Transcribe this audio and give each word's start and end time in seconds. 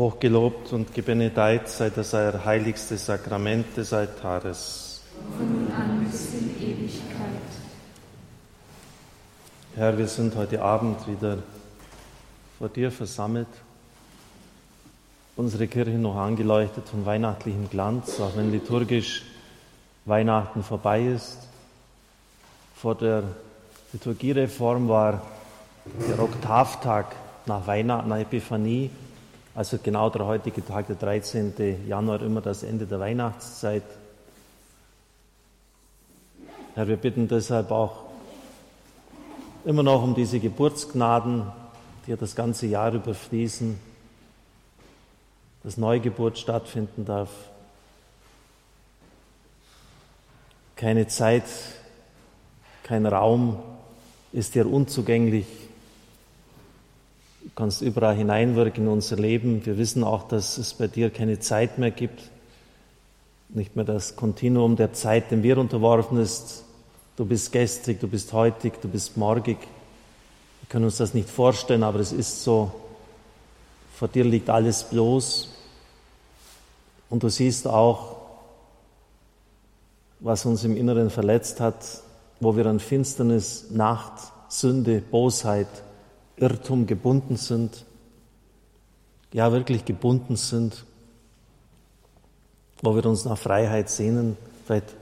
Hochgelobt 0.00 0.72
und 0.72 0.94
gebenedeit 0.94 1.68
sei 1.68 1.90
das 1.90 2.14
euer 2.14 2.42
heiligstes 2.42 3.04
Sakrament 3.04 3.76
des 3.76 3.92
Altares. 3.92 5.02
Von 5.36 5.52
nun 5.52 5.70
an 5.72 6.02
bis 6.02 6.32
in 6.32 6.56
Ewigkeit. 6.58 7.42
Herr, 9.76 9.98
wir 9.98 10.08
sind 10.08 10.34
heute 10.36 10.62
Abend 10.62 11.06
wieder 11.06 11.40
vor 12.58 12.70
dir 12.70 12.90
versammelt. 12.90 13.46
Unsere 15.36 15.68
Kirche 15.68 15.98
noch 15.98 16.16
angeleuchtet 16.16 16.88
von 16.88 17.04
weihnachtlichem 17.04 17.68
Glanz, 17.68 18.18
auch 18.20 18.34
wenn 18.36 18.50
liturgisch 18.50 19.24
Weihnachten 20.06 20.62
vorbei 20.62 21.08
ist. 21.08 21.46
Vor 22.74 22.94
der 22.94 23.24
Liturgiereform 23.92 24.88
war 24.88 25.20
der 26.08 26.18
Oktavtag 26.18 27.14
nach 27.44 27.66
Weihnachten, 27.66 28.08
nach 28.08 28.18
Epiphanie, 28.18 28.88
also 29.60 29.76
genau 29.76 30.08
der 30.08 30.24
heutige 30.24 30.64
Tag, 30.64 30.86
der 30.86 30.96
13. 30.96 31.86
Januar, 31.86 32.22
immer 32.22 32.40
das 32.40 32.62
Ende 32.62 32.86
der 32.86 32.98
Weihnachtszeit. 32.98 33.82
Herr, 36.74 36.88
wir 36.88 36.96
bitten 36.96 37.28
deshalb 37.28 37.70
auch 37.70 38.04
immer 39.66 39.82
noch 39.82 40.02
um 40.02 40.14
diese 40.14 40.40
Geburtsgnaden, 40.40 41.42
die 42.06 42.12
ja 42.12 42.16
das 42.16 42.34
ganze 42.34 42.68
Jahr 42.68 42.94
überfließen, 42.94 43.78
dass 45.62 45.76
Neugeburt 45.76 46.38
stattfinden 46.38 47.04
darf. 47.04 47.28
Keine 50.74 51.06
Zeit, 51.06 51.44
kein 52.82 53.04
Raum 53.04 53.58
ist 54.32 54.54
dir 54.54 54.66
unzugänglich. 54.66 55.59
Du 57.42 57.50
kannst 57.54 57.80
überall 57.80 58.14
hineinwirken 58.14 58.84
in 58.84 58.90
unser 58.90 59.16
Leben. 59.16 59.64
Wir 59.64 59.78
wissen 59.78 60.04
auch, 60.04 60.28
dass 60.28 60.58
es 60.58 60.74
bei 60.74 60.88
dir 60.88 61.10
keine 61.10 61.40
Zeit 61.40 61.78
mehr 61.78 61.90
gibt. 61.90 62.20
Nicht 63.48 63.76
mehr 63.76 63.84
das 63.84 64.14
Kontinuum 64.14 64.76
der 64.76 64.92
Zeit, 64.92 65.30
dem 65.30 65.42
wir 65.42 65.58
unterworfen 65.58 66.20
ist. 66.20 66.64
Du 67.16 67.24
bist 67.24 67.50
gestrig, 67.50 67.98
du 67.98 68.08
bist 68.08 68.32
heutig, 68.32 68.74
du 68.82 68.88
bist 68.88 69.16
morgig. 69.16 69.58
Wir 69.58 70.68
können 70.68 70.84
uns 70.84 70.98
das 70.98 71.14
nicht 71.14 71.28
vorstellen, 71.28 71.82
aber 71.82 71.98
es 72.00 72.12
ist 72.12 72.44
so. 72.44 72.70
Vor 73.96 74.08
dir 74.08 74.24
liegt 74.24 74.50
alles 74.50 74.84
bloß. 74.84 75.48
Und 77.08 77.22
du 77.22 77.28
siehst 77.28 77.66
auch, 77.66 78.16
was 80.20 80.44
uns 80.44 80.62
im 80.64 80.76
Inneren 80.76 81.10
verletzt 81.10 81.60
hat, 81.60 82.02
wo 82.38 82.56
wir 82.56 82.66
an 82.66 82.80
Finsternis, 82.80 83.70
Nacht, 83.70 84.12
Sünde, 84.48 85.00
Bosheit, 85.00 85.68
Irrtum 86.40 86.86
gebunden 86.86 87.36
sind, 87.36 87.84
ja 89.32 89.52
wirklich 89.52 89.84
gebunden 89.84 90.36
sind, 90.36 90.84
wo 92.82 92.94
wir 92.94 93.04
uns 93.06 93.24
nach 93.24 93.38
Freiheit 93.38 93.90
sehnen. 93.90 94.36
Vielleicht 94.66 94.96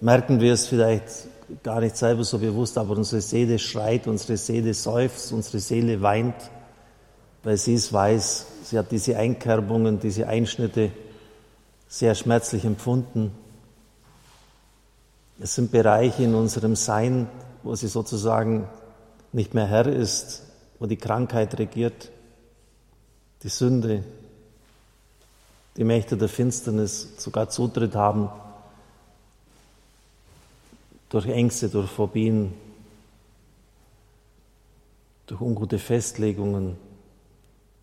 merken 0.00 0.40
wir 0.40 0.52
es 0.52 0.66
vielleicht 0.66 1.28
gar 1.62 1.80
nicht 1.80 1.96
selber 1.96 2.24
so 2.24 2.38
bewusst, 2.38 2.76
aber 2.76 2.96
unsere 2.96 3.22
Seele 3.22 3.58
schreit, 3.58 4.06
unsere 4.06 4.36
Seele 4.36 4.74
seufzt, 4.74 5.32
unsere 5.32 5.58
Seele 5.60 6.02
weint, 6.02 6.34
weil 7.42 7.56
sie 7.56 7.74
es 7.74 7.92
weiß, 7.92 8.46
sie 8.64 8.78
hat 8.78 8.90
diese 8.90 9.16
Einkerbungen, 9.16 9.98
diese 9.98 10.26
Einschnitte 10.26 10.90
sehr 11.88 12.14
schmerzlich 12.14 12.64
empfunden. 12.64 13.32
Es 15.38 15.54
sind 15.54 15.70
Bereiche 15.70 16.24
in 16.24 16.34
unserem 16.34 16.76
Sein, 16.76 17.28
wo 17.62 17.74
sie 17.74 17.88
sozusagen 17.88 18.66
nicht 19.32 19.54
mehr 19.54 19.66
Herr 19.66 19.86
ist, 19.86 20.45
wo 20.78 20.86
die 20.86 20.96
Krankheit 20.96 21.58
regiert, 21.58 22.10
die 23.42 23.48
Sünde, 23.48 24.04
die 25.76 25.84
Mächte 25.84 26.16
der 26.16 26.28
Finsternis 26.28 27.14
sogar 27.18 27.48
Zutritt 27.48 27.94
haben 27.94 28.30
durch 31.08 31.26
Ängste, 31.26 31.68
durch 31.68 31.90
Phobien, 31.90 32.52
durch 35.26 35.40
ungute 35.40 35.78
Festlegungen, 35.78 36.76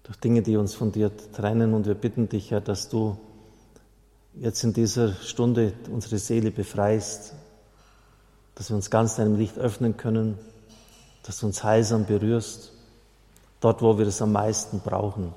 durch 0.03 0.17
Dinge, 0.17 0.41
die 0.41 0.57
uns 0.57 0.73
von 0.73 0.91
dir 0.91 1.11
trennen. 1.31 1.73
Und 1.73 1.85
wir 1.85 1.95
bitten 1.95 2.27
dich, 2.29 2.51
Herr, 2.51 2.61
dass 2.61 2.89
du 2.89 3.17
jetzt 4.35 4.63
in 4.63 4.73
dieser 4.73 5.13
Stunde 5.13 5.73
unsere 5.91 6.17
Seele 6.17 6.51
befreist, 6.51 7.33
dass 8.55 8.69
wir 8.69 8.75
uns 8.75 8.89
ganz 8.89 9.15
deinem 9.15 9.37
Licht 9.37 9.57
öffnen 9.57 9.97
können, 9.97 10.37
dass 11.23 11.39
du 11.39 11.45
uns 11.45 11.63
heilsam 11.63 12.05
berührst, 12.05 12.72
dort, 13.63 13.81
wo 13.81 13.97
wir 13.97 14.07
es 14.07 14.21
am 14.21 14.31
meisten 14.31 14.79
brauchen. 14.79 15.33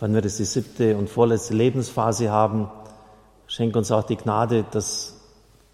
Wenn 0.00 0.14
wir 0.14 0.22
jetzt 0.22 0.38
die 0.38 0.44
siebte 0.44 0.96
und 0.96 1.08
vorletzte 1.08 1.54
Lebensphase 1.54 2.30
haben, 2.30 2.68
schenk 3.46 3.76
uns 3.76 3.92
auch 3.92 4.02
die 4.02 4.16
Gnade, 4.16 4.64
dass 4.70 5.14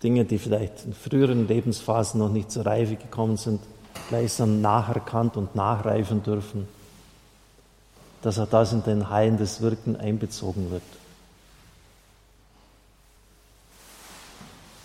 Dinge, 0.03 0.25
die 0.25 0.38
vielleicht 0.38 0.84
in 0.84 0.93
früheren 0.93 1.49
Lebensphasen 1.49 2.21
noch 2.21 2.28
nicht 2.28 2.50
zur 2.50 2.66
Reife 2.66 2.97
gekommen 2.97 3.37
sind, 3.37 3.60
gleichsam 4.09 4.60
nacherkannt 4.60 5.37
und 5.37 5.54
nachreifen 5.54 6.22
dürfen, 6.22 6.69
dass 8.22 8.38
auch 8.38 8.49
das 8.49 8.72
in 8.72 8.82
dein 8.84 9.09
heilendes 9.09 9.60
Wirken 9.60 9.97
einbezogen 9.97 10.70
wird. 10.70 10.82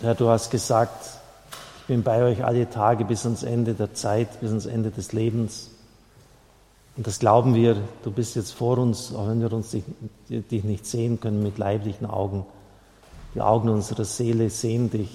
Herr, 0.00 0.14
du 0.14 0.28
hast 0.28 0.50
gesagt, 0.50 1.18
ich 1.84 1.88
bin 1.88 2.02
bei 2.02 2.22
euch 2.22 2.42
alle 2.42 2.70
Tage 2.70 3.04
bis 3.04 3.26
ans 3.26 3.42
Ende 3.42 3.74
der 3.74 3.92
Zeit, 3.92 4.40
bis 4.40 4.48
ans 4.48 4.64
Ende 4.64 4.90
des 4.90 5.12
Lebens. 5.12 5.68
Und 6.96 7.06
das 7.06 7.18
glauben 7.18 7.54
wir, 7.54 7.76
du 8.02 8.10
bist 8.10 8.36
jetzt 8.36 8.52
vor 8.52 8.78
uns, 8.78 9.14
auch 9.14 9.28
wenn 9.28 9.42
wir 9.42 9.52
uns 9.52 9.72
dich, 9.72 9.84
dich 10.30 10.64
nicht 10.64 10.86
sehen 10.86 11.20
können 11.20 11.42
mit 11.42 11.58
leiblichen 11.58 12.06
Augen. 12.06 12.46
Die 13.34 13.42
Augen 13.42 13.68
unserer 13.68 14.06
Seele 14.06 14.48
sehen 14.48 14.88
dich. 14.88 15.10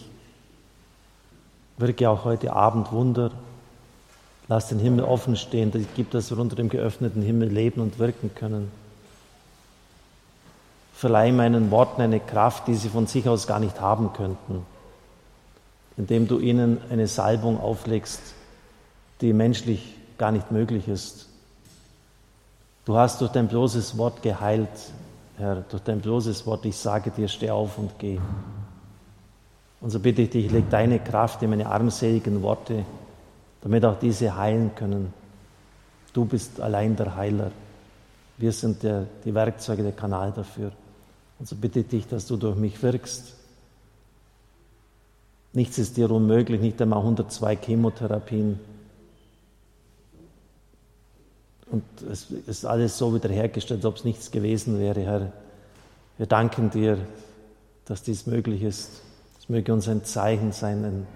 Wirke 1.77 2.07
auch 2.07 2.23
heute 2.23 2.53
Abend 2.53 2.91
Wunder. 2.91 3.31
Lass 4.47 4.67
den 4.67 4.77
Himmel 4.77 5.05
offen 5.05 5.37
stehen. 5.37 5.71
Gib, 5.95 6.11
dass 6.11 6.29
wir 6.29 6.37
unter 6.37 6.55
dem 6.55 6.69
geöffneten 6.69 7.23
Himmel 7.23 7.49
leben 7.49 7.81
und 7.81 7.97
wirken 7.97 8.29
können. 8.35 8.71
Verleih 10.93 11.31
meinen 11.31 11.71
Worten 11.71 12.03
eine 12.03 12.19
Kraft, 12.19 12.67
die 12.67 12.75
sie 12.75 12.89
von 12.89 13.07
sich 13.07 13.27
aus 13.27 13.47
gar 13.47 13.59
nicht 13.59 13.81
haben 13.81 14.13
könnten 14.13 14.67
indem 15.99 16.29
du 16.29 16.39
ihnen 16.39 16.77
eine 16.89 17.07
Salbung 17.07 17.59
auflegst, 17.59 18.21
die 19.19 19.33
menschlich 19.33 19.97
gar 20.17 20.31
nicht 20.31 20.49
möglich 20.49 20.87
ist. 20.87 21.27
Du 22.85 22.95
hast 22.95 23.19
durch 23.19 23.31
dein 23.31 23.49
bloßes 23.49 23.97
Wort 23.97 24.21
geheilt, 24.21 24.69
Herr, 25.37 25.65
durch 25.69 25.83
dein 25.83 25.99
bloßes 25.99 26.45
Wort, 26.45 26.65
ich 26.65 26.77
sage 26.77 27.11
dir, 27.11 27.27
steh 27.27 27.49
auf 27.49 27.77
und 27.77 27.91
geh. 27.99 28.17
Und 29.81 29.89
so 29.89 29.99
bitte 29.99 30.21
ich 30.21 30.29
dich, 30.29 30.49
leg 30.49 30.69
deine 30.69 30.99
Kraft 30.99 31.43
in 31.43 31.49
meine 31.49 31.67
armseligen 31.67 32.41
Worte, 32.41 32.85
damit 33.61 33.83
auch 33.83 33.99
diese 33.99 34.37
heilen 34.37 34.73
können. 34.75 35.13
Du 36.13 36.23
bist 36.23 36.61
allein 36.61 36.95
der 36.95 37.17
Heiler. 37.17 37.51
Wir 38.37 38.53
sind 38.53 38.83
der, 38.83 39.05
die 39.25 39.33
Werkzeuge, 39.33 39.83
der 39.83 39.91
Kanal 39.91 40.31
dafür. 40.31 40.71
Und 41.39 41.47
so 41.49 41.57
bitte 41.57 41.81
ich 41.81 41.87
dich, 41.87 42.07
dass 42.07 42.25
du 42.25 42.37
durch 42.37 42.55
mich 42.55 42.81
wirkst 42.81 43.38
Nichts 45.53 45.77
ist 45.79 45.97
dir 45.97 46.11
unmöglich, 46.11 46.61
nicht 46.61 46.81
einmal 46.81 46.99
102 46.99 47.55
Chemotherapien. 47.57 48.59
Und 51.71 51.83
es 52.09 52.31
ist 52.31 52.65
alles 52.65 52.97
so 52.97 53.13
wiederhergestellt, 53.13 53.79
als 53.79 53.85
ob 53.85 53.95
es 53.97 54.03
nichts 54.03 54.31
gewesen 54.31 54.79
wäre, 54.79 55.01
Herr. 55.01 55.31
Wir 56.17 56.25
danken 56.25 56.69
dir, 56.69 56.97
dass 57.85 58.03
dies 58.03 58.25
möglich 58.27 58.63
ist. 58.63 59.01
Es 59.39 59.49
möge 59.49 59.73
uns 59.73 59.87
ein 59.87 60.03
Zeichen 60.03 60.51
sein, 60.51 60.83
ein, 60.83 61.07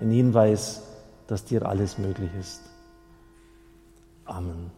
ein 0.00 0.10
Hinweis, 0.10 0.82
dass 1.26 1.44
dir 1.44 1.66
alles 1.66 1.98
möglich 1.98 2.30
ist. 2.38 2.60
Amen. 4.24 4.70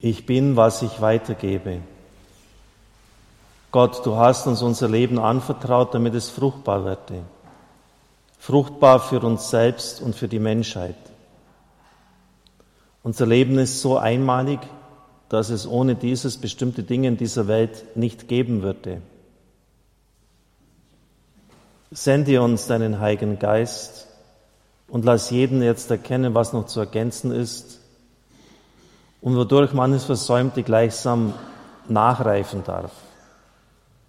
Ich 0.00 0.26
bin, 0.26 0.54
was 0.54 0.82
ich 0.82 1.00
weitergebe. 1.00 1.80
Gott, 3.72 4.06
du 4.06 4.14
hast 4.16 4.46
uns 4.46 4.62
unser 4.62 4.88
Leben 4.88 5.18
anvertraut, 5.18 5.92
damit 5.92 6.14
es 6.14 6.30
fruchtbar 6.30 6.84
werde. 6.84 7.24
Fruchtbar 8.38 9.00
für 9.00 9.18
uns 9.20 9.50
selbst 9.50 10.00
und 10.00 10.14
für 10.14 10.28
die 10.28 10.38
Menschheit. 10.38 10.94
Unser 13.02 13.26
Leben 13.26 13.58
ist 13.58 13.82
so 13.82 13.98
einmalig, 13.98 14.60
dass 15.28 15.50
es 15.50 15.66
ohne 15.66 15.96
dieses 15.96 16.36
bestimmte 16.36 16.84
Dinge 16.84 17.08
in 17.08 17.16
dieser 17.16 17.48
Welt 17.48 17.96
nicht 17.96 18.28
geben 18.28 18.62
würde. 18.62 19.02
Sende 21.90 22.40
uns 22.40 22.68
deinen 22.68 23.00
Heiligen 23.00 23.40
Geist, 23.40 24.06
und 24.86 25.04
lass 25.04 25.30
jeden 25.30 25.60
jetzt 25.60 25.90
erkennen, 25.90 26.34
was 26.34 26.54
noch 26.54 26.66
zu 26.66 26.80
ergänzen 26.80 27.30
ist 27.30 27.78
und 29.20 29.36
wodurch 29.36 29.72
manches 29.72 30.04
Versäumte 30.04 30.62
gleichsam 30.62 31.34
nachreifen 31.88 32.64
darf. 32.64 32.92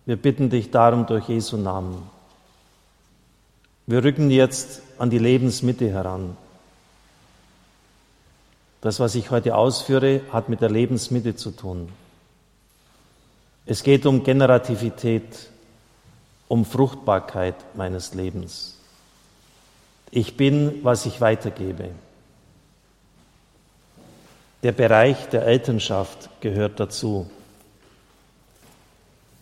Wir 0.06 0.18
bitten 0.18 0.50
dich 0.50 0.72
darum 0.72 1.06
durch 1.06 1.28
Jesu 1.30 1.58
Namen. 1.58 2.10
Wir 3.88 4.04
rücken 4.04 4.30
jetzt 4.30 4.82
an 4.98 5.10
die 5.10 5.18
Lebensmitte 5.18 5.90
heran. 5.90 6.38
Das, 8.82 9.00
was 9.00 9.16
ich 9.16 9.30
heute 9.30 9.56
ausführe, 9.56 10.22
hat 10.32 10.48
mit 10.48 10.62
der 10.62 10.70
Lebensmitte 10.70 11.36
zu 11.36 11.52
tun. 11.52 11.90
Es 13.66 13.84
geht 13.84 14.06
um 14.06 14.24
Generativität, 14.24 15.50
um 16.48 16.66
Fruchtbarkeit 16.66 17.56
meines 17.76 18.14
Lebens. 18.14 18.78
Ich 20.12 20.38
bin, 20.38 20.84
was 20.84 21.06
ich 21.06 21.22
weitergebe. 21.22 21.90
Der 24.64 24.74
Bereich 24.74 25.30
der 25.30 25.46
Elternschaft 25.46 26.30
gehört 26.42 26.80
dazu. 26.80 27.30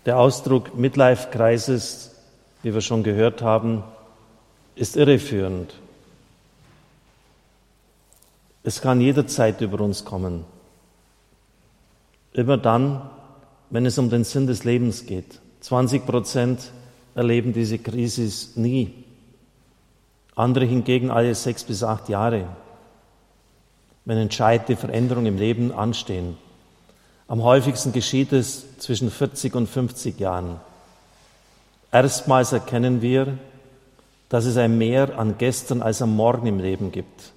Der 0.06 0.20
Ausdruck 0.20 0.78
Midlife-Kreises, 0.78 2.16
wie 2.62 2.74
wir 2.74 2.82
schon 2.82 3.04
gehört 3.04 3.42
haben, 3.42 3.84
ist 4.76 4.96
irreführend. 4.96 5.74
Es 8.64 8.82
kann 8.82 9.02
jederzeit 9.02 9.60
über 9.62 9.82
uns 9.82 10.06
kommen. 10.06 10.46
Immer 12.34 12.58
dann, 12.58 13.10
wenn 13.70 13.86
es 13.86 13.98
um 13.98 14.10
den 14.10 14.24
Sinn 14.24 14.46
des 14.46 14.64
Lebens 14.64 15.06
geht. 15.06 15.40
20 15.62 16.06
Prozent 16.06 16.72
erleben 17.16 17.54
diese 17.54 17.80
Krise 17.80 18.30
nie. 18.60 18.94
Andere 20.36 20.66
hingegen 20.66 21.10
alle 21.10 21.34
sechs 21.34 21.64
bis 21.64 21.84
acht 21.84 22.10
Jahre, 22.10 22.46
wenn 24.08 24.18
entscheidende 24.18 24.78
Veränderungen 24.78 25.26
im 25.26 25.38
Leben 25.38 25.74
anstehen. 25.74 26.38
Am 27.28 27.44
häufigsten 27.44 27.92
geschieht 27.92 28.32
es 28.32 28.78
zwischen 28.78 29.12
40 29.12 29.54
und 29.54 29.68
50 29.68 30.18
Jahren. 30.18 30.62
Erstmals 31.92 32.54
erkennen 32.54 33.02
wir, 33.02 33.38
dass 34.30 34.46
es 34.46 34.56
ein 34.56 34.78
Mehr 34.78 35.20
an 35.20 35.38
gestern 35.38 35.82
als 35.82 36.02
am 36.02 36.16
Morgen 36.16 36.48
im 36.48 36.60
Leben 36.60 36.94
gibt. 36.94 37.34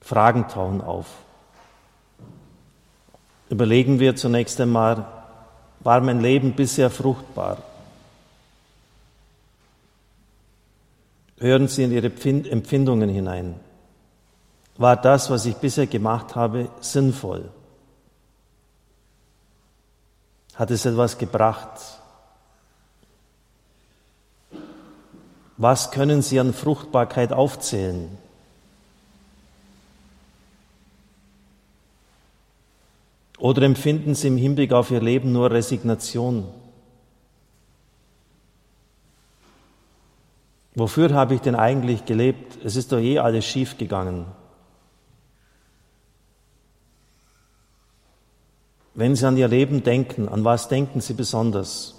Fragen 0.00 0.48
tauchen 0.48 0.80
auf. 0.80 1.08
Überlegen 3.50 4.00
wir 4.00 4.16
zunächst 4.16 4.58
einmal, 4.62 5.04
war 5.80 6.00
mein 6.00 6.22
Leben 6.22 6.54
bisher 6.54 6.88
fruchtbar? 6.88 7.58
Hören 11.36 11.68
Sie 11.68 11.84
in 11.84 11.92
Ihre 11.92 12.06
Empfindungen 12.06 13.10
hinein. 13.10 13.56
War 14.76 14.96
das, 14.96 15.30
was 15.30 15.46
ich 15.46 15.56
bisher 15.56 15.86
gemacht 15.86 16.34
habe, 16.34 16.68
sinnvoll? 16.80 17.48
Hat 20.54 20.70
es 20.70 20.84
etwas 20.84 21.18
gebracht? 21.18 21.80
Was 25.56 25.92
können 25.92 26.22
Sie 26.22 26.40
an 26.40 26.52
Fruchtbarkeit 26.52 27.32
aufzählen? 27.32 28.18
Oder 33.38 33.62
empfinden 33.62 34.14
Sie 34.14 34.28
im 34.28 34.36
Hinblick 34.36 34.72
auf 34.72 34.90
Ihr 34.90 35.00
Leben 35.00 35.32
nur 35.32 35.50
Resignation? 35.50 36.48
Wofür 40.74 41.12
habe 41.12 41.34
ich 41.34 41.40
denn 41.40 41.54
eigentlich 41.54 42.04
gelebt? 42.04 42.58
Es 42.64 42.74
ist 42.74 42.90
doch 42.90 42.98
eh 42.98 43.20
alles 43.20 43.44
schief 43.44 43.78
gegangen. 43.78 44.26
Wenn 48.94 49.16
Sie 49.16 49.26
an 49.26 49.36
Ihr 49.36 49.48
Leben 49.48 49.82
denken, 49.82 50.28
an 50.28 50.44
was 50.44 50.68
denken 50.68 51.00
Sie 51.00 51.14
besonders? 51.14 51.94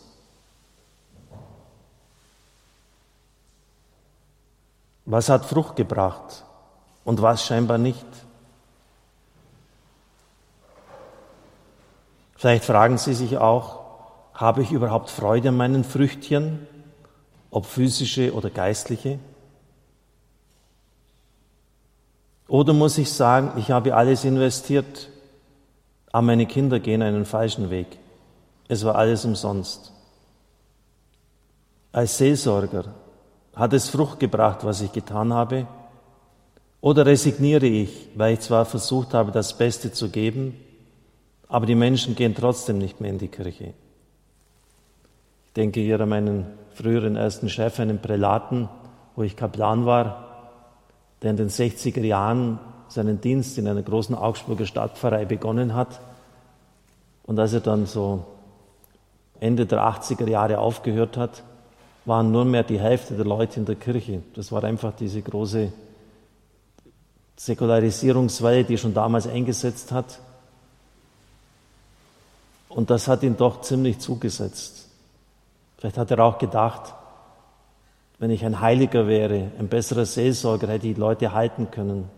Was 5.05 5.29
hat 5.29 5.45
Frucht 5.45 5.75
gebracht 5.75 6.45
und 7.03 7.21
was 7.21 7.45
scheinbar 7.45 7.77
nicht? 7.77 8.05
Vielleicht 12.37 12.63
fragen 12.63 12.97
Sie 12.97 13.13
sich 13.13 13.37
auch, 13.37 13.83
habe 14.33 14.61
ich 14.61 14.71
überhaupt 14.71 15.09
Freude 15.09 15.49
an 15.49 15.57
meinen 15.57 15.83
Früchtchen, 15.83 16.65
ob 17.51 17.65
physische 17.65 18.33
oder 18.33 18.49
geistliche? 18.49 19.19
Oder 22.47 22.73
muss 22.73 22.97
ich 22.97 23.11
sagen, 23.11 23.53
ich 23.57 23.71
habe 23.71 23.95
alles 23.95 24.23
investiert, 24.23 25.09
aber 26.15 26.27
meine 26.27 26.45
Kinder 26.45 26.79
gehen 26.79 27.01
einen 27.01 27.25
falschen 27.25 27.69
Weg. 27.69 27.87
Es 28.69 28.85
war 28.85 28.95
alles 28.95 29.25
umsonst. 29.25 29.91
Als 31.91 32.17
Seelsorger 32.17 32.85
hat 33.53 33.73
es 33.73 33.89
Frucht 33.89 34.21
gebracht, 34.21 34.63
was 34.63 34.79
ich 34.79 34.93
getan 34.93 35.33
habe? 35.33 35.67
Oder 36.79 37.05
resigniere 37.05 37.65
ich, 37.65 38.07
weil 38.15 38.35
ich 38.35 38.39
zwar 38.39 38.63
versucht 38.63 39.13
habe, 39.13 39.33
das 39.33 39.57
Beste 39.57 39.91
zu 39.91 40.07
geben, 40.07 40.57
aber 41.49 41.65
die 41.65 41.75
Menschen 41.75 42.15
gehen 42.15 42.33
trotzdem 42.33 42.77
nicht 42.77 43.01
mehr 43.01 43.11
in 43.11 43.17
die 43.17 43.27
Kirche. 43.27 43.73
Ich 45.47 45.53
denke 45.57 45.81
hier 45.81 45.99
an 45.99 46.07
meinen 46.07 46.45
früheren 46.75 47.17
ersten 47.17 47.49
Chef, 47.49 47.77
einen 47.81 47.99
Prälaten, 47.99 48.69
wo 49.17 49.23
ich 49.23 49.35
Kaplan 49.35 49.85
war, 49.85 50.61
der 51.21 51.31
in 51.31 51.37
den 51.37 51.49
60er 51.49 52.05
Jahren 52.05 52.57
seinen 52.87 53.21
Dienst 53.21 53.57
in 53.57 53.67
einer 53.67 53.81
großen 53.81 54.15
Augsburger 54.15 54.65
Stadtpfarrei 54.65 55.25
begonnen 55.25 55.73
hat. 55.73 55.99
Und 57.25 57.39
als 57.39 57.53
er 57.53 57.59
dann 57.59 57.85
so 57.85 58.23
Ende 59.39 59.65
der 59.65 59.79
80er 59.79 60.29
Jahre 60.29 60.59
aufgehört 60.59 61.17
hat, 61.17 61.43
waren 62.05 62.31
nur 62.31 62.45
mehr 62.45 62.63
die 62.63 62.79
Hälfte 62.79 63.15
der 63.15 63.25
Leute 63.25 63.59
in 63.59 63.65
der 63.65 63.75
Kirche. 63.75 64.21
Das 64.35 64.51
war 64.51 64.63
einfach 64.63 64.93
diese 64.95 65.21
große 65.21 65.71
Säkularisierungswelle, 67.35 68.63
die 68.63 68.77
schon 68.77 68.93
damals 68.93 69.27
eingesetzt 69.27 69.91
hat. 69.91 70.19
Und 72.69 72.89
das 72.89 73.07
hat 73.07 73.23
ihn 73.23 73.37
doch 73.37 73.61
ziemlich 73.61 73.99
zugesetzt. 73.99 74.87
Vielleicht 75.77 75.97
hat 75.97 76.11
er 76.11 76.19
auch 76.19 76.37
gedacht, 76.37 76.93
wenn 78.19 78.29
ich 78.29 78.45
ein 78.45 78.61
Heiliger 78.61 79.07
wäre, 79.07 79.51
ein 79.59 79.67
besserer 79.67 80.05
Seelsorger, 80.05 80.67
hätte 80.67 80.87
ich 80.87 80.93
die 80.93 80.99
Leute 80.99 81.33
halten 81.33 81.71
können. 81.71 82.09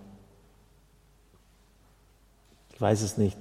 Ich 2.74 2.82
weiß 2.82 3.02
es 3.02 3.18
nicht. 3.18 3.38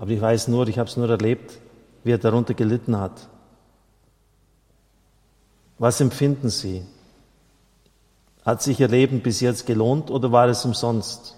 Aber 0.00 0.10
ich 0.10 0.20
weiß 0.20 0.48
nur, 0.48 0.66
ich 0.66 0.78
habe 0.78 0.88
es 0.88 0.96
nur 0.96 1.10
erlebt, 1.10 1.58
wie 2.04 2.12
er 2.12 2.18
darunter 2.18 2.54
gelitten 2.54 2.98
hat. 2.98 3.28
Was 5.78 6.00
empfinden 6.00 6.48
Sie? 6.48 6.82
Hat 8.42 8.62
sich 8.62 8.80
Ihr 8.80 8.88
Leben 8.88 9.20
bis 9.20 9.40
jetzt 9.40 9.66
gelohnt 9.66 10.10
oder 10.10 10.32
war 10.32 10.48
es 10.48 10.64
umsonst? 10.64 11.36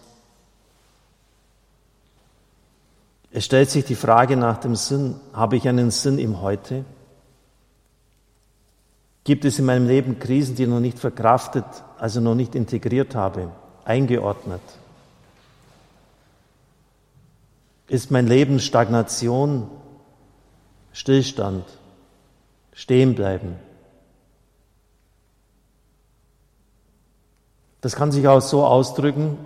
Es 3.33 3.45
stellt 3.45 3.69
sich 3.69 3.85
die 3.85 3.97
Frage 3.97 4.37
nach 4.37 4.59
dem 4.59 4.77
Sinn, 4.77 5.17
habe 5.33 5.57
ich 5.57 5.69
einen 5.69 5.91
Sinn 5.91 6.21
im 6.21 6.41
Heute? 6.41 6.85
Gibt 9.25 9.45
es 9.45 9.59
in 9.59 9.65
meinem 9.65 9.89
Leben 9.89 10.21
Krisen, 10.21 10.55
die 10.55 10.63
ich 10.63 10.69
noch 10.69 10.79
nicht 10.79 11.01
verkraftet, 11.01 11.65
also 11.99 12.21
noch 12.21 12.37
nicht 12.37 12.55
integriert 12.55 13.17
habe, 13.17 13.51
eingeordnet? 13.85 14.61
Ist 17.93 18.11
mein 18.11 18.27
Leben 18.27 18.59
Stagnation, 18.59 19.71
Stillstand, 20.95 21.67
Stehenbleiben? 22.73 23.57
Das 27.83 27.95
kann 27.95 28.11
sich 28.11 28.27
auch 28.27 28.41
so 28.41 28.65
ausdrücken, 28.65 29.37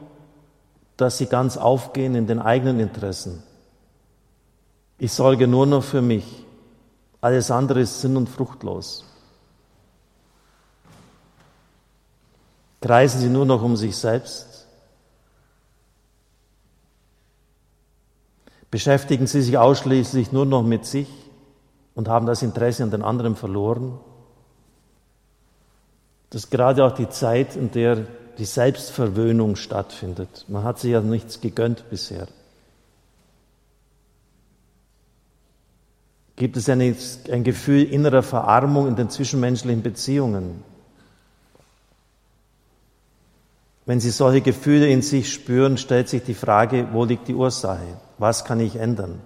dass 0.96 1.18
sie 1.18 1.26
ganz 1.26 1.56
aufgehen 1.56 2.14
in 2.14 2.28
den 2.28 2.38
eigenen 2.38 2.78
Interessen, 2.78 3.42
ich 4.96 5.12
sorge 5.12 5.48
nur 5.48 5.66
noch 5.66 5.82
für 5.82 6.00
mich. 6.00 6.44
Alles 7.20 7.50
andere 7.50 7.80
ist 7.80 8.00
sinn- 8.00 8.16
und 8.16 8.28
fruchtlos. 8.28 9.04
Kreisen 12.80 13.20
Sie 13.20 13.28
nur 13.28 13.44
noch 13.44 13.64
um 13.64 13.76
sich 13.76 13.96
selbst? 13.96 14.55
Beschäftigen 18.76 19.26
Sie 19.26 19.40
sich 19.40 19.56
ausschließlich 19.56 20.32
nur 20.32 20.44
noch 20.44 20.62
mit 20.62 20.84
sich 20.84 21.08
und 21.94 22.08
haben 22.08 22.26
das 22.26 22.42
Interesse 22.42 22.82
an 22.82 22.90
den 22.90 23.00
anderen 23.00 23.34
verloren? 23.34 23.98
Das 26.28 26.44
ist 26.44 26.50
gerade 26.50 26.84
auch 26.84 26.92
die 26.92 27.08
Zeit, 27.08 27.56
in 27.56 27.70
der 27.70 28.06
die 28.36 28.44
Selbstverwöhnung 28.44 29.56
stattfindet. 29.56 30.44
Man 30.48 30.62
hat 30.62 30.78
sich 30.78 30.90
ja 30.90 31.00
nichts 31.00 31.40
gegönnt 31.40 31.88
bisher. 31.88 32.28
Gibt 36.36 36.58
es 36.58 36.68
ein 36.68 37.44
Gefühl 37.44 37.82
innerer 37.82 38.22
Verarmung 38.22 38.88
in 38.88 38.96
den 38.96 39.08
zwischenmenschlichen 39.08 39.80
Beziehungen? 39.80 40.62
Wenn 43.86 44.00
Sie 44.00 44.10
solche 44.10 44.40
Gefühle 44.40 44.88
in 44.88 45.00
sich 45.00 45.32
spüren, 45.32 45.78
stellt 45.78 46.08
sich 46.08 46.24
die 46.24 46.34
Frage, 46.34 46.88
wo 46.92 47.04
liegt 47.04 47.28
die 47.28 47.34
Ursache? 47.34 47.86
Was 48.18 48.44
kann 48.44 48.58
ich 48.58 48.76
ändern? 48.76 49.20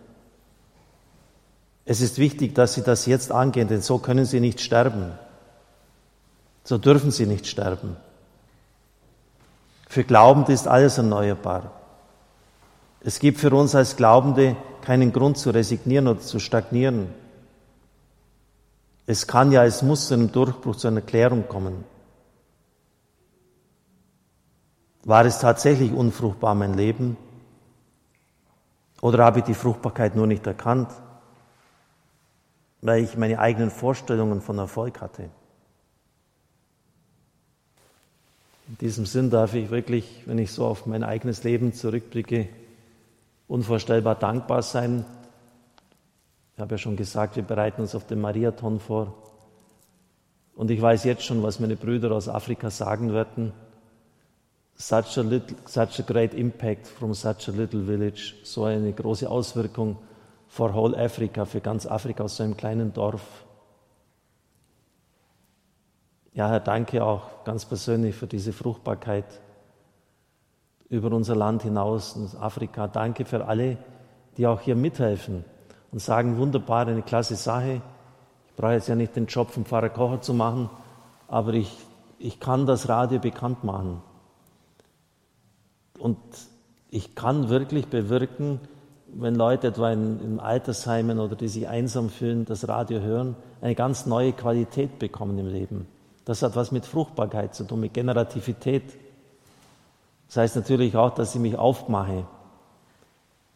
Es 1.87 2.03
ist 2.03 2.19
wichtig, 2.19 2.55
dass 2.55 2.75
Sie 2.75 2.83
das 2.83 3.07
jetzt 3.07 3.33
angehen, 3.33 3.69
denn 3.69 3.81
so 3.81 3.99
können 3.99 4.27
Sie 4.27 4.39
nicht 4.39 4.61
sterben. 4.61 5.13
So 6.63 6.77
dürfen 6.77 7.11
Sie 7.11 7.25
nicht 7.25 7.47
sterben. 7.47 7.97
Für 9.89 10.05
Glaubende 10.05 10.53
ist 10.53 10.69
alles 10.69 10.99
erneuerbar. 10.99 11.73
Es 13.01 13.19
gibt 13.19 13.41
für 13.41 13.51
uns 13.51 13.75
als 13.75 13.97
Glaubende 13.97 14.57
keinen 14.83 15.11
Grund 15.11 15.39
zu 15.39 15.51
resignieren 15.51 16.07
oder 16.07 16.21
zu 16.21 16.39
stagnieren. 16.39 17.09
Es 19.07 19.27
kann 19.27 19.53
ja, 19.53 19.65
es 19.65 19.83
muss 19.83 20.09
zu 20.09 20.15
einem 20.15 20.31
Durchbruch, 20.31 20.77
zu 20.77 20.89
einer 20.89 21.01
Klärung 21.01 21.49
kommen. 21.49 21.85
War 25.05 25.25
es 25.25 25.39
tatsächlich 25.39 25.93
unfruchtbar, 25.93 26.55
mein 26.55 26.75
Leben? 26.75 27.17
Oder 29.01 29.25
habe 29.25 29.39
ich 29.39 29.45
die 29.47 29.55
Fruchtbarkeit 29.55 30.15
nur 30.15 30.27
nicht 30.27 30.47
erkannt, 30.47 30.91
weil 32.83 33.03
ich 33.03 33.17
meine 33.17 33.39
eigenen 33.39 33.71
Vorstellungen 33.71 34.43
von 34.43 34.59
Erfolg 34.59 35.01
hatte? 35.01 35.31
In 38.69 38.79
diesem 38.79 39.07
Sinn 39.07 39.31
darf 39.31 39.55
ich 39.55 39.71
wirklich, 39.71 40.23
wenn 40.27 40.39
ich 40.39 40.53
so 40.53 40.67
auf 40.67 40.87
mein 40.87 41.03
eigenes 41.03 41.43
Leben 41.45 41.73
zurückblicke, 41.73 42.49
unvorstellbar 43.49 44.15
dankbar 44.15 44.63
sein. 44.63 45.05
Ich 46.55 46.61
habe 46.61 46.75
ja 46.75 46.79
schon 46.79 46.97
gesagt, 46.97 47.37
wir 47.37 47.43
bereiten 47.43 47.81
uns 47.81 47.95
auf 47.95 48.07
den 48.07 48.21
Mariathon 48.21 48.79
vor. 48.79 49.15
Und 50.55 50.71
ich 50.71 50.81
weiß 50.81 51.05
jetzt 51.05 51.25
schon, 51.25 51.43
was 51.43 51.59
meine 51.59 51.75
Brüder 51.75 52.13
aus 52.13 52.29
Afrika 52.29 52.71
sagen 52.71 53.13
werden. 53.13 53.53
Such 54.81 55.19
a, 55.19 55.21
little, 55.21 55.59
such 55.67 55.99
a 55.99 56.03
great 56.03 56.33
impact 56.33 56.87
from 56.87 57.13
such 57.13 57.49
a 57.49 57.53
little 57.53 57.83
village. 57.83 58.35
So 58.45 58.65
eine 58.65 58.95
große 58.95 59.31
Auswirkung 59.31 59.99
for 60.49 60.73
whole 60.73 60.97
Africa, 60.97 61.45
für 61.45 61.61
ganz 61.61 61.85
Afrika 61.85 62.25
aus 62.25 62.39
so 62.39 62.45
einem 62.45 62.57
kleinen 62.57 62.91
Dorf. 62.95 63.21
Ja, 66.33 66.49
Herr, 66.49 66.61
danke 66.61 67.05
auch 67.05 67.45
ganz 67.45 67.67
persönlich 67.67 68.15
für 68.15 68.27
diese 68.27 68.55
Fruchtbarkeit 68.55 69.27
über 70.89 71.13
unser 71.13 71.37
Land 71.37 71.63
hinaus, 71.63 72.17
in 72.17 72.41
Afrika. 72.41 72.89
Danke 72.89 73.27
für 73.27 73.47
alle, 73.47 73.77
die 74.39 74.47
auch 74.47 74.63
hier 74.63 74.77
mithelfen 74.77 75.45
und 75.93 75.99
sagen, 75.99 76.39
wunderbar, 76.39 76.87
eine 76.87 77.03
klasse 77.03 77.37
Sache. 77.37 77.83
Ich 78.49 78.57
brauche 78.57 78.73
jetzt 78.73 78.89
ja 78.89 78.95
nicht 78.95 79.15
den 79.15 79.27
Job 79.27 79.51
vom 79.51 79.67
Pfarrer 79.67 79.91
Kocher 79.91 80.23
zu 80.23 80.33
machen, 80.33 80.71
aber 81.29 81.53
ich, 81.53 81.71
ich 82.19 82.41
kann 82.41 82.65
das 82.65 82.89
Radio 82.89 83.19
bekannt 83.19 83.63
machen. 83.63 84.03
Und 86.01 86.17
ich 86.91 87.15
kann 87.15 87.49
wirklich 87.49 87.87
bewirken, 87.87 88.59
wenn 89.13 89.35
Leute 89.35 89.69
etwa 89.69 89.93
in, 89.93 90.21
in 90.21 90.41
Altersheimen 90.41 91.19
oder 91.19 91.37
die 91.37 91.49
sich 91.49 91.69
einsam 91.69 92.11
fühlen, 92.11 92.45
das 92.45 92.69
Radio 92.69 93.01
hören, 93.01 93.37
eine 93.61 93.75
ganz 93.75 94.07
neue 94.07 94.33
Qualität 94.33 94.99
bekommen 94.99 95.39
im 95.39 95.49
Leben. 95.49 95.87
Das 96.25 96.43
hat 96.43 96.57
was 96.57 96.73
mit 96.73 96.87
Fruchtbarkeit 96.87 97.55
zu 97.55 97.65
tun, 97.65 97.81
mit 97.81 97.95
Generativität. 97.95 98.85
Das 100.29 100.39
heißt 100.39 100.57
natürlich 100.57 100.97
auch, 100.97 101.15
dass 101.15 101.35
ich 101.35 101.41
mich 101.41 101.57
aufmache, 101.57 102.25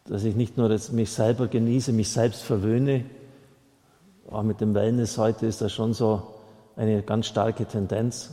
dass 0.05 0.23
ich 0.23 0.35
nicht 0.35 0.57
nur 0.57 0.69
mich 0.91 1.11
selber 1.11 1.47
genieße, 1.47 1.93
mich 1.93 2.09
selbst 2.11 2.43
verwöhne. 2.43 3.05
Auch 4.29 4.43
mit 4.43 4.61
dem 4.61 4.73
Wellness 4.73 5.17
heute 5.17 5.45
ist 5.45 5.61
das 5.61 5.71
schon 5.71 5.93
so 5.93 6.35
eine 6.75 7.01
ganz 7.01 7.27
starke 7.27 7.65
Tendenz. 7.65 8.31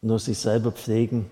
Nur 0.00 0.18
sich 0.18 0.38
selber 0.38 0.72
pflegen. 0.72 1.30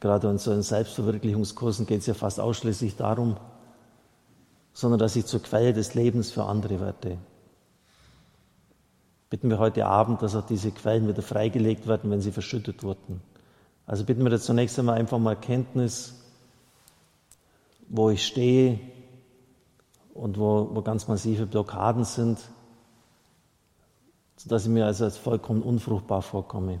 Gerade 0.00 0.28
in 0.28 0.38
so 0.38 0.52
in 0.52 0.62
Selbstverwirklichungskursen 0.62 1.86
geht 1.86 2.00
es 2.00 2.06
ja 2.06 2.14
fast 2.14 2.38
ausschließlich 2.38 2.96
darum, 2.96 3.36
sondern 4.72 4.98
dass 4.98 5.16
ich 5.16 5.26
zur 5.26 5.42
Quelle 5.42 5.72
des 5.72 5.94
Lebens 5.94 6.30
für 6.30 6.44
andere 6.44 6.80
werde 6.80 7.18
bitten 9.30 9.50
wir 9.50 9.58
heute 9.58 9.86
Abend, 9.86 10.22
dass 10.22 10.36
auch 10.36 10.46
diese 10.46 10.70
Quellen 10.70 11.08
wieder 11.08 11.22
freigelegt 11.22 11.86
werden, 11.86 12.10
wenn 12.10 12.20
sie 12.20 12.32
verschüttet 12.32 12.82
wurden. 12.82 13.20
Also 13.86 14.04
bitten 14.04 14.24
wir 14.24 14.30
jetzt 14.32 14.44
zunächst 14.44 14.78
einmal 14.78 14.98
einfach 14.98 15.18
mal 15.18 15.36
Kenntnis, 15.36 16.14
wo 17.88 18.10
ich 18.10 18.24
stehe 18.26 18.80
und 20.14 20.38
wo, 20.38 20.70
wo 20.72 20.82
ganz 20.82 21.08
massive 21.08 21.46
Blockaden 21.46 22.04
sind, 22.04 22.38
sodass 24.36 24.64
ich 24.64 24.70
mir 24.70 24.86
also 24.86 25.04
als 25.04 25.16
vollkommen 25.16 25.62
unfruchtbar 25.62 26.22
vorkomme. 26.22 26.80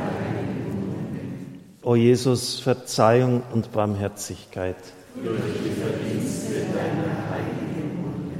O 1.83 1.95
Jesus, 1.95 2.59
Verzeihung 2.59 3.41
und 3.53 3.71
Barmherzigkeit. 3.71 4.75
Durch 5.15 5.41
die 5.63 5.71
Verdienste 5.71 6.53
deiner 6.75 7.31
heiligen 7.31 8.03
Wunde. 8.03 8.35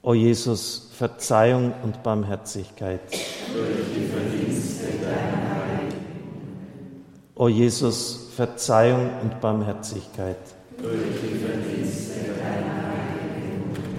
O 0.00 0.14
Jesus, 0.14 0.88
Verzeihung 0.96 1.74
und 1.82 2.02
Barmherzigkeit. 2.02 3.02
Durch 3.10 3.94
die 3.94 4.06
Verdienste 4.06 4.86
deiner 5.02 5.66
heiligen 5.66 6.00
Wunde. 6.32 6.94
O 7.34 7.48
Jesus, 7.48 8.30
Verzeihung 8.34 9.10
und 9.22 9.38
Barmherzigkeit. 9.42 10.38
Durch 10.78 10.94
die 10.94 11.38
Verdienste 11.38 12.20
deiner 12.40 12.86
heiligen 12.88 13.66
Wunde. 13.66 13.90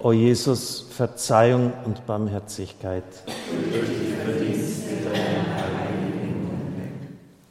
O 0.00 0.12
Jesus, 0.12 0.84
Verzeihung 0.90 1.72
und 1.84 2.04
Barmherzigkeit. 2.06 3.04
Durch 3.70 3.86
die 3.86 4.14
Verdienste 4.14 4.67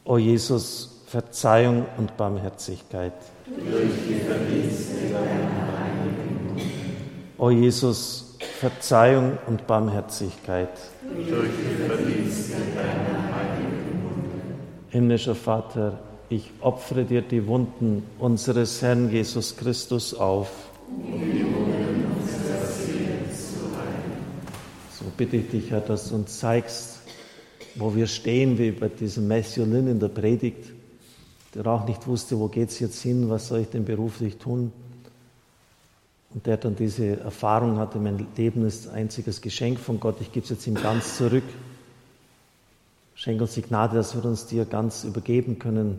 O 0.08 0.16
Jesus, 0.16 0.88
Verzeihung 1.04 1.84
und 1.98 2.16
Barmherzigkeit. 2.16 3.12
O 7.36 7.50
Jesus, 7.50 8.38
Verzeihung 8.58 9.36
und 9.46 9.66
Barmherzigkeit. 9.66 10.70
Durch 11.02 11.50
die 11.50 11.86
Verdienste 11.86 12.56
deiner 12.74 13.34
Himmlischer 14.88 15.34
Vater, 15.34 15.98
ich 16.30 16.52
opfere 16.62 17.04
dir 17.04 17.20
die 17.20 17.46
Wunden 17.46 18.02
unseres 18.18 18.80
Herrn 18.80 19.10
Jesus 19.10 19.58
Christus 19.58 20.14
auf. 20.14 20.50
Um 20.88 21.20
die 21.20 21.44
Wunden 21.44 22.06
unserer 22.18 22.64
Seele 22.64 23.30
zu 23.30 23.76
heilen. 23.76 24.16
So 24.90 25.04
bitte 25.18 25.36
ich 25.36 25.50
dich, 25.50 25.70
Herr, 25.70 25.82
dass 25.82 26.08
du 26.08 26.14
uns 26.14 26.38
zeigst, 26.38 26.97
wo 27.78 27.94
wir 27.94 28.06
stehen, 28.06 28.58
wie 28.58 28.72
bei 28.72 28.88
diesem 28.88 29.28
Lynn 29.28 29.86
in 29.86 30.00
der 30.00 30.08
Predigt, 30.08 30.72
der 31.54 31.66
auch 31.66 31.86
nicht 31.86 32.06
wusste, 32.06 32.38
wo 32.38 32.48
geht 32.48 32.70
es 32.70 32.80
jetzt 32.80 33.00
hin, 33.00 33.30
was 33.30 33.48
soll 33.48 33.60
ich 33.60 33.68
denn 33.68 33.84
beruflich 33.84 34.36
tun. 34.36 34.72
Und 36.34 36.46
der 36.46 36.58
dann 36.58 36.76
diese 36.76 37.20
Erfahrung 37.20 37.78
hatte, 37.78 37.98
mein 37.98 38.26
Leben 38.36 38.66
ist 38.66 38.88
ein 38.88 38.96
einziges 38.96 39.40
Geschenk 39.40 39.78
von 39.78 39.98
Gott, 39.98 40.20
ich 40.20 40.32
gebe 40.32 40.44
es 40.44 40.50
jetzt 40.50 40.66
ihm 40.66 40.74
ganz 40.74 41.16
zurück. 41.16 41.44
Schenk 43.14 43.40
uns 43.40 43.54
die 43.54 43.62
Gnade, 43.62 43.96
dass 43.96 44.14
wir 44.14 44.24
uns 44.24 44.46
dir 44.46 44.64
ganz 44.64 45.04
übergeben 45.04 45.58
können, 45.58 45.98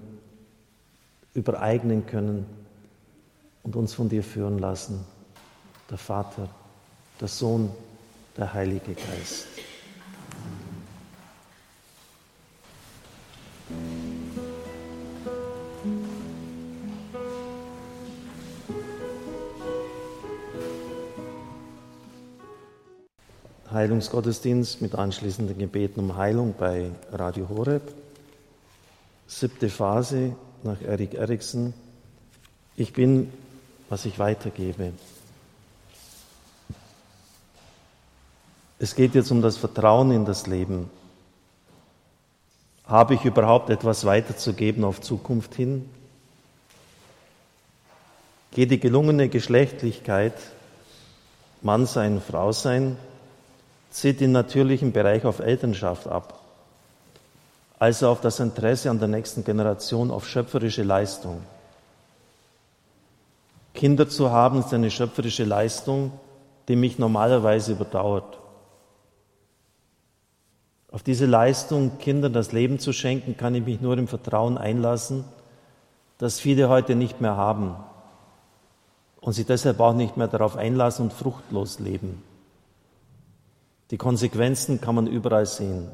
übereignen 1.33 2.05
können 2.05 2.45
und 3.63 3.75
uns 3.75 3.93
von 3.93 4.07
dir 4.07 4.23
führen 4.23 4.59
lassen. 4.59 5.05
Der 5.89 5.97
Vater, 5.97 6.47
der 7.19 7.27
Sohn, 7.27 7.71
der 8.37 8.53
Heilige 8.53 8.93
Geist. 8.93 9.47
Heilungsgottesdienst 23.71 24.81
mit 24.81 24.95
anschließenden 24.95 25.57
Gebeten 25.57 25.99
um 25.99 26.17
Heilung 26.17 26.55
bei 26.57 26.89
Radio 27.11 27.49
Horeb. 27.49 27.93
Siebte 29.27 29.69
Phase 29.69 30.35
nach 30.63 30.81
Erik 30.81 31.13
Eriksen. 31.13 31.73
Ich 32.75 32.93
bin, 32.93 33.31
was 33.89 34.05
ich 34.05 34.17
weitergebe. 34.17 34.93
Es 38.79 38.95
geht 38.95 39.13
jetzt 39.13 39.29
um 39.29 39.41
das 39.41 39.57
Vertrauen 39.57 40.11
in 40.11 40.25
das 40.25 40.47
Leben. 40.47 40.89
Habe 42.85 43.13
ich 43.13 43.25
überhaupt 43.25 43.69
etwas 43.69 44.05
weiterzugeben 44.05 44.83
auf 44.83 44.99
Zukunft 45.01 45.53
hin? 45.53 45.87
Geht 48.51 48.71
die 48.71 48.79
gelungene 48.79 49.29
Geschlechtlichkeit 49.29 50.33
Mann 51.61 51.85
sein, 51.85 52.21
Frau 52.21 52.53
sein, 52.53 52.95
zieht 53.89 54.19
den 54.19 54.31
natürlichen 54.31 54.91
Bereich 54.91 55.25
auf 55.25 55.39
Elternschaft 55.39 56.07
ab, 56.07 56.39
also 57.79 58.09
auf 58.09 58.21
das 58.21 58.39
Interesse 58.39 58.89
an 58.89 58.99
der 58.99 59.07
nächsten 59.07 59.43
Generation, 59.43 60.11
auf 60.11 60.27
schöpferische 60.27 60.83
Leistung. 60.83 61.41
Kinder 63.73 64.09
zu 64.09 64.31
haben 64.31 64.59
ist 64.59 64.73
eine 64.73 64.91
schöpferische 64.91 65.45
Leistung, 65.45 66.11
die 66.67 66.75
mich 66.75 66.99
normalerweise 66.99 67.71
überdauert. 67.71 68.37
Auf 70.91 71.03
diese 71.03 71.25
Leistung, 71.25 71.97
Kindern 71.99 72.33
das 72.33 72.51
Leben 72.51 72.79
zu 72.79 72.93
schenken, 72.93 73.37
kann 73.37 73.55
ich 73.55 73.63
mich 73.63 73.79
nur 73.79 73.97
im 73.97 74.07
Vertrauen 74.07 74.57
einlassen, 74.57 75.23
das 76.17 76.39
viele 76.39 76.67
heute 76.67 76.95
nicht 76.95 77.21
mehr 77.21 77.37
haben 77.37 77.75
und 79.21 79.33
sich 79.33 79.45
deshalb 79.45 79.79
auch 79.79 79.93
nicht 79.93 80.17
mehr 80.17 80.27
darauf 80.27 80.57
einlassen 80.57 81.05
und 81.05 81.13
fruchtlos 81.13 81.79
leben. 81.79 82.23
Die 83.91 83.97
Konsequenzen 83.97 84.79
kann 84.81 84.95
man 84.95 85.07
überall 85.07 85.45
sehen. 85.45 85.87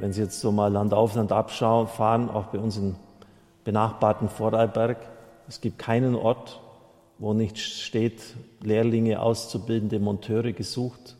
Wenn 0.00 0.12
Sie 0.12 0.20
jetzt 0.20 0.40
so 0.40 0.52
mal 0.52 0.72
Land 0.72 0.92
auf 0.94 1.14
Land 1.14 1.32
abschauen, 1.32 1.88
fahren, 1.88 2.28
auch 2.28 2.46
bei 2.46 2.58
uns 2.58 2.76
im 2.76 2.96
benachbarten 3.64 4.28
Vorarlberg, 4.28 4.98
es 5.48 5.60
gibt 5.60 5.78
keinen 5.78 6.14
Ort, 6.14 6.60
wo 7.18 7.32
nicht 7.32 7.58
steht, 7.58 8.20
Lehrlinge, 8.62 9.20
auszubildende 9.20 9.98
Monteure 9.98 10.52
gesucht. 10.52 11.16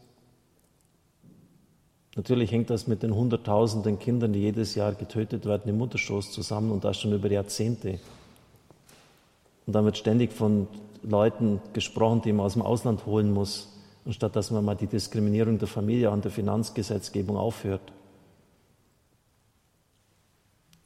Natürlich 2.14 2.50
hängt 2.50 2.70
das 2.70 2.88
mit 2.88 3.02
den 3.02 3.14
Hunderttausenden 3.14 3.98
Kindern, 3.98 4.32
die 4.32 4.40
jedes 4.40 4.74
Jahr 4.74 4.92
getötet 4.92 5.46
werden, 5.46 5.68
im 5.68 5.78
Mutterschoß 5.78 6.32
zusammen 6.32 6.72
und 6.72 6.84
das 6.84 7.00
schon 7.00 7.12
über 7.12 7.30
Jahrzehnte. 7.30 8.00
Und 9.66 9.72
dann 9.72 9.84
wird 9.84 9.98
ständig 9.98 10.32
von 10.32 10.66
Leuten 11.02 11.60
gesprochen, 11.72 12.22
die 12.22 12.32
man 12.32 12.46
aus 12.46 12.54
dem 12.54 12.62
Ausland 12.62 13.06
holen 13.06 13.32
muss, 13.32 13.68
anstatt 14.08 14.34
dass 14.34 14.50
man 14.50 14.64
mal 14.64 14.74
die 14.74 14.86
Diskriminierung 14.86 15.58
der 15.58 15.68
Familie 15.68 16.10
an 16.10 16.22
der 16.22 16.30
Finanzgesetzgebung 16.30 17.36
aufhört 17.36 17.92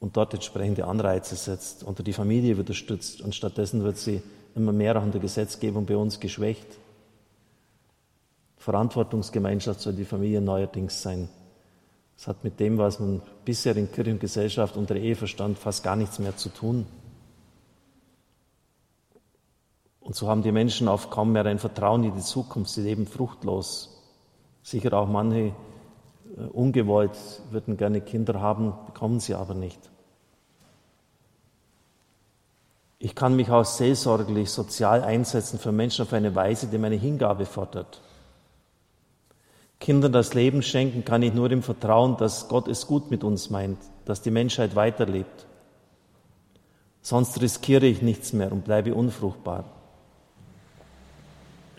und 0.01 0.17
dort 0.17 0.33
entsprechende 0.33 0.85
Anreize 0.85 1.37
setzt 1.37 1.83
und 1.83 2.05
die 2.05 2.11
Familie 2.11 2.57
wird 2.57 2.67
unterstützt 2.67 3.21
und 3.21 3.33
stattdessen 3.33 3.81
wird 3.83 3.97
sie 3.97 4.21
immer 4.55 4.73
mehr 4.73 4.97
an 4.97 5.11
der 5.11 5.21
Gesetzgebung 5.21 5.85
bei 5.85 5.95
uns 5.95 6.19
geschwächt. 6.19 6.67
Verantwortungsgemeinschaft 8.57 9.79
soll 9.79 9.93
die 9.93 10.05
Familie 10.05 10.41
neuerdings 10.41 11.01
sein. 11.01 11.29
Das 12.17 12.27
hat 12.27 12.43
mit 12.43 12.59
dem, 12.59 12.77
was 12.77 12.99
man 12.99 13.21
bisher 13.45 13.77
in 13.77 13.89
Kirche 13.89 14.11
und 14.11 14.19
Gesellschaft 14.19 14.75
unter 14.75 14.97
Ehe 14.97 15.15
verstand, 15.15 15.57
fast 15.57 15.81
gar 15.81 15.95
nichts 15.95 16.19
mehr 16.19 16.35
zu 16.35 16.49
tun. 16.49 16.85
Und 20.03 20.15
so 20.15 20.27
haben 20.27 20.43
die 20.43 20.51
Menschen 20.51 20.87
auf 20.87 21.09
kaum 21.09 21.31
mehr 21.31 21.45
ein 21.45 21.59
Vertrauen 21.59 22.03
in 22.03 22.13
die 22.13 22.21
Zukunft. 22.21 22.71
Sie 22.71 22.81
leben 22.81 23.07
fruchtlos. 23.07 24.01
Sicher 24.61 24.93
auch 24.93 25.07
manche 25.07 25.53
äh, 26.37 26.41
ungewollt 26.51 27.17
würden 27.51 27.77
gerne 27.77 28.01
Kinder 28.01 28.41
haben, 28.41 28.73
bekommen 28.85 29.19
sie 29.19 29.33
aber 29.33 29.53
nicht. 29.53 29.79
Ich 32.99 33.15
kann 33.15 33.35
mich 33.35 33.49
auch 33.49 33.65
seelsorglich, 33.65 34.49
sozial 34.49 35.03
einsetzen 35.03 35.59
für 35.59 35.73
Menschen 35.73 36.03
auf 36.03 36.13
eine 36.13 36.35
Weise, 36.35 36.67
die 36.67 36.77
meine 36.77 36.95
Hingabe 36.95 37.45
fordert. 37.45 38.01
Kindern 39.79 40.13
das 40.13 40.33
Leben 40.33 40.61
schenken 40.61 41.03
kann 41.03 41.21
ich 41.23 41.33
nur 41.33 41.51
im 41.51 41.61
Vertrauen, 41.61 42.15
dass 42.15 42.47
Gott 42.47 42.69
es 42.69 42.87
gut 42.87 43.11
mit 43.11 43.25
uns 43.25 43.49
meint, 43.49 43.77
dass 44.05 44.21
die 44.21 44.31
Menschheit 44.31 44.77
weiterlebt. 44.77 45.45
Sonst 47.01 47.41
riskiere 47.41 47.85
ich 47.85 48.01
nichts 48.01 48.31
mehr 48.31 48.53
und 48.53 48.63
bleibe 48.63 48.95
unfruchtbar. 48.95 49.65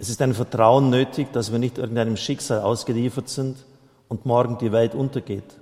Es 0.05 0.11
ist 0.11 0.21
ein 0.21 0.35
Vertrauen 0.35 0.91
nötig, 0.91 1.33
dass 1.33 1.51
wir 1.51 1.59
nicht 1.59 1.79
irgendeinem 1.79 2.19
Schicksal 2.19 2.61
ausgeliefert 2.61 3.31
sind 3.31 3.57
und 4.11 4.27
morgen 4.27 4.59
die 4.59 4.71
Welt 4.71 4.95
untergeht. 4.95 5.59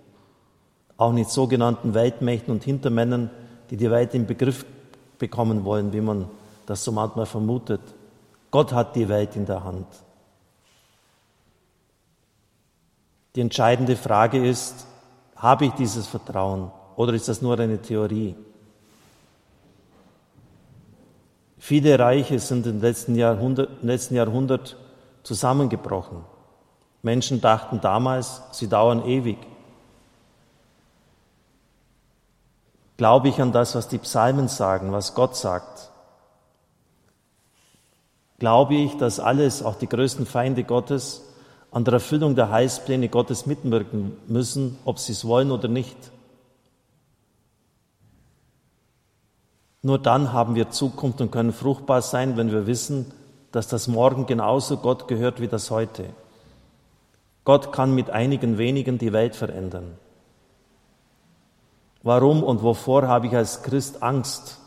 Auch 0.97 1.13
nicht 1.13 1.31
sogenannten 1.31 1.95
Weltmächten 1.95 2.53
und 2.53 2.65
Hintermännern, 2.65 3.31
die 3.71 3.77
die 3.77 3.89
Welt 3.89 4.15
im 4.15 4.27
Begriff 4.27 4.67
bekommen 5.21 5.65
wollen, 5.65 5.93
wie 5.93 6.01
man 6.01 6.29
das 6.67 6.83
so 6.83 6.91
manchmal 6.91 7.27
vermutet. 7.27 7.83
Gott 8.51 8.73
hat 8.73 8.97
die 8.97 9.09
Welt 9.09 9.37
in 9.37 9.47
der 9.47 9.63
Hand. 9.63 9.87
Die 13.37 13.43
entscheidende 13.43 13.95
Frage 13.95 14.45
ist, 14.45 14.89
habe 15.37 15.67
ich 15.67 15.73
dieses 15.75 16.09
Vertrauen 16.09 16.73
oder 16.97 17.13
ist 17.13 17.29
das 17.29 17.43
nur 17.43 17.57
eine 17.61 17.81
Theorie? 17.81 18.35
Viele 21.65 21.97
Reiche 21.97 22.41
sind 22.41 22.67
im 22.67 22.81
letzten 22.81 23.15
Jahrhundert, 23.15 23.71
im 23.83 23.87
letzten 23.87 24.17
Jahrhundert 24.17 24.77
zusammengebrochen. 25.23 26.25
Menschen 27.03 27.41
dachten 27.41 27.81
damals, 27.81 28.43
sie 28.51 28.67
dauern 28.67 29.07
ewig. 29.07 29.39
Glaube 32.97 33.29
ich 33.29 33.41
an 33.41 33.53
das, 33.53 33.77
was 33.77 33.87
die 33.87 33.99
Psalmen 33.99 34.49
sagen, 34.49 34.91
was 34.91 35.15
Gott 35.15 35.37
sagt? 35.37 35.93
Glaube 38.41 38.75
ich, 38.75 38.97
dass 38.97 39.21
alles, 39.21 39.63
auch 39.63 39.77
die 39.77 39.89
größten 39.89 40.27
Feinde 40.27 40.65
Gottes, 40.65 41.23
an 41.71 41.85
der 41.85 41.95
Erfüllung 41.95 42.35
der 42.35 42.51
Heilspläne 42.51 43.09
Gottes 43.09 43.47
mitwirken 43.47 44.17
müssen, 44.27 44.81
ob 44.85 44.99
sie 44.99 45.13
es 45.13 45.25
wollen 45.25 45.53
oder 45.53 45.69
nicht. 45.69 45.97
Nur 49.83 49.99
dann 49.99 50.33
haben 50.33 50.55
wir 50.55 50.71
Zukunft 50.71 51.21
und 51.21 51.33
können 51.33 51.53
fruchtbar 51.53 52.03
sein, 52.03 52.37
wenn 52.37 52.53
wir 52.53 52.67
wissen, 52.67 53.13
dass 53.51 53.67
das 53.69 53.89
Morgen 53.89 54.27
genauso 54.27 54.77
Gott 54.77 55.09
gehört 55.09 55.41
wie 55.41 55.49
das 55.49 55.71
heute. 55.71 56.07
Gott 57.45 57.73
kann 57.73 57.95
mit 57.95 58.09
einigen 58.09 58.57
wenigen 58.59 58.99
die 58.99 59.13
Welt 59.13 59.35
verändern. 59.35 59.99
Warum 62.05 62.43
und 62.43 62.63
wovor 62.63 63.09
habe 63.09 63.27
ich 63.27 63.37
als 63.37 63.63
Christ 63.63 64.03
Angst? 64.03 64.59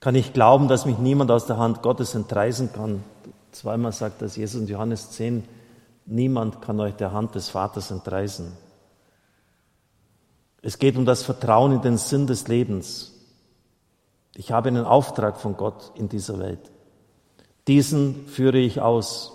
Kann 0.00 0.16
ich 0.16 0.32
glauben, 0.32 0.66
dass 0.66 0.84
mich 0.84 0.98
niemand 0.98 1.30
aus 1.30 1.46
der 1.46 1.58
Hand 1.58 1.82
Gottes 1.82 2.16
entreißen 2.16 2.72
kann? 2.72 3.04
Zweimal 3.52 3.92
sagt 3.92 4.20
das 4.20 4.34
Jesus 4.36 4.60
in 4.60 4.66
Johannes 4.66 5.12
10, 5.12 5.44
niemand 6.06 6.60
kann 6.60 6.80
euch 6.80 6.94
der 6.94 7.12
Hand 7.12 7.36
des 7.36 7.50
Vaters 7.50 7.92
entreißen. 7.92 8.52
Es 10.62 10.78
geht 10.78 10.96
um 10.96 11.04
das 11.04 11.24
Vertrauen 11.24 11.72
in 11.72 11.82
den 11.82 11.98
Sinn 11.98 12.28
des 12.28 12.46
Lebens. 12.46 13.12
Ich 14.34 14.52
habe 14.52 14.68
einen 14.68 14.84
Auftrag 14.84 15.38
von 15.38 15.56
Gott 15.56 15.92
in 15.96 16.08
dieser 16.08 16.38
Welt. 16.38 16.70
Diesen 17.66 18.26
führe 18.28 18.58
ich 18.58 18.80
aus 18.80 19.32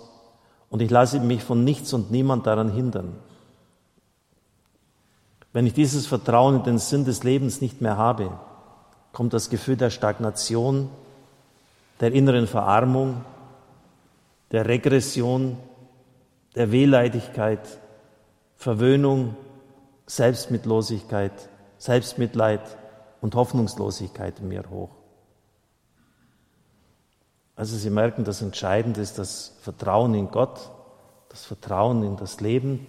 und 0.70 0.80
ich 0.82 0.90
lasse 0.90 1.20
mich 1.20 1.44
von 1.44 1.64
nichts 1.64 1.92
und 1.92 2.10
niemand 2.10 2.46
daran 2.46 2.70
hindern. 2.70 3.16
Wenn 5.52 5.66
ich 5.66 5.74
dieses 5.74 6.06
Vertrauen 6.06 6.56
in 6.56 6.62
den 6.62 6.78
Sinn 6.78 7.04
des 7.04 7.24
Lebens 7.24 7.60
nicht 7.60 7.80
mehr 7.80 7.96
habe, 7.96 8.38
kommt 9.12 9.32
das 9.32 9.50
Gefühl 9.50 9.76
der 9.76 9.90
Stagnation, 9.90 10.90
der 12.00 12.12
inneren 12.12 12.46
Verarmung, 12.46 13.24
der 14.50 14.66
Regression, 14.66 15.58
der 16.54 16.70
Wehleidigkeit, 16.70 17.60
Verwöhnung, 18.56 19.36
Selbstmitlosigkeit, 20.08 21.32
Selbstmitleid 21.78 22.62
und 23.20 23.34
Hoffnungslosigkeit 23.34 24.40
in 24.40 24.48
mir 24.48 24.64
hoch. 24.70 24.90
Also 27.54 27.76
Sie 27.76 27.90
merken, 27.90 28.24
das 28.24 28.40
Entscheidende 28.40 29.00
ist 29.00 29.18
das 29.18 29.52
Vertrauen 29.60 30.14
in 30.14 30.30
Gott, 30.30 30.70
das 31.28 31.44
Vertrauen 31.44 32.02
in 32.04 32.16
das 32.16 32.40
Leben, 32.40 32.86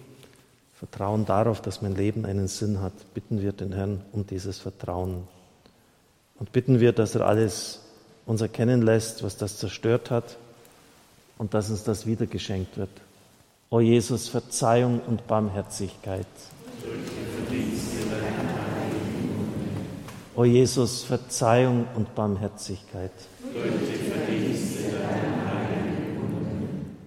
Vertrauen 0.74 1.26
darauf, 1.26 1.60
dass 1.60 1.82
mein 1.82 1.94
Leben 1.94 2.24
einen 2.24 2.48
Sinn 2.48 2.80
hat. 2.80 2.94
Bitten 3.12 3.42
wir 3.42 3.52
den 3.52 3.72
Herrn 3.72 4.02
um 4.12 4.26
dieses 4.26 4.58
Vertrauen. 4.58 5.28
Und 6.38 6.52
bitten 6.52 6.80
wir, 6.80 6.92
dass 6.92 7.14
er 7.14 7.26
alles 7.26 7.82
uns 8.24 8.40
erkennen 8.40 8.80
lässt, 8.80 9.22
was 9.22 9.36
das 9.36 9.58
zerstört 9.58 10.10
hat 10.10 10.38
und 11.36 11.52
dass 11.52 11.68
uns 11.68 11.84
das 11.84 12.06
wieder 12.06 12.24
geschenkt 12.24 12.78
wird. 12.78 12.88
O 13.68 13.80
Jesus, 13.80 14.28
Verzeihung 14.28 15.00
und 15.06 15.26
Barmherzigkeit. 15.26 16.26
O 20.40 20.44
Jesus, 20.44 21.02
Verzeihung 21.02 21.86
und 21.94 22.14
Barmherzigkeit. 22.14 23.12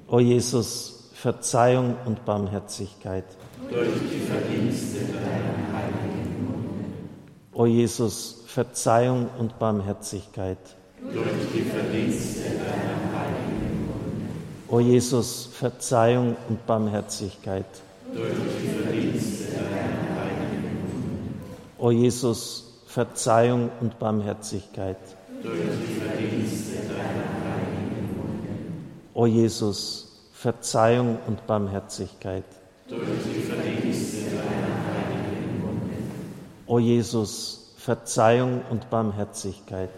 O 0.08 0.20
Jesus, 0.20 1.10
Verzeihung 1.16 1.96
und 2.06 2.24
Barmherzigkeit. 2.26 3.26
O 7.54 7.66
Jesus, 7.66 8.44
Verzeihung 8.46 9.30
und 9.40 9.58
Barmherzigkeit. 9.58 10.58
O 14.68 14.80
Jesus, 14.80 15.50
Verzeihung 15.54 16.36
und 16.50 16.68
Barmherzigkeit. 16.68 17.66
Durch 18.14 18.30
die 18.62 18.84
Verdienste. 18.84 19.43
O 21.84 21.92
Jesus, 21.92 22.64
Verzeihung 22.88 23.70
und 23.82 24.00
Barmherzigkeit. 24.00 24.96
O 29.14 29.26
Jesus, 29.26 30.08
Verzeihung 30.32 31.18
und 31.28 31.46
Barmherzigkeit. 31.46 32.46
O 36.68 36.80
Jesus, 36.80 37.74
Verzeihung 37.76 38.62
und 38.70 38.90
Barmherzigkeit. 38.90 39.90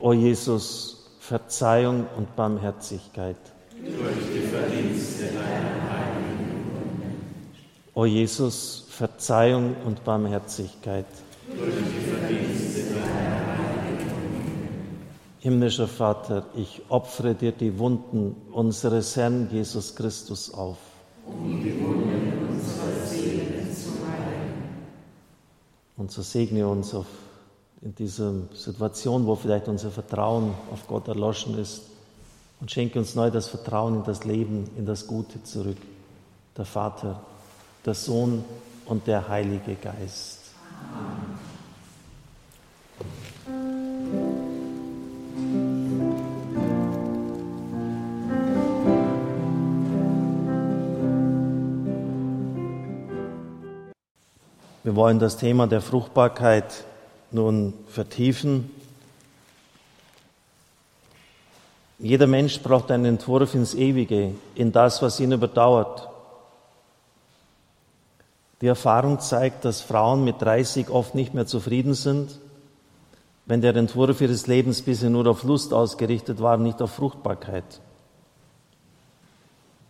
O 0.00 0.12
Jesus, 0.12 1.06
Verzeihung 1.18 2.06
und 2.18 2.36
Barmherzigkeit. 2.36 3.38
Durch 3.80 4.16
die 4.34 4.46
Verdienste 4.48 5.24
deiner. 5.28 5.93
O 7.96 8.06
Jesus, 8.06 8.86
Verzeihung 8.88 9.76
und 9.86 10.02
Barmherzigkeit. 10.02 11.06
Himmlischer 15.38 15.86
Vater, 15.86 16.44
ich 16.56 16.82
opfere 16.88 17.36
dir 17.36 17.52
die 17.52 17.78
Wunden 17.78 18.34
unseres 18.50 19.14
Herrn 19.14 19.48
Jesus 19.52 19.94
Christus 19.94 20.52
auf. 20.52 20.78
Um 21.24 21.62
die 21.62 21.80
Wunden 21.80 22.48
unserer 22.50 23.06
Seele 23.06 23.72
zu 23.72 23.90
heilen. 24.10 24.54
Und 25.96 26.10
so 26.10 26.22
segne 26.22 26.66
uns 26.66 26.94
auf, 26.94 27.06
in 27.80 27.94
dieser 27.94 28.32
Situation, 28.54 29.24
wo 29.26 29.36
vielleicht 29.36 29.68
unser 29.68 29.92
Vertrauen 29.92 30.54
auf 30.72 30.88
Gott 30.88 31.06
erloschen 31.06 31.56
ist 31.58 31.82
und 32.60 32.72
schenke 32.72 32.98
uns 32.98 33.14
neu 33.14 33.30
das 33.30 33.46
Vertrauen 33.46 33.96
in 33.96 34.02
das 34.04 34.24
Leben, 34.24 34.68
in 34.76 34.84
das 34.84 35.06
Gute 35.06 35.44
zurück. 35.44 35.76
Der 36.56 36.64
Vater, 36.64 37.20
der 37.84 37.94
Sohn 37.94 38.44
und 38.86 39.06
der 39.06 39.28
Heilige 39.28 39.74
Geist. 39.74 40.40
Wir 54.82 54.96
wollen 54.96 55.18
das 55.18 55.36
Thema 55.38 55.66
der 55.66 55.80
Fruchtbarkeit 55.80 56.84
nun 57.30 57.72
vertiefen. 57.88 58.70
Jeder 61.98 62.26
Mensch 62.26 62.60
braucht 62.60 62.90
einen 62.90 63.06
Entwurf 63.06 63.54
ins 63.54 63.74
Ewige, 63.74 64.34
in 64.54 64.72
das, 64.72 65.00
was 65.00 65.20
ihn 65.20 65.32
überdauert. 65.32 66.13
Die 68.60 68.66
Erfahrung 68.66 69.20
zeigt, 69.20 69.64
dass 69.64 69.80
Frauen 69.80 70.24
mit 70.24 70.40
30 70.40 70.88
oft 70.88 71.14
nicht 71.14 71.34
mehr 71.34 71.46
zufrieden 71.46 71.94
sind, 71.94 72.38
wenn 73.46 73.60
der 73.60 73.76
Entwurf 73.76 74.20
ihres 74.20 74.46
Lebens 74.46 74.82
bisher 74.82 75.10
nur 75.10 75.26
auf 75.26 75.42
Lust 75.42 75.72
ausgerichtet 75.72 76.40
war, 76.40 76.56
nicht 76.56 76.80
auf 76.80 76.92
Fruchtbarkeit. 76.92 77.80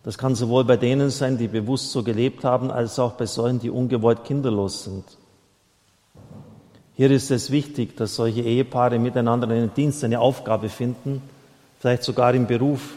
Das 0.03 0.17
kann 0.17 0.35
sowohl 0.35 0.65
bei 0.65 0.77
denen 0.77 1.09
sein, 1.09 1.37
die 1.37 1.47
bewusst 1.47 1.91
so 1.91 2.03
gelebt 2.03 2.43
haben, 2.43 2.69
als 2.69 2.99
auch 2.99 3.13
bei 3.13 3.25
solchen, 3.25 3.59
die 3.59 3.69
ungewollt 3.69 4.23
kinderlos 4.23 4.83
sind. 4.83 5.03
Hier 6.95 7.11
ist 7.11 7.31
es 7.31 7.49
wichtig, 7.51 7.97
dass 7.97 8.15
solche 8.15 8.41
Ehepaare 8.41 8.99
miteinander 8.99 9.49
einen 9.49 9.73
Dienst, 9.73 10.03
eine 10.03 10.19
Aufgabe 10.19 10.69
finden, 10.69 11.21
vielleicht 11.79 12.03
sogar 12.03 12.33
im 12.33 12.47
Beruf, 12.47 12.95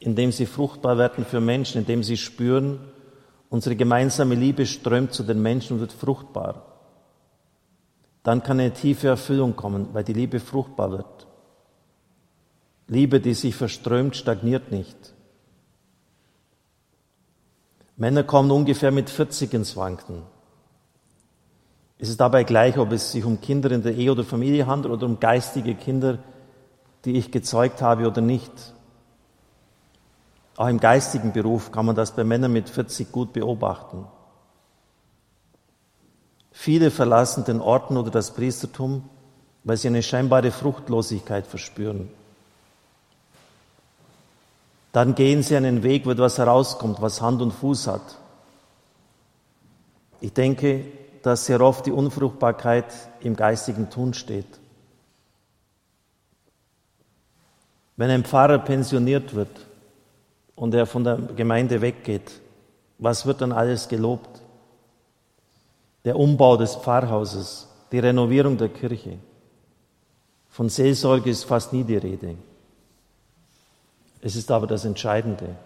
in 0.00 0.14
dem 0.14 0.32
sie 0.32 0.46
fruchtbar 0.46 0.98
werden 0.98 1.24
für 1.24 1.40
Menschen, 1.40 1.78
in 1.78 1.86
dem 1.86 2.02
sie 2.02 2.16
spüren, 2.16 2.78
unsere 3.54 3.76
gemeinsame 3.76 4.34
Liebe 4.34 4.66
strömt 4.66 5.12
zu 5.12 5.22
den 5.22 5.40
Menschen 5.40 5.74
und 5.74 5.80
wird 5.80 5.92
fruchtbar. 5.92 6.64
Dann 8.24 8.42
kann 8.42 8.58
eine 8.58 8.72
tiefe 8.72 9.06
Erfüllung 9.06 9.54
kommen, 9.54 9.90
weil 9.92 10.02
die 10.02 10.12
Liebe 10.12 10.40
fruchtbar 10.40 10.90
wird. 10.90 11.28
Liebe, 12.88 13.20
die 13.20 13.32
sich 13.32 13.54
verströmt, 13.54 14.16
stagniert 14.16 14.72
nicht. 14.72 15.14
Männer 17.96 18.24
kommen 18.24 18.50
ungefähr 18.50 18.90
mit 18.90 19.08
40 19.08 19.54
ins 19.54 19.76
Wanken. 19.76 20.22
Es 21.96 22.08
ist 22.08 22.18
dabei 22.18 22.42
gleich, 22.42 22.76
ob 22.76 22.90
es 22.90 23.12
sich 23.12 23.24
um 23.24 23.40
Kinder 23.40 23.70
in 23.70 23.84
der 23.84 23.94
Ehe 23.94 24.10
oder 24.10 24.24
Familie 24.24 24.66
handelt 24.66 24.92
oder 24.92 25.06
um 25.06 25.20
geistige 25.20 25.76
Kinder, 25.76 26.18
die 27.04 27.12
ich 27.12 27.30
gezeugt 27.30 27.82
habe 27.82 28.08
oder 28.08 28.20
nicht. 28.20 28.73
Auch 30.56 30.68
im 30.68 30.78
geistigen 30.78 31.32
Beruf 31.32 31.72
kann 31.72 31.86
man 31.86 31.96
das 31.96 32.12
bei 32.12 32.22
Männern 32.22 32.52
mit 32.52 32.68
40 32.68 33.10
gut 33.10 33.32
beobachten. 33.32 34.06
Viele 36.52 36.92
verlassen 36.92 37.44
den 37.44 37.60
Orden 37.60 37.96
oder 37.96 38.10
das 38.10 38.30
Priestertum, 38.30 39.08
weil 39.64 39.76
sie 39.76 39.88
eine 39.88 40.02
scheinbare 40.02 40.52
Fruchtlosigkeit 40.52 41.46
verspüren. 41.46 42.08
Dann 44.92 45.16
gehen 45.16 45.42
sie 45.42 45.56
einen 45.56 45.82
Weg, 45.82 46.06
wo 46.06 46.12
etwas 46.12 46.38
herauskommt, 46.38 47.02
was 47.02 47.20
Hand 47.20 47.42
und 47.42 47.50
Fuß 47.50 47.88
hat. 47.88 48.18
Ich 50.20 50.32
denke, 50.32 50.84
dass 51.22 51.46
sehr 51.46 51.60
oft 51.60 51.86
die 51.86 51.90
Unfruchtbarkeit 51.90 52.86
im 53.20 53.34
geistigen 53.34 53.90
Tun 53.90 54.14
steht. 54.14 54.46
Wenn 57.96 58.10
ein 58.10 58.24
Pfarrer 58.24 58.58
pensioniert 58.58 59.34
wird 59.34 59.50
und 60.56 60.74
er 60.74 60.86
von 60.86 61.04
der 61.04 61.16
Gemeinde 61.16 61.80
weggeht, 61.80 62.30
was 62.98 63.26
wird 63.26 63.40
dann 63.40 63.52
alles 63.52 63.88
gelobt? 63.88 64.42
Der 66.04 66.16
Umbau 66.16 66.56
des 66.56 66.76
Pfarrhauses, 66.76 67.68
die 67.90 67.98
Renovierung 67.98 68.56
der 68.56 68.68
Kirche. 68.68 69.18
Von 70.48 70.68
Seelsorge 70.68 71.30
ist 71.30 71.44
fast 71.44 71.72
nie 71.72 71.82
die 71.82 71.96
Rede. 71.96 72.36
Es 74.20 74.36
ist 74.36 74.50
aber 74.50 74.66
das 74.66 74.84
Entscheidende. 74.84 75.56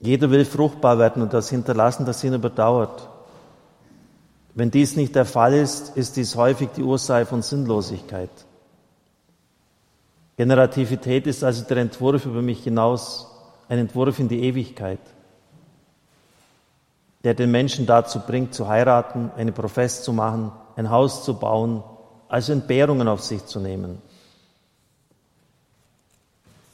Jeder 0.00 0.30
will 0.30 0.44
fruchtbar 0.44 0.98
werden 0.98 1.22
und 1.22 1.32
das 1.32 1.48
hinterlassen, 1.48 2.04
das 2.04 2.22
ihn 2.22 2.34
überdauert. 2.34 3.08
Wenn 4.54 4.70
dies 4.70 4.96
nicht 4.96 5.14
der 5.14 5.24
Fall 5.24 5.54
ist, 5.54 5.96
ist 5.96 6.16
dies 6.16 6.36
häufig 6.36 6.68
die 6.76 6.82
Ursache 6.82 7.24
von 7.24 7.40
Sinnlosigkeit. 7.40 8.30
Generativität 10.36 11.26
ist 11.26 11.44
also 11.44 11.64
der 11.64 11.76
Entwurf 11.78 12.26
über 12.26 12.42
mich 12.42 12.64
hinaus, 12.64 13.28
ein 13.68 13.78
Entwurf 13.78 14.18
in 14.18 14.28
die 14.28 14.42
Ewigkeit, 14.42 15.00
der 17.22 17.34
den 17.34 17.50
Menschen 17.50 17.86
dazu 17.86 18.20
bringt, 18.20 18.52
zu 18.52 18.68
heiraten, 18.68 19.30
eine 19.36 19.52
Profess 19.52 20.02
zu 20.02 20.12
machen, 20.12 20.52
ein 20.76 20.90
Haus 20.90 21.24
zu 21.24 21.34
bauen, 21.34 21.82
also 22.28 22.52
Entbehrungen 22.52 23.06
auf 23.06 23.22
sich 23.22 23.44
zu 23.46 23.60
nehmen. 23.60 24.02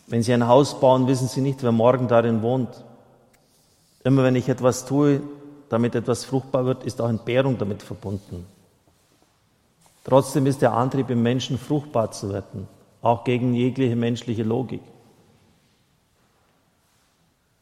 Wenn 0.07 0.23
Sie 0.23 0.33
ein 0.33 0.49
Haus 0.49 0.81
bauen, 0.81 1.07
wissen 1.07 1.29
Sie 1.29 1.41
nicht, 1.41 1.63
wer 1.63 1.71
morgen 1.71 2.09
darin 2.09 2.43
wohnt. 2.43 2.85
Immer 4.03 4.25
wenn 4.25 4.35
ich 4.35 4.49
etwas 4.49 4.87
tue, 4.87 5.21
damit 5.69 5.95
etwas 5.95 6.25
fruchtbar 6.25 6.65
wird, 6.65 6.83
ist 6.83 7.01
auch 7.01 7.09
Entbehrung 7.09 7.59
damit 7.59 7.83
verbunden. 7.83 8.45
Trotzdem 10.05 10.47
ist 10.47 10.63
der 10.63 10.73
Antrieb 10.73 11.11
im 11.11 11.23
Menschen, 11.23 11.59
fruchtbar 11.59 12.11
zu 12.11 12.33
werden, 12.33 12.67
auch 13.03 13.25
gegen 13.25 13.55
jegliche 13.55 13.97
menschliche 13.97 14.43
Logik. 14.43 14.83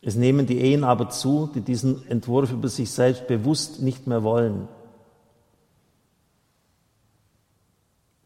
Es 0.00 0.14
nehmen 0.14 0.46
die 0.46 0.60
Ehen 0.60 0.84
aber 0.84 1.10
zu, 1.10 1.50
die 1.54 1.60
diesen 1.60 2.06
Entwurf 2.08 2.52
über 2.52 2.68
sich 2.68 2.90
selbst 2.90 3.26
bewusst 3.26 3.82
nicht 3.82 4.06
mehr 4.06 4.22
wollen. 4.22 4.68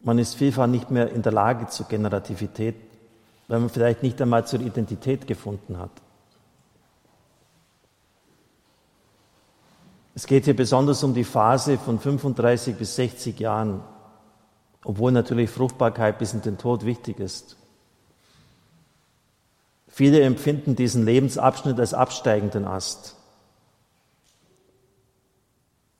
Man 0.01 0.19
ist 0.19 0.35
vielfach 0.35 0.67
nicht 0.67 0.91
mehr 0.91 1.11
in 1.11 1.21
der 1.21 1.31
Lage 1.31 1.67
zur 1.67 1.87
Generativität, 1.87 2.75
weil 3.47 3.59
man 3.59 3.69
vielleicht 3.69 4.03
nicht 4.03 4.21
einmal 4.21 4.45
zur 4.45 4.59
Identität 4.59 5.27
gefunden 5.27 5.77
hat. 5.77 5.91
Es 10.15 10.27
geht 10.27 10.45
hier 10.45 10.55
besonders 10.55 11.03
um 11.03 11.13
die 11.13 11.23
Phase 11.23 11.77
von 11.77 11.99
35 11.99 12.75
bis 12.75 12.95
60 12.95 13.39
Jahren, 13.39 13.81
obwohl 14.83 15.11
natürlich 15.11 15.49
Fruchtbarkeit 15.49 16.19
bis 16.19 16.33
in 16.33 16.41
den 16.41 16.57
Tod 16.57 16.85
wichtig 16.85 17.19
ist. 17.19 17.57
Viele 19.87 20.21
empfinden 20.21 20.75
diesen 20.75 21.05
Lebensabschnitt 21.05 21.79
als 21.79 21.93
absteigenden 21.93 22.65
Ast. 22.65 23.15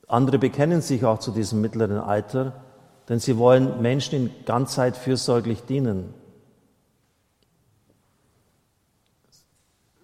Andere 0.08 0.40
bekennen 0.40 0.82
sich 0.82 1.06
auch 1.06 1.20
zu 1.20 1.32
diesem 1.32 1.62
mittleren 1.62 1.98
Alter, 1.98 2.64
denn 3.10 3.20
sie 3.20 3.38
wollen 3.38 3.82
Menschen 3.82 4.16
in 4.16 4.46
Ganzheit 4.46 4.98
fürsorglich 4.98 5.64
dienen. 5.64 6.14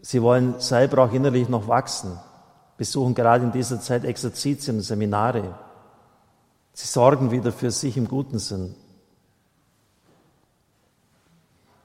Sie 0.01 0.21
wollen 0.21 0.59
selber 0.59 1.03
auch 1.03 1.13
innerlich 1.13 1.49
noch 1.49 1.67
wachsen 1.67 2.17
besuchen 2.79 3.13
gerade 3.13 3.43
in 3.43 3.51
dieser 3.51 3.81
Zeit 3.81 4.05
Exerzitien 4.05 4.79
Seminare. 4.79 5.53
Sie 6.79 6.87
sorgen 6.87 7.29
wieder 7.31 7.51
für 7.51 7.71
sich 7.71 7.97
im 7.97 8.07
guten 8.07 8.39
Sinn. 8.39 8.73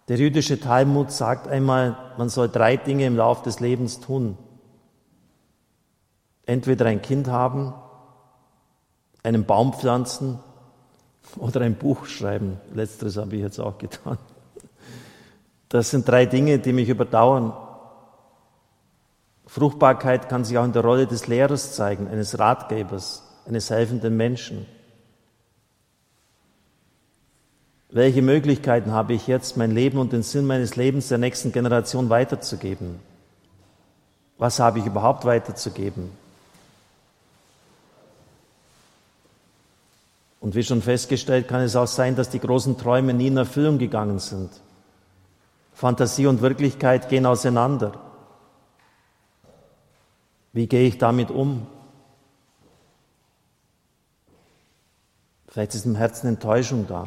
Der 0.07 0.19
jüdische 0.19 0.61
Talmud 0.61 1.11
sagt 1.11 1.49
einmal, 1.49 1.97
man 2.17 2.29
soll 2.29 2.49
drei 2.49 2.77
Dinge 2.77 3.05
im 3.05 3.17
Lauf 3.17 3.43
des 3.43 3.59
Lebens 3.59 3.99
tun. 3.99 4.39
Entweder 6.47 6.87
ein 6.87 7.03
Kind 7.03 7.27
haben, 7.27 7.75
einen 9.25 9.45
Baum 9.45 9.73
pflanzen 9.73 10.39
oder 11.39 11.63
ein 11.63 11.75
Buch 11.75 12.07
schreiben. 12.07 12.61
Letzteres 12.73 13.17
habe 13.17 13.35
ich 13.35 13.43
jetzt 13.43 13.59
auch 13.59 13.79
getan. 13.79 14.19
Das 15.71 15.91
sind 15.91 16.09
drei 16.09 16.25
Dinge, 16.25 16.61
die 16.61 16.73
mich 16.73 16.89
überdauern. 16.89 17.53
Fruchtbarkeit 19.49 20.29
kann 20.29 20.45
sich 20.45 20.57
auch 20.57 20.65
in 20.65 20.73
der 20.73 20.85
Rolle 20.85 21.09
des 21.09 21.27
Lehrers 21.27 21.75
zeigen, 21.75 22.07
eines 22.07 22.39
Ratgebers, 22.39 23.25
eines 23.45 23.71
helfenden 23.71 24.17
Menschen. 24.17 24.69
Welche 27.95 28.23
Möglichkeiten 28.23 28.91
habe 28.91 29.13
ich 29.13 29.29
jetzt, 29.29 29.57
mein 29.57 29.71
Leben 29.71 29.99
und 29.99 30.13
den 30.13 30.25
Sinn 30.25 30.49
meines 30.49 30.75
Lebens 30.75 31.07
der 31.07 31.19
nächsten 31.19 31.53
Generation 31.53 32.11
weiterzugeben? 32.11 32.99
Was 34.37 34.59
habe 34.59 34.81
ich 34.81 34.87
überhaupt 34.87 35.25
weiterzugeben? 35.25 36.11
Und 40.41 40.57
wie 40.57 40.65
schon 40.65 40.83
festgestellt, 40.83 41.47
kann 41.47 41.61
es 41.61 41.77
auch 41.77 41.87
sein, 41.87 42.17
dass 42.17 42.31
die 42.31 42.41
großen 42.41 42.77
Träume 42.79 43.15
nie 43.15 43.29
in 43.29 43.37
Erfüllung 43.37 43.79
gegangen 43.79 44.19
sind. 44.19 44.51
Fantasie 45.73 46.27
und 46.27 46.43
Wirklichkeit 46.43 47.09
gehen 47.09 47.27
auseinander. 47.27 47.93
Wie 50.53 50.67
gehe 50.67 50.89
ich 50.89 50.99
damit 50.99 51.31
um? 51.31 51.69
Vielleicht 55.47 55.77
ist 55.77 55.87
im 55.87 55.95
Herzen 55.95 56.27
Enttäuschung 56.27 56.89
da. 56.89 57.07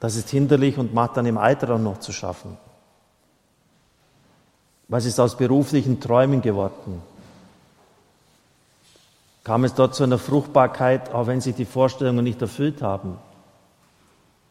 Das 0.00 0.16
ist 0.16 0.30
hinderlich 0.30 0.78
und 0.78 0.94
macht 0.94 1.16
dann 1.16 1.26
im 1.26 1.38
Alter 1.38 1.74
auch 1.74 1.78
noch 1.78 1.98
zu 1.98 2.12
schaffen. 2.12 2.56
Was 4.88 5.04
ist 5.04 5.18
aus 5.20 5.36
beruflichen 5.36 6.00
Träumen 6.00 6.40
geworden? 6.40 7.02
Kam 9.44 9.64
es 9.64 9.74
dort 9.74 9.94
zu 9.94 10.04
einer 10.04 10.18
Fruchtbarkeit, 10.18 11.12
auch 11.12 11.26
wenn 11.26 11.40
sich 11.40 11.54
die 11.54 11.64
Vorstellungen 11.64 12.24
nicht 12.24 12.40
erfüllt 12.40 12.82
haben? 12.82 13.18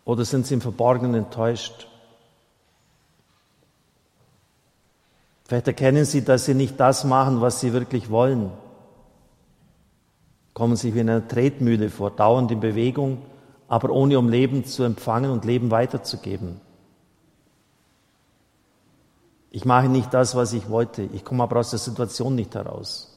Oder 0.06 0.26
sind 0.26 0.46
sie 0.46 0.56
im 0.56 0.62
Verborgenen 0.62 1.16
enttäuscht? 1.16 1.88
Vielleicht 5.46 5.68
erkennen 5.68 6.04
sie, 6.04 6.24
dass 6.24 6.46
sie 6.46 6.54
nicht 6.54 6.80
das 6.80 7.04
machen, 7.04 7.42
was 7.42 7.60
sie 7.62 7.74
wirklich 7.74 8.10
wollen. 8.10 8.52
Kommen 10.54 10.76
sich 10.76 10.94
wie 10.94 11.00
in 11.00 11.10
einer 11.10 11.28
Tretmühle 11.28 11.90
vor, 11.90 12.12
dauernd 12.12 12.52
in 12.52 12.60
Bewegung, 12.60 13.22
aber 13.68 13.90
ohne 13.90 14.18
um 14.18 14.30
Leben 14.30 14.66
zu 14.66 14.84
empfangen 14.84 15.32
und 15.32 15.46
Leben 15.46 15.72
weiterzugeben. 15.72 16.62
Ich 19.52 19.66
mache 19.66 19.90
nicht 19.90 20.14
das, 20.14 20.36
was 20.36 20.54
ich 20.54 20.70
wollte. 20.70 21.04
Ich 21.14 21.24
komme 21.24 21.44
aber 21.44 21.60
aus 21.60 21.72
der 21.72 21.80
Situation 21.80 22.36
nicht 22.36 22.54
heraus. 22.56 23.14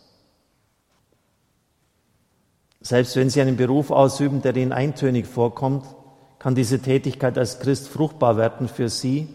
Selbst 2.80 3.14
wenn 3.16 3.28
Sie 3.28 3.40
einen 3.40 3.56
Beruf 3.56 3.90
ausüben, 3.90 4.40
der 4.40 4.56
Ihnen 4.56 4.72
eintönig 4.72 5.26
vorkommt, 5.26 5.84
kann 6.38 6.54
diese 6.54 6.80
Tätigkeit 6.80 7.36
als 7.36 7.60
Christ 7.60 7.88
fruchtbar 7.88 8.38
werden 8.38 8.68
für 8.68 8.88
Sie, 8.88 9.28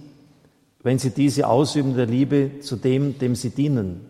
wenn 0.82 0.97
Sie 0.97 1.12
diese 1.12 1.47
ausüben 1.47 1.95
der 1.95 2.08
Liebe 2.08 2.60
zu 2.62 2.75
dem, 2.75 3.19
dem 3.19 3.36
Sie 3.36 3.51
dienen. 3.51 4.08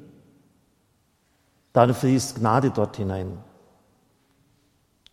Dann 1.73 1.93
fließt 1.93 2.39
Gnade 2.39 2.71
dort 2.71 2.95
hinein. 2.95 3.37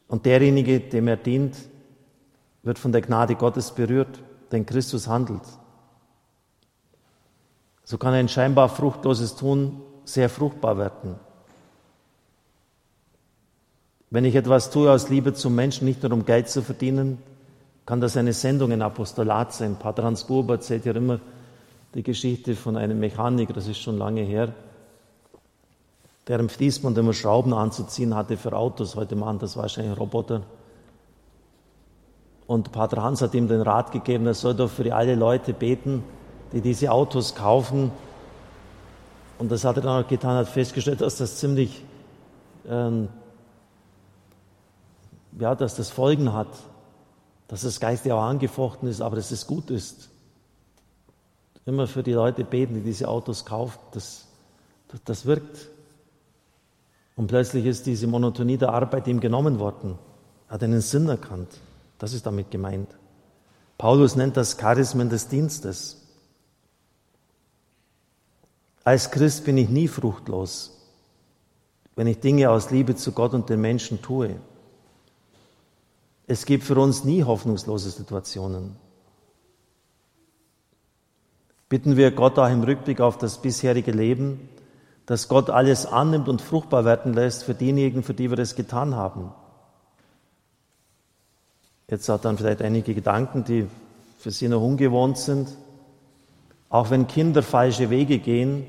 Und 0.07 0.27
derjenige, 0.27 0.79
dem 0.79 1.09
er 1.09 1.17
dient, 1.17 1.57
wird 2.63 2.79
von 2.79 2.93
der 2.93 3.03
Gnade 3.03 3.35
Gottes 3.35 3.73
berührt, 3.73 4.21
denn 4.53 4.67
Christus 4.67 5.09
handelt. 5.09 5.43
So 7.85 7.99
kann 7.99 8.15
ein 8.15 8.29
scheinbar 8.29 8.69
fruchtloses 8.69 9.37
Tun 9.37 9.83
sehr 10.05 10.29
fruchtbar 10.29 10.79
werden. 10.79 11.17
Wenn 14.11 14.25
ich 14.25 14.35
etwas 14.35 14.71
tue 14.71 14.91
aus 14.91 15.09
Liebe 15.09 15.33
zum 15.33 15.55
Menschen, 15.55 15.87
nicht 15.87 16.03
nur 16.03 16.13
um 16.13 16.25
Geld 16.25 16.49
zu 16.49 16.63
verdienen, 16.63 17.19
kann 17.87 18.01
das 18.01 18.17
eine 18.17 18.33
Sendung, 18.33 18.71
ein 18.71 18.83
Apostolat 18.83 19.53
sein. 19.53 19.77
Pater 19.77 20.05
Hans 20.05 20.25
Buber 20.25 20.55
erzählt 20.55 20.85
ja 20.85 20.93
immer 20.93 21.19
die 21.95 22.03
Geschichte 22.03 22.55
von 22.55 22.77
einem 22.77 23.01
Mechaniker, 23.01 23.53
das 23.53 23.67
ist 23.67 23.79
schon 23.79 23.99
lange 23.99 24.23
her, 24.23 24.55
der 26.29 26.39
im 26.39 26.49
Fließband 26.49 26.97
immer 26.99 27.13
Schrauben 27.13 27.53
anzuziehen 27.53 28.15
hatte 28.15 28.37
für 28.37 28.53
Autos. 28.53 28.97
Heute 28.97 29.17
machen 29.17 29.39
das 29.41 29.57
wahrscheinlich 29.57 29.99
Roboter. 29.99 30.43
Und 32.47 32.73
Pater 32.73 33.03
Hans 33.03 33.23
hat 33.23 33.35
ihm 33.35 33.49
den 33.49 33.63
Rat 33.63 33.93
gegeben, 33.93 34.27
er 34.27 34.35
soll 34.35 34.55
doch 34.55 34.71
für 34.71 34.95
alle 34.95 35.15
Leute 35.15 35.53
beten, 35.53 36.03
die 36.53 36.61
diese 36.61 36.91
Autos 36.93 37.35
kaufen. 37.35 37.91
Und 39.39 39.51
das 39.51 39.65
hat 39.65 39.77
er 39.77 39.83
dann 39.83 40.05
auch 40.05 40.09
getan, 40.09 40.37
hat 40.37 40.49
festgestellt, 40.49 41.01
dass 41.01 41.17
das 41.17 41.39
ziemlich, 41.39 41.85
ähm, 42.69 43.09
ja, 45.39 45.55
dass 45.55 45.77
das 45.77 45.91
Folgen 45.91 46.33
hat, 46.33 46.49
dass 47.49 47.63
das 47.63 47.81
geistig 47.81 48.13
auch 48.13 48.23
angefochten 48.23 48.89
ist, 48.89 49.01
aber 49.01 49.17
dass 49.17 49.31
es 49.31 49.47
gut 49.47 49.71
ist. 49.71 50.11
Immer 51.65 51.87
für 51.87 52.03
die 52.03 52.13
Leute 52.13 52.45
beten, 52.45 52.75
die 52.75 52.81
diese 52.81 53.09
Autos 53.09 53.45
kaufen, 53.45 53.79
das, 53.93 54.27
das, 54.89 55.01
das 55.05 55.27
wirkt. 55.27 55.69
Und 57.17 57.29
plötzlich 57.29 57.67
ist 57.67 57.87
diese 57.87 58.07
Monotonie 58.07 58.57
der 58.57 58.73
Arbeit 58.73 59.07
ihm 59.07 59.21
genommen 59.21 59.59
worden, 59.59 59.99
hat 60.49 60.63
einen 60.63 60.81
Sinn 60.81 61.09
erkannt. 61.09 61.49
Das 62.03 62.15
ist 62.15 62.27
damit 62.27 62.51
gemeint. 62.51 62.89
Paulus 63.79 64.17
nennt 64.17 64.37
das 64.37 64.59
Charismen 64.59 65.09
des 65.09 65.29
Dienstes. 65.29 66.03
Als 68.83 69.13
Christ 69.13 69.45
bin 69.45 69.57
ich 69.57 69.69
nie 69.69 69.87
fruchtlos, 69.87 70.83
wenn 71.95 72.09
ich 72.09 72.19
Dinge 72.19 72.51
aus 72.51 72.73
Liebe 72.73 72.97
zu 72.97 73.13
Gott 73.13 73.35
und 73.35 73.49
den 73.49 73.61
Menschen 73.61 74.03
tue. 74.03 74.35
Es 76.27 76.45
gibt 76.45 76.65
für 76.65 76.75
uns 76.75 77.05
nie 77.05 77.23
hoffnungslose 77.23 77.91
Situationen. 77.91 78.75
Bitten 81.69 81.97
wir 81.97 82.11
Gott 82.11 82.37
auch 82.37 82.51
im 82.51 82.65
Rückblick 82.65 83.01
auf 83.01 83.17
das 83.17 83.41
bisherige 83.41 83.93
Leben, 83.93 84.49
dass 85.07 85.29
Gott 85.29 85.51
alles 85.51 85.87
annimmt 85.87 86.29
und 86.29 86.43
fruchtbar 86.43 86.85
werden 86.85 87.15
lässt 87.15 87.45
für 87.45 87.55
diejenigen, 87.55 88.03
für 88.03 88.13
die 88.13 88.29
wir 88.29 88.41
es 88.41 88.57
getan 88.57 88.97
haben. 88.97 89.33
Jetzt 91.93 92.09
hat 92.09 92.25
dann 92.25 92.39
vielleicht 92.39 92.63
einige 92.63 92.95
Gedanken, 92.95 93.45
die 93.45 93.67
für 94.17 94.31
Sie 94.31 94.49
noch 94.49 94.63
ungewohnt 94.63 95.19
sind. 95.19 95.51
Auch 96.71 96.89
wenn 96.89 97.07
Kinder 97.07 97.43
falsche 97.43 97.91
Wege 97.91 98.19
gehen, 98.19 98.65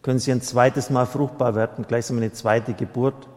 können 0.00 0.20
sie 0.20 0.30
ein 0.30 0.42
zweites 0.42 0.88
Mal 0.88 1.04
fruchtbar 1.04 1.56
werden, 1.56 1.86
gleichsam 1.88 2.18
eine 2.18 2.30
zweite 2.30 2.74
Geburt, 2.74 3.28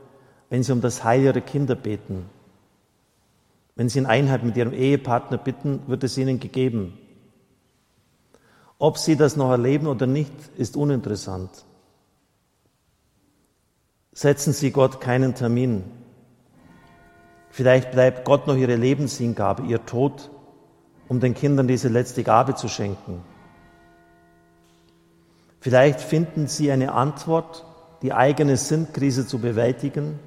wenn 0.51 0.61
sie 0.61 0.71
um 0.71 0.79
das 0.79 1.03
Heil 1.03 1.23
ihrer 1.23 1.41
Kinder 1.41 1.73
beten. 1.73 2.29
Wenn 3.75 3.89
sie 3.89 3.97
in 3.97 4.05
Einheit 4.05 4.43
mit 4.43 4.57
ihrem 4.57 4.73
Ehepartner 4.73 5.39
bitten, 5.39 5.81
wird 5.87 6.03
es 6.03 6.19
ihnen 6.19 6.39
gegeben. 6.39 6.99
Ob 8.77 8.99
sie 8.99 9.15
das 9.15 9.37
noch 9.37 9.49
erleben 9.49 9.87
oder 9.87 10.05
nicht, 10.05 10.33
ist 10.55 10.77
uninteressant. 10.77 11.49
Setzen 14.13 14.53
Sie 14.53 14.69
Gott 14.69 15.01
keinen 15.01 15.33
Termin. 15.33 15.85
Vielleicht 17.51 17.91
bleibt 17.91 18.23
Gott 18.23 18.47
noch 18.47 18.55
ihre 18.55 18.75
Lebenshingabe, 18.75 19.63
ihr 19.63 19.85
Tod, 19.85 20.31
um 21.09 21.19
den 21.19 21.33
Kindern 21.33 21.67
diese 21.67 21.89
letzte 21.89 22.23
Gabe 22.23 22.55
zu 22.55 22.69
schenken. 22.69 23.21
Vielleicht 25.59 25.99
finden 25.99 26.47
sie 26.47 26.71
eine 26.71 26.93
Antwort, 26.93 27.65
die 28.01 28.13
eigene 28.13 28.57
Sinnkrise 28.57 29.27
zu 29.27 29.39
bewältigen, 29.39 30.17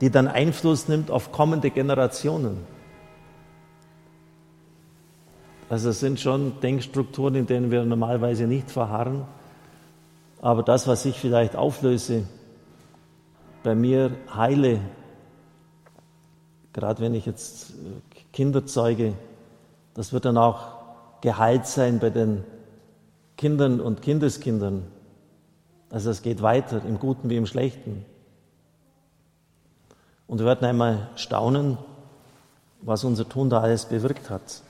die 0.00 0.10
dann 0.10 0.26
Einfluss 0.26 0.88
nimmt 0.88 1.10
auf 1.10 1.30
kommende 1.30 1.70
Generationen. 1.70 2.66
Also 5.68 5.90
es 5.90 6.00
sind 6.00 6.20
schon 6.20 6.58
Denkstrukturen, 6.60 7.34
in 7.34 7.46
denen 7.46 7.70
wir 7.70 7.84
normalerweise 7.84 8.46
nicht 8.46 8.70
verharren. 8.70 9.26
Aber 10.40 10.62
das, 10.62 10.88
was 10.88 11.04
ich 11.04 11.18
vielleicht 11.20 11.54
auflöse, 11.54 12.24
bei 13.62 13.74
mir 13.74 14.10
heile, 14.34 14.80
Gerade 16.72 17.02
wenn 17.02 17.14
ich 17.14 17.26
jetzt 17.26 17.70
äh, 17.70 17.74
Kinder 18.32 18.66
zeuge, 18.66 19.14
das 19.94 20.12
wird 20.12 20.24
dann 20.24 20.38
auch 20.38 21.20
geheilt 21.20 21.66
sein 21.66 21.98
bei 21.98 22.10
den 22.10 22.44
Kindern 23.36 23.80
und 23.80 24.02
Kindeskindern. 24.02 24.84
Also 25.90 26.10
es 26.10 26.22
geht 26.22 26.42
weiter, 26.42 26.82
im 26.84 26.98
Guten 26.98 27.28
wie 27.28 27.36
im 27.36 27.46
Schlechten. 27.46 28.04
Und 30.26 30.38
wir 30.38 30.46
werden 30.46 30.64
einmal 30.64 31.10
staunen, 31.16 31.76
was 32.80 33.04
unser 33.04 33.28
Tun 33.28 33.50
da 33.50 33.60
alles 33.60 33.84
bewirkt 33.84 34.30
hat. 34.30 34.62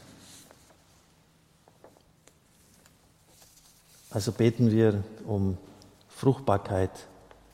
Also 4.11 4.33
beten 4.33 4.71
wir 4.71 5.03
um 5.27 5.57
Fruchtbarkeit 6.09 6.91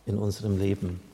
in 0.06 0.18
unserem 0.18 0.58
Leben. 0.58 1.07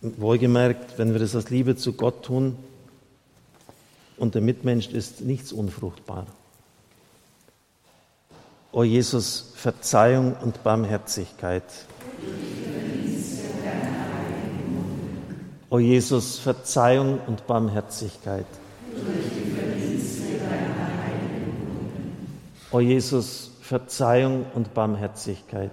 Wohlgemerkt, 0.00 0.98
wenn 0.98 1.12
wir 1.12 1.18
das 1.18 1.34
aus 1.34 1.50
Liebe 1.50 1.74
zu 1.74 1.92
Gott 1.92 2.24
tun 2.24 2.56
und 4.16 4.34
der 4.34 4.42
Mitmensch 4.42 4.88
ist 4.88 5.20
nichts 5.22 5.52
unfruchtbar. 5.52 6.26
O 8.70 8.84
Jesus, 8.84 9.52
Verzeihung 9.56 10.36
und 10.36 10.62
Barmherzigkeit. 10.62 11.64
O 15.70 15.78
Jesus, 15.78 16.38
Verzeihung 16.38 17.18
und 17.26 17.46
Barmherzigkeit. 17.46 18.46
O 22.70 22.80
Jesus, 22.80 23.50
Verzeihung 23.62 24.46
und 24.54 24.74
Barmherzigkeit. 24.74 25.72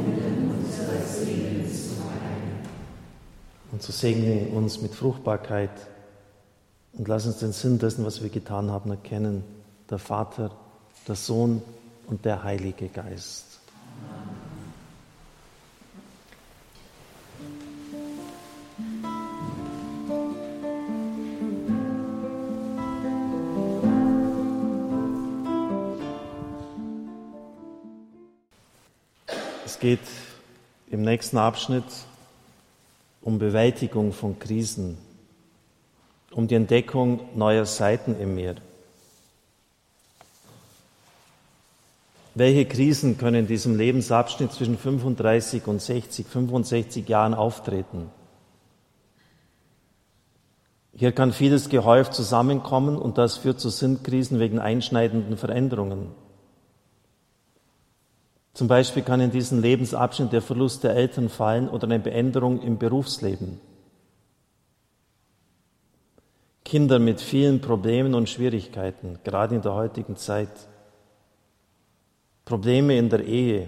Und 3.81 3.85
so 3.85 3.93
segne 3.93 4.45
uns 4.49 4.79
mit 4.79 4.93
Fruchtbarkeit 4.93 5.71
und 6.93 7.07
lass 7.07 7.25
uns 7.25 7.39
den 7.39 7.51
Sinn 7.51 7.79
dessen, 7.79 8.05
was 8.05 8.21
wir 8.21 8.29
getan 8.29 8.69
haben, 8.69 8.91
erkennen. 8.91 9.43
Der 9.89 9.97
Vater, 9.97 10.51
der 11.07 11.15
Sohn 11.15 11.63
und 12.05 12.23
der 12.23 12.43
Heilige 12.43 12.89
Geist. 12.89 13.59
Es 29.65 29.79
geht 29.79 29.99
im 30.91 31.01
nächsten 31.01 31.39
Abschnitt 31.39 31.85
um 33.21 33.39
Bewältigung 33.39 34.13
von 34.13 34.39
Krisen, 34.39 34.97
um 36.31 36.47
die 36.47 36.55
Entdeckung 36.55 37.19
neuer 37.35 37.65
Seiten 37.65 38.19
in 38.19 38.35
mir. 38.35 38.55
Welche 42.33 42.65
Krisen 42.65 43.17
können 43.17 43.41
in 43.41 43.47
diesem 43.47 43.77
Lebensabschnitt 43.77 44.53
zwischen 44.53 44.77
35 44.77 45.67
und 45.67 45.81
60, 45.81 46.25
65 46.25 47.09
Jahren 47.09 47.33
auftreten? 47.33 48.09
Hier 50.93 51.11
kann 51.11 51.33
vieles 51.33 51.69
gehäuft 51.69 52.13
zusammenkommen 52.13 52.97
und 52.97 53.17
das 53.17 53.37
führt 53.37 53.59
zu 53.59 53.69
Sinnkrisen 53.69 54.39
wegen 54.39 54.59
einschneidenden 54.59 55.35
Veränderungen. 55.35 56.11
Zum 58.53 58.67
Beispiel 58.67 59.03
kann 59.03 59.21
in 59.21 59.31
diesen 59.31 59.61
Lebensabschnitt 59.61 60.33
der 60.33 60.41
Verlust 60.41 60.83
der 60.83 60.95
Eltern 60.95 61.29
fallen 61.29 61.69
oder 61.69 61.85
eine 61.85 61.99
Beänderung 61.99 62.61
im 62.61 62.77
Berufsleben. 62.77 63.59
Kinder 66.65 66.99
mit 66.99 67.21
vielen 67.21 67.61
Problemen 67.61 68.13
und 68.13 68.29
Schwierigkeiten, 68.29 69.19
gerade 69.23 69.55
in 69.55 69.61
der 69.61 69.73
heutigen 69.73 70.15
Zeit. 70.15 70.49
Probleme 72.45 72.97
in 72.97 73.09
der 73.09 73.23
Ehe 73.25 73.67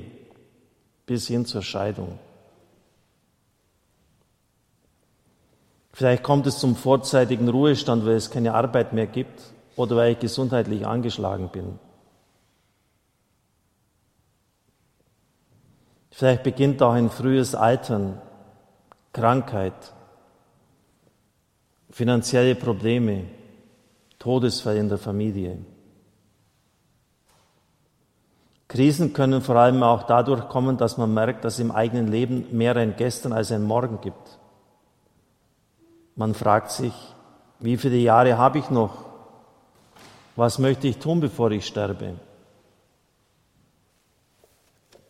bis 1.05 1.27
hin 1.27 1.45
zur 1.45 1.61
Scheidung. 1.61 2.19
Vielleicht 5.91 6.23
kommt 6.23 6.47
es 6.47 6.59
zum 6.59 6.75
vorzeitigen 6.75 7.47
Ruhestand, 7.47 8.05
weil 8.05 8.15
es 8.15 8.31
keine 8.31 8.53
Arbeit 8.53 8.93
mehr 8.93 9.07
gibt 9.07 9.41
oder 9.75 9.95
weil 9.95 10.13
ich 10.13 10.19
gesundheitlich 10.19 10.85
angeschlagen 10.85 11.49
bin. 11.49 11.79
Vielleicht 16.15 16.43
beginnt 16.43 16.79
auch 16.83 16.91
ein 16.91 17.09
frühes 17.09 17.55
Altern, 17.55 18.21
Krankheit, 19.13 19.73
finanzielle 21.89 22.53
Probleme, 22.53 23.23
Todesfall 24.19 24.77
in 24.77 24.89
der 24.89 24.99
Familie. 24.99 25.57
Krisen 28.67 29.13
können 29.13 29.41
vor 29.41 29.55
allem 29.55 29.81
auch 29.81 30.03
dadurch 30.03 30.47
kommen, 30.49 30.77
dass 30.77 30.97
man 30.97 31.11
merkt, 31.11 31.45
dass 31.45 31.57
im 31.57 31.71
eigenen 31.71 32.07
Leben 32.07 32.45
mehr 32.51 32.75
ein 32.75 32.95
Gestern 32.95 33.33
als 33.33 33.51
ein 33.51 33.63
Morgen 33.63 33.99
gibt. 33.99 34.37
Man 36.15 36.35
fragt 36.35 36.69
sich, 36.69 36.93
wie 37.59 37.77
viele 37.77 37.97
Jahre 37.97 38.37
habe 38.37 38.59
ich 38.59 38.69
noch? 38.69 39.05
Was 40.35 40.59
möchte 40.59 40.87
ich 40.87 40.99
tun, 40.99 41.21
bevor 41.21 41.49
ich 41.49 41.65
sterbe? 41.65 42.13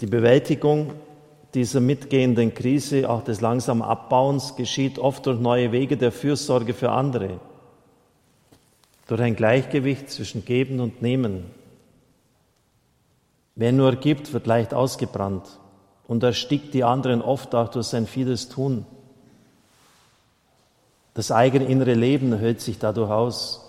Die 0.03 0.09
Bewältigung 0.09 0.91
dieser 1.53 1.79
mitgehenden 1.79 2.53
Krise, 2.53 3.09
auch 3.09 3.23
des 3.23 3.39
langsamen 3.39 3.83
Abbauens, 3.83 4.57
geschieht 4.57 4.99
oft 4.99 5.25
durch 5.25 5.39
neue 5.39 5.71
Wege 5.71 5.95
der 5.95 6.11
Fürsorge 6.11 6.73
für 6.73 6.91
andere, 6.91 7.39
durch 9.07 9.21
ein 9.21 9.37
Gleichgewicht 9.37 10.09
zwischen 10.09 10.43
Geben 10.43 10.81
und 10.81 11.01
Nehmen. 11.01 11.45
Wer 13.55 13.71
nur 13.71 13.95
gibt, 13.95 14.33
wird 14.33 14.45
leicht 14.45 14.73
ausgebrannt 14.73 15.57
und 16.05 16.21
erstickt 16.21 16.73
die 16.73 16.83
anderen 16.83 17.21
oft 17.21 17.55
auch 17.55 17.69
durch 17.69 17.87
sein 17.87 18.05
vieles 18.05 18.49
Tun. 18.49 18.85
Das 21.13 21.31
eigene 21.31 21.63
innere 21.63 21.93
Leben 21.93 22.37
hüllt 22.41 22.59
sich 22.59 22.77
dadurch 22.77 23.09
aus. 23.09 23.62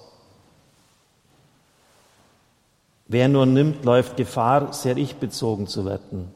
Wer 3.06 3.28
nur 3.28 3.46
nimmt, 3.46 3.84
läuft 3.84 4.16
Gefahr, 4.16 4.72
sehr 4.72 4.96
ich-bezogen 4.96 5.66
zu 5.66 5.84
werden, 5.84 6.34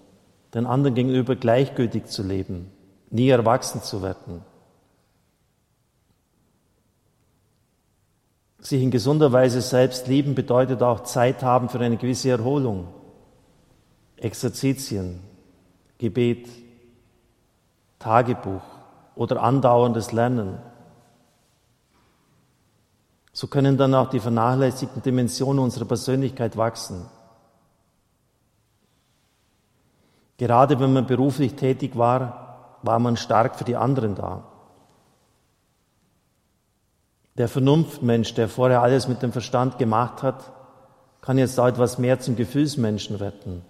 den 0.54 0.66
anderen 0.66 0.94
gegenüber 0.94 1.34
gleichgültig 1.34 2.06
zu 2.06 2.22
leben, 2.22 2.70
nie 3.10 3.28
erwachsen 3.28 3.82
zu 3.82 4.02
werden. 4.02 4.42
Sich 8.60 8.82
in 8.82 8.90
gesunder 8.90 9.32
Weise 9.32 9.62
selbst 9.62 10.08
lieben 10.08 10.34
bedeutet 10.34 10.82
auch 10.82 11.04
Zeit 11.04 11.42
haben 11.42 11.68
für 11.68 11.80
eine 11.80 11.96
gewisse 11.96 12.30
Erholung, 12.30 12.88
Exerzitien, 14.16 15.20
Gebet, 15.96 16.48
Tagebuch 17.98 18.62
oder 19.14 19.42
andauerndes 19.42 20.12
Lernen. 20.12 20.58
So 23.38 23.46
können 23.46 23.76
dann 23.76 23.94
auch 23.94 24.10
die 24.10 24.18
vernachlässigten 24.18 25.00
Dimensionen 25.00 25.62
unserer 25.62 25.84
Persönlichkeit 25.84 26.56
wachsen. 26.56 27.06
Gerade 30.38 30.80
wenn 30.80 30.92
man 30.92 31.06
beruflich 31.06 31.54
tätig 31.54 31.96
war, 31.96 32.78
war 32.82 32.98
man 32.98 33.16
stark 33.16 33.54
für 33.54 33.62
die 33.62 33.76
anderen 33.76 34.16
da. 34.16 34.42
Der 37.36 37.46
Vernunftmensch, 37.46 38.34
der 38.34 38.48
vorher 38.48 38.82
alles 38.82 39.06
mit 39.06 39.22
dem 39.22 39.30
Verstand 39.30 39.78
gemacht 39.78 40.24
hat, 40.24 40.50
kann 41.20 41.38
jetzt 41.38 41.60
auch 41.60 41.68
etwas 41.68 41.96
mehr 41.96 42.18
zum 42.18 42.34
Gefühlsmenschen 42.34 43.20
werden. 43.20 43.64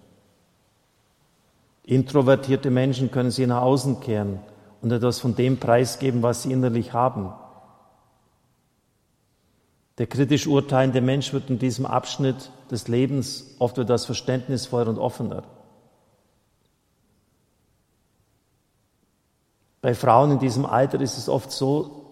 Introvertierte 1.83 2.71
Menschen 2.71 3.11
können 3.11 3.29
sie 3.29 3.45
nach 3.45 3.61
außen 3.61 3.99
kehren 3.99 4.39
und 4.81 4.91
etwas 4.91 5.19
von 5.19 5.35
dem 5.35 5.59
preisgeben, 5.59 6.23
was 6.23 6.41
sie 6.41 6.53
innerlich 6.53 6.93
haben. 6.93 7.33
Der 9.99 10.07
kritisch 10.07 10.47
urteilende 10.47 11.01
Mensch 11.01 11.33
wird 11.33 11.49
in 11.49 11.59
diesem 11.59 11.85
Abschnitt 11.85 12.51
des 12.71 12.87
Lebens 12.87 13.55
oft 13.59 13.77
etwas 13.77 14.05
verständnisvoller 14.05 14.89
und 14.89 14.97
offener. 14.97 15.43
Bei 19.81 19.93
Frauen 19.93 20.31
in 20.31 20.39
diesem 20.39 20.65
Alter 20.65 21.01
ist 21.01 21.17
es 21.17 21.27
oft 21.27 21.51
so, 21.51 22.05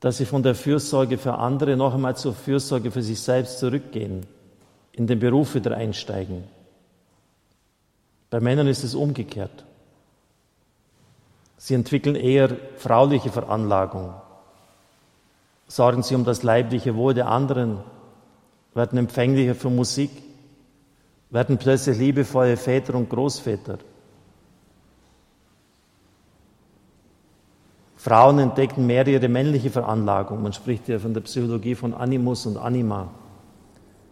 dass 0.00 0.16
sie 0.16 0.24
von 0.24 0.42
der 0.42 0.54
Fürsorge 0.54 1.18
für 1.18 1.34
andere 1.34 1.76
noch 1.76 1.92
einmal 1.92 2.16
zur 2.16 2.32
Fürsorge 2.32 2.90
für 2.90 3.02
sich 3.02 3.20
selbst 3.20 3.58
zurückgehen, 3.58 4.26
in 4.92 5.06
den 5.06 5.18
Beruf 5.18 5.54
wieder 5.54 5.76
einsteigen. 5.76 6.44
Bei 8.30 8.40
Männern 8.40 8.66
ist 8.66 8.84
es 8.84 8.94
umgekehrt. 8.94 9.64
Sie 11.58 11.74
entwickeln 11.74 12.14
eher 12.14 12.56
frauliche 12.76 13.30
Veranlagung, 13.30 14.14
sorgen 15.68 16.02
sie 16.02 16.14
um 16.14 16.24
das 16.24 16.42
leibliche 16.42 16.96
Wohl 16.96 17.14
der 17.14 17.28
anderen, 17.28 17.78
werden 18.74 18.98
empfänglicher 18.98 19.54
für 19.54 19.70
Musik, 19.70 20.10
werden 21.30 21.58
plötzlich 21.58 21.98
liebevolle 21.98 22.56
Väter 22.56 22.94
und 22.94 23.10
Großväter. 23.10 23.78
Frauen 27.96 28.38
entdecken 28.38 28.86
mehr 28.86 29.06
ihre 29.06 29.28
männliche 29.28 29.70
Veranlagung. 29.70 30.42
Man 30.42 30.52
spricht 30.52 30.88
ja 30.88 30.98
von 30.98 31.12
der 31.12 31.20
Psychologie 31.22 31.74
von 31.74 31.92
Animus 31.92 32.46
und 32.46 32.56
Anima. 32.56 33.10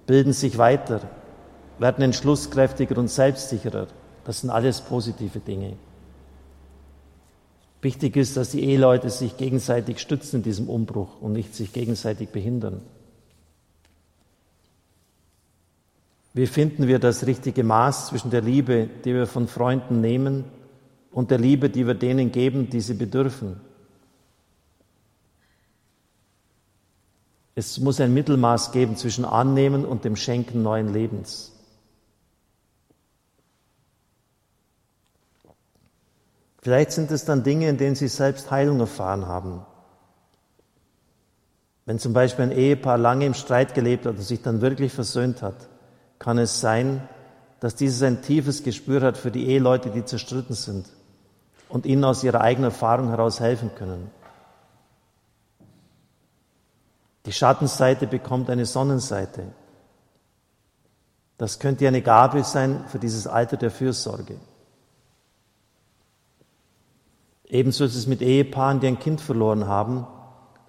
Bilden 0.06 0.32
sich 0.32 0.58
weiter, 0.58 1.00
werden 1.78 2.02
entschlusskräftiger 2.02 2.98
und 2.98 3.08
selbstsicherer. 3.08 3.86
Das 4.24 4.40
sind 4.40 4.50
alles 4.50 4.80
positive 4.80 5.38
Dinge. 5.38 5.76
Wichtig 7.86 8.16
ist, 8.16 8.36
dass 8.36 8.50
die 8.50 8.64
Eheleute 8.64 9.10
sich 9.10 9.36
gegenseitig 9.36 10.00
stützen 10.00 10.38
in 10.38 10.42
diesem 10.42 10.68
Umbruch 10.68 11.20
und 11.20 11.34
nicht 11.34 11.54
sich 11.54 11.72
gegenseitig 11.72 12.30
behindern. 12.30 12.82
Wie 16.34 16.48
finden 16.48 16.88
wir 16.88 16.98
das 16.98 17.28
richtige 17.28 17.62
Maß 17.62 18.08
zwischen 18.08 18.32
der 18.32 18.40
Liebe, 18.40 18.90
die 19.04 19.14
wir 19.14 19.28
von 19.28 19.46
Freunden 19.46 20.00
nehmen, 20.00 20.42
und 21.12 21.30
der 21.30 21.38
Liebe, 21.38 21.70
die 21.70 21.86
wir 21.86 21.94
denen 21.94 22.32
geben, 22.32 22.70
die 22.70 22.80
sie 22.80 22.94
bedürfen? 22.94 23.60
Es 27.54 27.78
muss 27.78 28.00
ein 28.00 28.12
Mittelmaß 28.12 28.72
geben 28.72 28.96
zwischen 28.96 29.24
Annehmen 29.24 29.84
und 29.84 30.04
dem 30.04 30.16
Schenken 30.16 30.64
neuen 30.64 30.92
Lebens. 30.92 31.55
Vielleicht 36.66 36.90
sind 36.90 37.12
es 37.12 37.24
dann 37.24 37.44
Dinge, 37.44 37.68
in 37.68 37.76
denen 37.76 37.94
Sie 37.94 38.08
selbst 38.08 38.50
Heilung 38.50 38.80
erfahren 38.80 39.28
haben. 39.28 39.64
Wenn 41.84 42.00
zum 42.00 42.12
Beispiel 42.12 42.46
ein 42.46 42.50
Ehepaar 42.50 42.98
lange 42.98 43.24
im 43.24 43.34
Streit 43.34 43.72
gelebt 43.72 44.04
hat 44.04 44.16
und 44.16 44.22
sich 44.22 44.42
dann 44.42 44.60
wirklich 44.60 44.92
versöhnt 44.92 45.42
hat, 45.42 45.54
kann 46.18 46.38
es 46.38 46.60
sein, 46.60 47.08
dass 47.60 47.76
dieses 47.76 48.02
ein 48.02 48.20
tiefes 48.20 48.64
Gespür 48.64 49.00
hat 49.02 49.16
für 49.16 49.30
die 49.30 49.46
Eheleute, 49.46 49.90
die 49.90 50.04
zerstritten 50.04 50.56
sind 50.56 50.88
und 51.68 51.86
ihnen 51.86 52.02
aus 52.02 52.24
ihrer 52.24 52.40
eigenen 52.40 52.72
Erfahrung 52.72 53.10
heraus 53.10 53.38
helfen 53.38 53.70
können. 53.76 54.10
Die 57.26 57.32
Schattenseite 57.32 58.08
bekommt 58.08 58.50
eine 58.50 58.66
Sonnenseite. 58.66 59.52
Das 61.38 61.60
könnte 61.60 61.86
eine 61.86 62.02
Gabe 62.02 62.42
sein 62.42 62.84
für 62.88 62.98
dieses 62.98 63.28
Alter 63.28 63.56
der 63.56 63.70
Fürsorge. 63.70 64.40
Ebenso 67.48 67.84
ist 67.84 67.94
es 67.94 68.06
mit 68.06 68.22
Ehepaaren, 68.22 68.80
die 68.80 68.88
ein 68.88 68.98
Kind 68.98 69.20
verloren 69.20 69.66
haben 69.66 70.06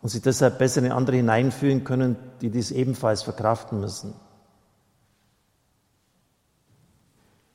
und 0.02 0.10
sich 0.10 0.22
deshalb 0.22 0.60
besser 0.60 0.84
in 0.84 0.92
andere 0.92 1.18
hineinfühlen 1.18 1.84
können, 1.84 2.16
die 2.42 2.50
dies 2.50 2.72
ebenfalls 2.72 3.24
verkraften 3.24 3.80
müssen. 3.80 4.14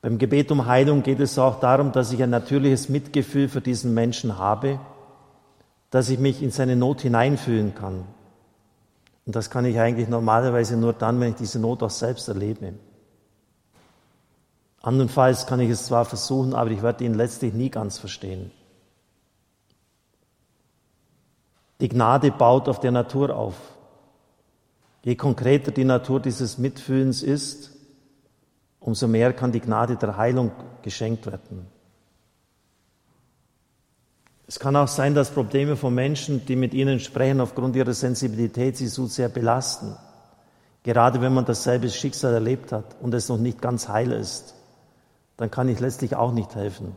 Beim 0.00 0.18
Gebet 0.18 0.50
um 0.50 0.66
Heilung 0.66 1.04
geht 1.04 1.20
es 1.20 1.38
auch 1.38 1.60
darum, 1.60 1.92
dass 1.92 2.12
ich 2.12 2.20
ein 2.20 2.30
natürliches 2.30 2.88
Mitgefühl 2.88 3.48
für 3.48 3.60
diesen 3.60 3.94
Menschen 3.94 4.36
habe, 4.38 4.80
dass 5.90 6.08
ich 6.08 6.18
mich 6.18 6.42
in 6.42 6.50
seine 6.50 6.74
Not 6.74 7.02
hineinfühlen 7.02 7.76
kann. 7.76 8.04
Und 9.24 9.36
das 9.36 9.50
kann 9.50 9.64
ich 9.64 9.78
eigentlich 9.78 10.08
normalerweise 10.08 10.76
nur 10.76 10.92
dann, 10.92 11.20
wenn 11.20 11.30
ich 11.30 11.36
diese 11.36 11.60
Not 11.60 11.84
auch 11.84 11.90
selbst 11.90 12.26
erlebe. 12.26 12.74
Andernfalls 14.80 15.46
kann 15.46 15.60
ich 15.60 15.70
es 15.70 15.86
zwar 15.86 16.04
versuchen, 16.04 16.54
aber 16.54 16.70
ich 16.70 16.82
werde 16.82 17.04
ihn 17.04 17.14
letztlich 17.14 17.54
nie 17.54 17.70
ganz 17.70 17.98
verstehen. 17.98 18.50
Die 21.82 21.88
Gnade 21.88 22.30
baut 22.30 22.68
auf 22.68 22.78
der 22.78 22.92
Natur 22.92 23.34
auf. 23.34 23.56
Je 25.02 25.16
konkreter 25.16 25.72
die 25.72 25.84
Natur 25.84 26.20
dieses 26.20 26.56
Mitfühlens 26.56 27.24
ist, 27.24 27.72
umso 28.78 29.08
mehr 29.08 29.32
kann 29.32 29.50
die 29.50 29.58
Gnade 29.58 29.96
der 29.96 30.16
Heilung 30.16 30.52
geschenkt 30.82 31.26
werden. 31.26 31.66
Es 34.46 34.60
kann 34.60 34.76
auch 34.76 34.86
sein, 34.86 35.16
dass 35.16 35.32
Probleme 35.32 35.74
von 35.74 35.92
Menschen, 35.92 36.46
die 36.46 36.54
mit 36.54 36.72
ihnen 36.72 37.00
sprechen, 37.00 37.40
aufgrund 37.40 37.74
ihrer 37.74 37.94
Sensibilität 37.94 38.76
sie 38.76 38.86
so 38.86 39.06
sehr 39.06 39.28
belasten. 39.28 39.96
Gerade 40.84 41.20
wenn 41.20 41.34
man 41.34 41.46
dasselbe 41.46 41.90
Schicksal 41.90 42.32
erlebt 42.32 42.70
hat 42.70 42.94
und 43.00 43.12
es 43.12 43.28
noch 43.28 43.38
nicht 43.38 43.60
ganz 43.60 43.88
heil 43.88 44.12
ist, 44.12 44.54
dann 45.36 45.50
kann 45.50 45.68
ich 45.68 45.80
letztlich 45.80 46.14
auch 46.14 46.30
nicht 46.30 46.54
helfen. 46.54 46.96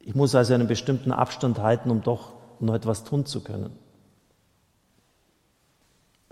Ich 0.00 0.14
muss 0.14 0.34
also 0.34 0.52
einen 0.52 0.68
bestimmten 0.68 1.12
Abstand 1.12 1.60
halten, 1.60 1.90
um 1.90 2.02
doch 2.02 2.34
noch 2.64 2.74
etwas 2.74 3.04
tun 3.04 3.26
zu 3.26 3.40
können. 3.42 3.70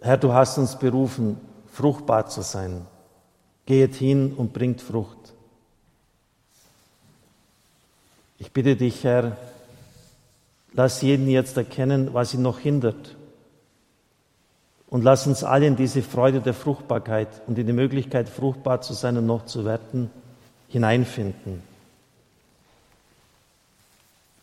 Herr, 0.01 0.17
du 0.17 0.33
hast 0.33 0.59
uns 0.59 0.79
berufen, 0.79 1.41
fruchtbar 1.73 2.27
zu 2.27 2.43
sein. 2.43 2.87
Geht 3.67 3.95
hin 3.95 4.35
und 4.37 4.53
bringt 4.53 4.81
Frucht. 4.81 5.33
Ich 8.39 8.51
bitte 8.51 8.75
dich, 8.75 9.05
Herr, 9.05 9.37
lass 10.73 11.03
jeden 11.03 11.29
jetzt 11.29 11.57
erkennen, 11.57 12.13
was 12.13 12.35
ihn 12.35 12.43
noch 12.43 12.59
hindert. 12.59 13.17
Und 14.89 15.05
lass 15.05 15.27
uns 15.27 15.45
alle 15.45 15.69
in 15.69 15.77
diese 15.77 16.03
Freude 16.03 16.41
der 16.41 16.53
Fruchtbarkeit 16.53 17.29
und 17.47 17.57
in 17.57 17.67
die 17.67 17.73
Möglichkeit, 17.73 18.29
fruchtbar 18.29 18.81
zu 18.81 18.93
sein 18.93 19.17
und 19.17 19.27
noch 19.27 19.47
zu 19.47 19.65
werden, 19.65 20.11
hineinfinden. 20.69 21.72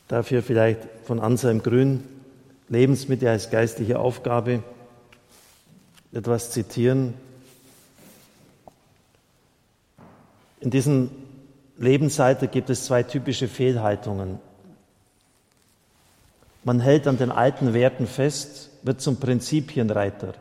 Dafür 0.10 0.42
vielleicht 0.42 0.80
von 1.04 1.20
Anselm 1.20 1.62
Grün, 1.62 2.04
Lebensmittel 2.68 3.30
als 3.30 3.52
geistliche 3.52 4.00
Aufgabe, 4.00 4.64
etwas 6.12 6.50
zitieren. 6.50 7.14
In 10.62 10.72
diesem 10.72 11.12
Lebensalter 11.78 12.48
gibt 12.48 12.72
es 12.72 12.86
zwei 12.86 13.04
typische 13.04 13.48
Fehlhaltungen. 13.48 14.40
Man 16.64 16.80
hält 16.80 17.06
an 17.06 17.20
den 17.20 17.32
alten 17.32 17.76
Werten 17.76 18.08
fest, 18.08 18.72
wird 18.82 19.02
zum 19.02 19.18
Prinzipienreiter, 19.18 20.34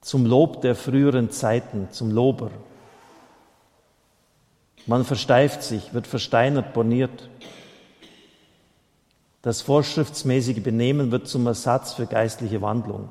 zum 0.00 0.24
Lob 0.24 0.62
der 0.62 0.74
früheren 0.74 1.30
Zeiten, 1.30 1.88
zum 1.90 2.10
Lober. 2.10 2.50
Man 4.86 5.04
versteift 5.04 5.62
sich, 5.62 5.92
wird 5.92 6.06
versteinert, 6.06 6.72
boniert. 6.72 7.28
Das 9.42 9.60
vorschriftsmäßige 9.60 10.62
Benehmen 10.62 11.10
wird 11.10 11.26
zum 11.26 11.46
Ersatz 11.46 11.94
für 11.94 12.06
geistliche 12.06 12.62
Wandlung. 12.62 13.08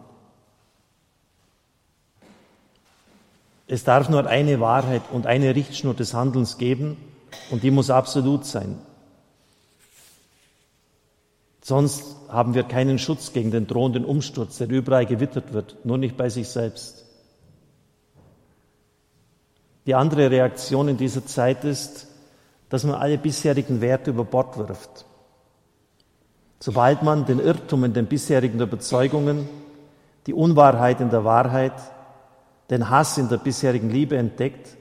Es 3.68 3.84
darf 3.84 4.10
nur 4.10 4.26
eine 4.26 4.60
Wahrheit 4.60 5.02
und 5.12 5.28
eine 5.28 5.56
Richtschnur 5.56 5.94
des 5.94 6.14
Handelns 6.14 6.58
geben 6.58 6.98
und 7.52 7.64
die 7.64 7.72
muss 7.72 7.90
absolut 7.90 8.46
sein. 8.46 8.78
Sonst 11.62 12.04
haben 12.28 12.54
wir 12.54 12.64
keinen 12.64 12.98
Schutz 12.98 13.34
gegen 13.34 13.52
den 13.52 13.68
drohenden 13.68 14.04
Umsturz, 14.04 14.58
der 14.58 14.70
überall 14.70 15.06
gewittert 15.06 15.54
wird, 15.54 15.86
nur 15.86 15.98
nicht 15.98 16.18
bei 16.18 16.30
sich 16.30 16.48
selbst. 16.48 17.06
Die 19.86 19.96
andere 19.96 20.32
Reaktion 20.32 20.88
in 20.88 20.98
dieser 20.98 21.26
Zeit 21.26 21.64
ist, 21.64 22.08
dass 22.70 22.84
man 22.84 22.96
alle 22.96 23.18
bisherigen 23.18 23.82
Werte 23.82 24.12
über 24.12 24.24
Bord 24.24 24.58
wirft. 24.58 25.06
Sobald 26.64 27.02
man 27.02 27.26
den 27.26 27.40
Irrtum 27.40 27.86
in 27.86 27.94
den 27.94 28.06
bisherigen 28.06 28.62
Überzeugungen, 28.62 29.50
die 30.28 30.34
Unwahrheit 30.34 31.02
in 31.02 31.10
der 31.10 31.26
Wahrheit, 31.26 31.74
den 32.70 32.88
Hass 32.88 33.18
in 33.18 33.30
der 33.30 33.38
bisherigen 33.38 33.90
Liebe 33.90 34.16
entdeckt, 34.16 34.78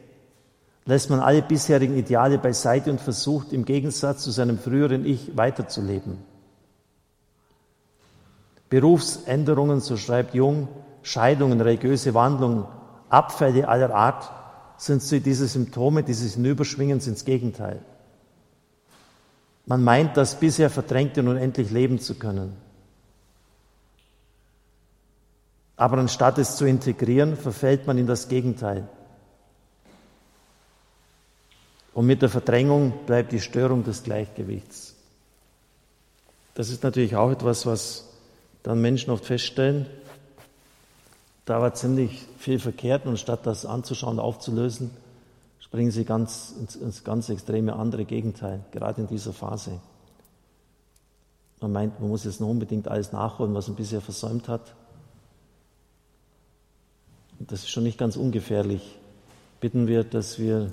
lässt 0.84 1.08
man 1.08 1.20
alle 1.20 1.40
bisherigen 1.40 1.96
Ideale 1.96 2.36
beiseite 2.36 2.90
und 2.90 3.00
versucht 3.00 3.54
im 3.54 3.64
Gegensatz 3.64 4.22
zu 4.22 4.30
seinem 4.30 4.58
früheren 4.58 5.06
Ich 5.06 5.34
weiterzuleben. 5.38 6.18
Berufsänderungen, 8.68 9.80
so 9.80 9.96
schreibt 9.96 10.34
Jung, 10.34 10.68
Scheidungen, 11.02 11.62
religiöse 11.62 12.12
Wandlungen, 12.12 12.66
Abfälle 13.08 13.66
aller 13.66 13.94
Art 13.94 14.30
sind 14.76 15.02
so 15.02 15.18
diese 15.18 15.46
Symptome 15.46 16.02
dieses 16.02 16.34
Hinüberschwingens 16.34 17.06
ins 17.06 17.24
Gegenteil. 17.24 17.80
Man 19.70 19.84
meint, 19.84 20.16
das 20.16 20.40
bisher 20.40 20.68
Verdrängte 20.68 21.22
nun 21.22 21.36
endlich 21.36 21.70
leben 21.70 22.00
zu 22.00 22.16
können. 22.16 22.56
Aber 25.76 25.98
anstatt 25.98 26.38
es 26.38 26.56
zu 26.56 26.64
integrieren, 26.64 27.36
verfällt 27.36 27.86
man 27.86 27.96
in 27.96 28.08
das 28.08 28.26
Gegenteil. 28.26 28.88
Und 31.94 32.06
mit 32.06 32.20
der 32.20 32.30
Verdrängung 32.30 33.06
bleibt 33.06 33.30
die 33.30 33.38
Störung 33.38 33.84
des 33.84 34.02
Gleichgewichts. 34.02 34.96
Das 36.54 36.68
ist 36.68 36.82
natürlich 36.82 37.14
auch 37.14 37.30
etwas, 37.30 37.64
was 37.64 38.08
dann 38.64 38.80
Menschen 38.80 39.12
oft 39.12 39.24
feststellen, 39.24 39.86
da 41.44 41.60
war 41.60 41.74
ziemlich 41.74 42.26
viel 42.38 42.58
verkehrt 42.58 43.06
und 43.06 43.20
statt 43.20 43.46
das 43.46 43.64
anzuschauen, 43.64 44.18
aufzulösen, 44.18 44.90
springen 45.70 45.92
sie 45.92 46.04
ganz 46.04 46.52
ins, 46.58 46.74
ins 46.74 47.04
ganz 47.04 47.28
extreme 47.28 47.76
andere 47.76 48.04
Gegenteil, 48.04 48.64
gerade 48.72 49.02
in 49.02 49.06
dieser 49.06 49.32
Phase. 49.32 49.78
Man 51.60 51.70
meint, 51.70 52.00
man 52.00 52.08
muss 52.08 52.24
jetzt 52.24 52.40
noch 52.40 52.48
unbedingt 52.48 52.88
alles 52.88 53.12
nachholen, 53.12 53.54
was 53.54 53.68
man 53.68 53.76
bisher 53.76 54.00
versäumt 54.00 54.48
hat. 54.48 54.74
Und 57.38 57.52
das 57.52 57.60
ist 57.60 57.70
schon 57.70 57.84
nicht 57.84 57.98
ganz 57.98 58.16
ungefährlich. 58.16 58.98
Bitten 59.60 59.86
wir, 59.86 60.02
dass 60.02 60.40
wir 60.40 60.72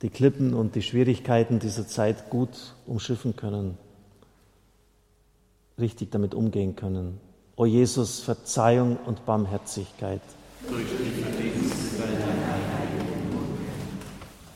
die 0.00 0.08
Klippen 0.08 0.54
und 0.54 0.74
die 0.74 0.82
Schwierigkeiten 0.82 1.58
dieser 1.58 1.86
Zeit 1.86 2.30
gut 2.30 2.74
umschiffen 2.86 3.36
können, 3.36 3.76
richtig 5.78 6.10
damit 6.12 6.34
umgehen 6.34 6.76
können. 6.76 7.20
O 7.56 7.66
Jesus, 7.66 8.20
Verzeihung 8.20 8.96
und 9.04 9.26
Barmherzigkeit. 9.26 10.22
Durch 10.66 10.86
die 10.86 11.20
Verdienste 11.20 11.98
deiner 11.98 12.51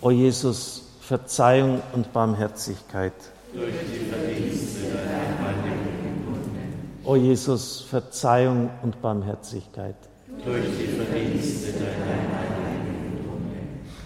O 0.06 0.10
Jesus, 0.12 0.84
Verzeihung 1.00 1.82
und 1.92 2.12
Barmherzigkeit. 2.12 3.12
Durch 3.52 3.74
die 3.92 4.08
Verdienste 4.08 4.82
O 7.02 7.16
Jesus, 7.16 7.80
Verzeihung 7.80 8.70
und 8.84 9.02
Barmherzigkeit. 9.02 9.96
Durch 10.44 10.62
die 10.78 10.86
Verdienste 10.96 11.72
deiner 11.72 11.88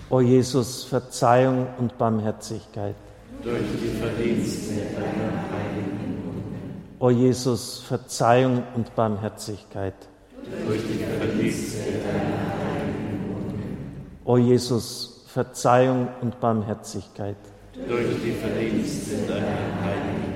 O 0.08 0.22
Jesus, 0.22 0.84
Verzeihung 0.84 1.66
und 1.76 1.98
Barmherzigkeit. 1.98 2.96
Durch 3.42 3.60
die 3.82 3.98
Verdienste 3.98 4.76
deiner 4.94 5.32
O 6.98 7.10
Jesus, 7.10 7.80
Verzeihung 7.80 8.62
und 8.74 8.94
Barmherzigkeit. 8.94 10.08
Durch 10.66 10.80
die 10.80 11.04
Verdienste 11.04 11.76
deiner 11.76 12.40
O 14.24 14.38
Jesus, 14.38 15.09
Verzeihung 15.32 16.08
und 16.22 16.40
Barmherzigkeit. 16.40 17.36
Durch 17.88 18.20
die 18.24 18.32
Verdienste 18.32 19.16
deiner 19.28 19.46
heiligen 19.84 20.30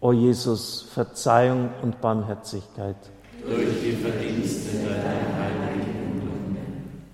O 0.00 0.12
Jesus, 0.12 0.88
Verzeihung 0.92 1.70
und 1.80 2.00
Barmherzigkeit. 2.00 2.96
Durch 3.46 3.80
die 3.80 3.92
Verdienste 3.92 4.78
deiner 4.78 5.38
heiligen 5.38 6.56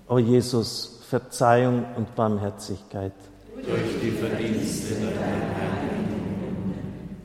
O 0.07 0.17
Jesus, 0.17 0.99
Verzeihung 1.07 1.85
und 1.95 2.15
Barmherzigkeit. 2.15 3.13
Durch 3.55 4.01
die 4.01 4.09
Verdienste 4.09 4.95
deiner 4.95 5.11
Heiligen. 5.11 5.99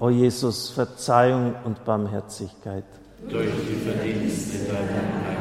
O 0.00 0.10
Jesus, 0.10 0.68
Verzeihung 0.68 1.54
und 1.64 1.82
Barmherzigkeit. 1.86 2.84
Durch 3.26 3.48
die 3.66 3.90
Verdienste 3.90 4.70
deiner 4.70 5.24
Heiligen. 5.24 5.33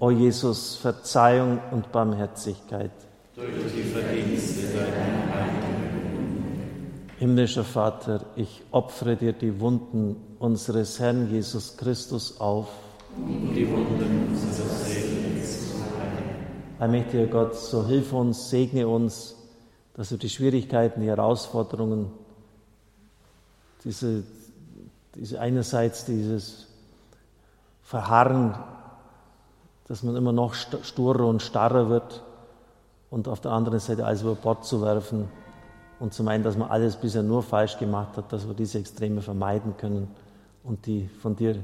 O 0.00 0.10
Jesus, 0.10 0.76
Verzeihung 0.76 1.60
und 1.70 1.90
Barmherzigkeit. 1.90 2.92
Durch 3.34 3.48
die 3.74 3.82
Verdienste 3.82 4.66
deiner 4.76 5.34
Heiligen. 5.34 5.68
Himmlischer 7.18 7.64
Vater, 7.64 8.24
ich 8.36 8.62
opfere 8.70 9.16
dir 9.16 9.32
die 9.32 9.58
Wunden 9.58 10.16
unseres 10.38 11.00
Herrn 11.00 11.30
Jesus 11.30 11.76
Christus 11.76 12.40
auf. 12.40 12.68
Und 13.16 13.54
die 13.54 13.68
Wunden 13.68 14.28
unserer 14.30 14.68
Seele 14.68 15.18
Allmächtiger 16.78 17.26
Gott, 17.26 17.56
so 17.56 17.84
hilf 17.84 18.12
uns, 18.12 18.50
segne 18.50 18.86
uns, 18.86 19.34
dass 19.94 20.12
wir 20.12 20.18
die 20.18 20.28
Schwierigkeiten, 20.28 21.00
die 21.00 21.08
Herausforderungen, 21.08 22.12
diese, 23.82 24.22
diese 25.16 25.40
einerseits 25.40 26.04
dieses 26.04 26.68
Verharren, 27.82 28.54
dass 29.88 30.02
man 30.02 30.14
immer 30.16 30.32
noch 30.32 30.54
sturer 30.54 31.26
und 31.26 31.42
starrer 31.42 31.88
wird 31.88 32.22
und 33.10 33.26
auf 33.26 33.40
der 33.40 33.52
anderen 33.52 33.80
Seite 33.80 34.04
alles 34.04 34.22
über 34.22 34.34
Bord 34.34 34.64
zu 34.64 34.82
werfen 34.82 35.28
und 35.98 36.12
zu 36.12 36.22
meinen, 36.22 36.44
dass 36.44 36.56
man 36.56 36.70
alles 36.70 36.96
bisher 36.96 37.22
nur 37.22 37.42
falsch 37.42 37.78
gemacht 37.78 38.16
hat, 38.16 38.32
dass 38.32 38.46
wir 38.46 38.54
diese 38.54 38.78
Extreme 38.78 39.22
vermeiden 39.22 39.76
können 39.76 40.08
und 40.62 40.86
die 40.86 41.08
von 41.20 41.34
dir 41.34 41.56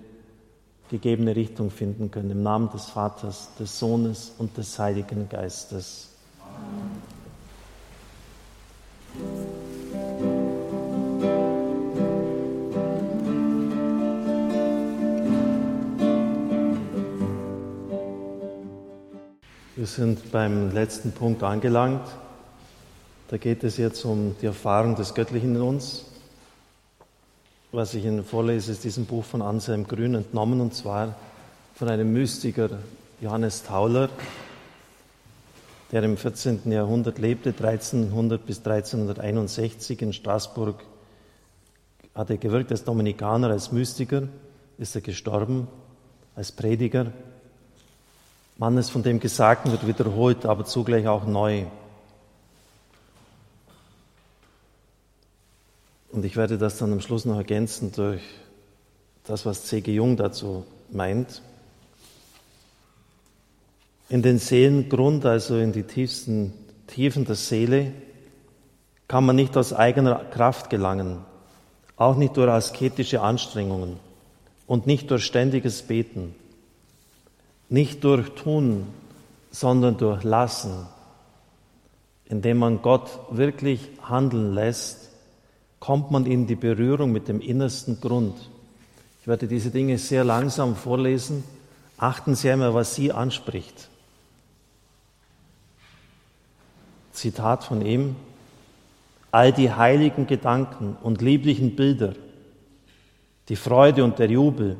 gegebene 0.90 1.36
Richtung 1.36 1.70
finden 1.70 2.10
können. 2.10 2.30
Im 2.30 2.42
Namen 2.42 2.70
des 2.70 2.86
Vaters, 2.86 3.50
des 3.58 3.78
Sohnes 3.78 4.32
und 4.38 4.56
des 4.56 4.78
Heiligen 4.78 5.28
Geistes. 5.28 6.10
Wir 19.76 19.86
sind 19.86 20.30
beim 20.30 20.72
letzten 20.72 21.12
Punkt 21.12 21.42
angelangt. 21.42 22.06
Da 23.28 23.36
geht 23.38 23.64
es 23.64 23.76
jetzt 23.76 24.04
um 24.04 24.36
die 24.40 24.46
Erfahrung 24.46 24.94
des 24.94 25.14
Göttlichen 25.14 25.56
in 25.56 25.62
uns 25.62 26.04
was 27.74 27.94
ich 27.94 28.04
Ihnen 28.04 28.24
vorlese, 28.24 28.70
ist 28.70 28.84
diesem 28.84 29.04
Buch 29.04 29.24
von 29.24 29.42
Anselm 29.42 29.86
Grün 29.86 30.14
entnommen, 30.14 30.60
und 30.60 30.74
zwar 30.74 31.16
von 31.74 31.88
einem 31.88 32.12
Mystiker, 32.12 32.70
Johannes 33.20 33.64
Tauler, 33.64 34.10
der 35.90 36.04
im 36.04 36.16
14. 36.16 36.70
Jahrhundert 36.70 37.18
lebte, 37.18 37.50
1300 37.50 38.46
bis 38.46 38.58
1361 38.58 40.02
in 40.02 40.12
Straßburg, 40.12 40.84
hat 42.14 42.30
er 42.30 42.36
gewirkt 42.36 42.70
als 42.70 42.84
Dominikaner, 42.84 43.50
als 43.50 43.72
Mystiker, 43.72 44.28
ist 44.78 44.94
er 44.94 45.00
gestorben, 45.00 45.66
als 46.36 46.52
Prediger. 46.52 47.06
Mannes, 48.64 48.88
von 48.88 49.02
dem 49.02 49.20
Gesagten 49.20 49.72
wird 49.72 49.86
wiederholt, 49.86 50.46
aber 50.46 50.64
zugleich 50.64 51.06
auch 51.06 51.26
neu. 51.26 51.66
Und 56.10 56.24
ich 56.24 56.34
werde 56.34 56.56
das 56.56 56.78
dann 56.78 56.90
am 56.90 57.02
Schluss 57.02 57.26
noch 57.26 57.36
ergänzen 57.36 57.92
durch 57.92 58.22
das, 59.24 59.44
was 59.44 59.66
C.G. 59.66 59.92
Jung 59.92 60.16
dazu 60.16 60.64
meint. 60.90 61.42
In 64.08 64.22
den 64.22 64.38
Seelengrund, 64.38 65.26
also 65.26 65.58
in 65.58 65.72
die 65.72 65.82
tiefsten 65.82 66.54
Tiefen 66.86 67.26
der 67.26 67.34
Seele, 67.34 67.92
kann 69.08 69.26
man 69.26 69.36
nicht 69.36 69.58
aus 69.58 69.74
eigener 69.74 70.24
Kraft 70.30 70.70
gelangen, 70.70 71.18
auch 71.96 72.16
nicht 72.16 72.34
durch 72.38 72.48
asketische 72.48 73.20
Anstrengungen 73.20 73.98
und 74.66 74.86
nicht 74.86 75.10
durch 75.10 75.26
ständiges 75.26 75.82
Beten, 75.82 76.34
nicht 77.68 78.04
durch 78.04 78.30
Tun, 78.30 78.86
sondern 79.50 79.96
durch 79.96 80.24
Lassen, 80.24 80.86
indem 82.26 82.58
man 82.58 82.82
Gott 82.82 83.20
wirklich 83.30 83.88
handeln 84.02 84.54
lässt 84.54 85.04
kommt 85.84 86.10
man 86.10 86.24
in 86.24 86.46
die 86.46 86.54
Berührung 86.54 87.12
mit 87.12 87.28
dem 87.28 87.42
innersten 87.42 88.00
Grund. 88.00 88.48
Ich 89.20 89.26
werde 89.26 89.46
diese 89.46 89.70
Dinge 89.70 89.98
sehr 89.98 90.24
langsam 90.24 90.76
vorlesen. 90.76 91.44
Achten 91.98 92.34
Sie 92.34 92.50
einmal, 92.50 92.72
was 92.72 92.94
sie 92.94 93.12
anspricht. 93.12 93.90
Zitat 97.12 97.64
von 97.64 97.84
ihm. 97.84 98.16
All 99.30 99.52
die 99.52 99.74
heiligen 99.74 100.26
Gedanken 100.26 100.96
und 101.02 101.20
lieblichen 101.20 101.76
Bilder, 101.76 102.14
die 103.50 103.56
Freude 103.56 104.04
und 104.04 104.18
der 104.18 104.30
Jubel 104.30 104.78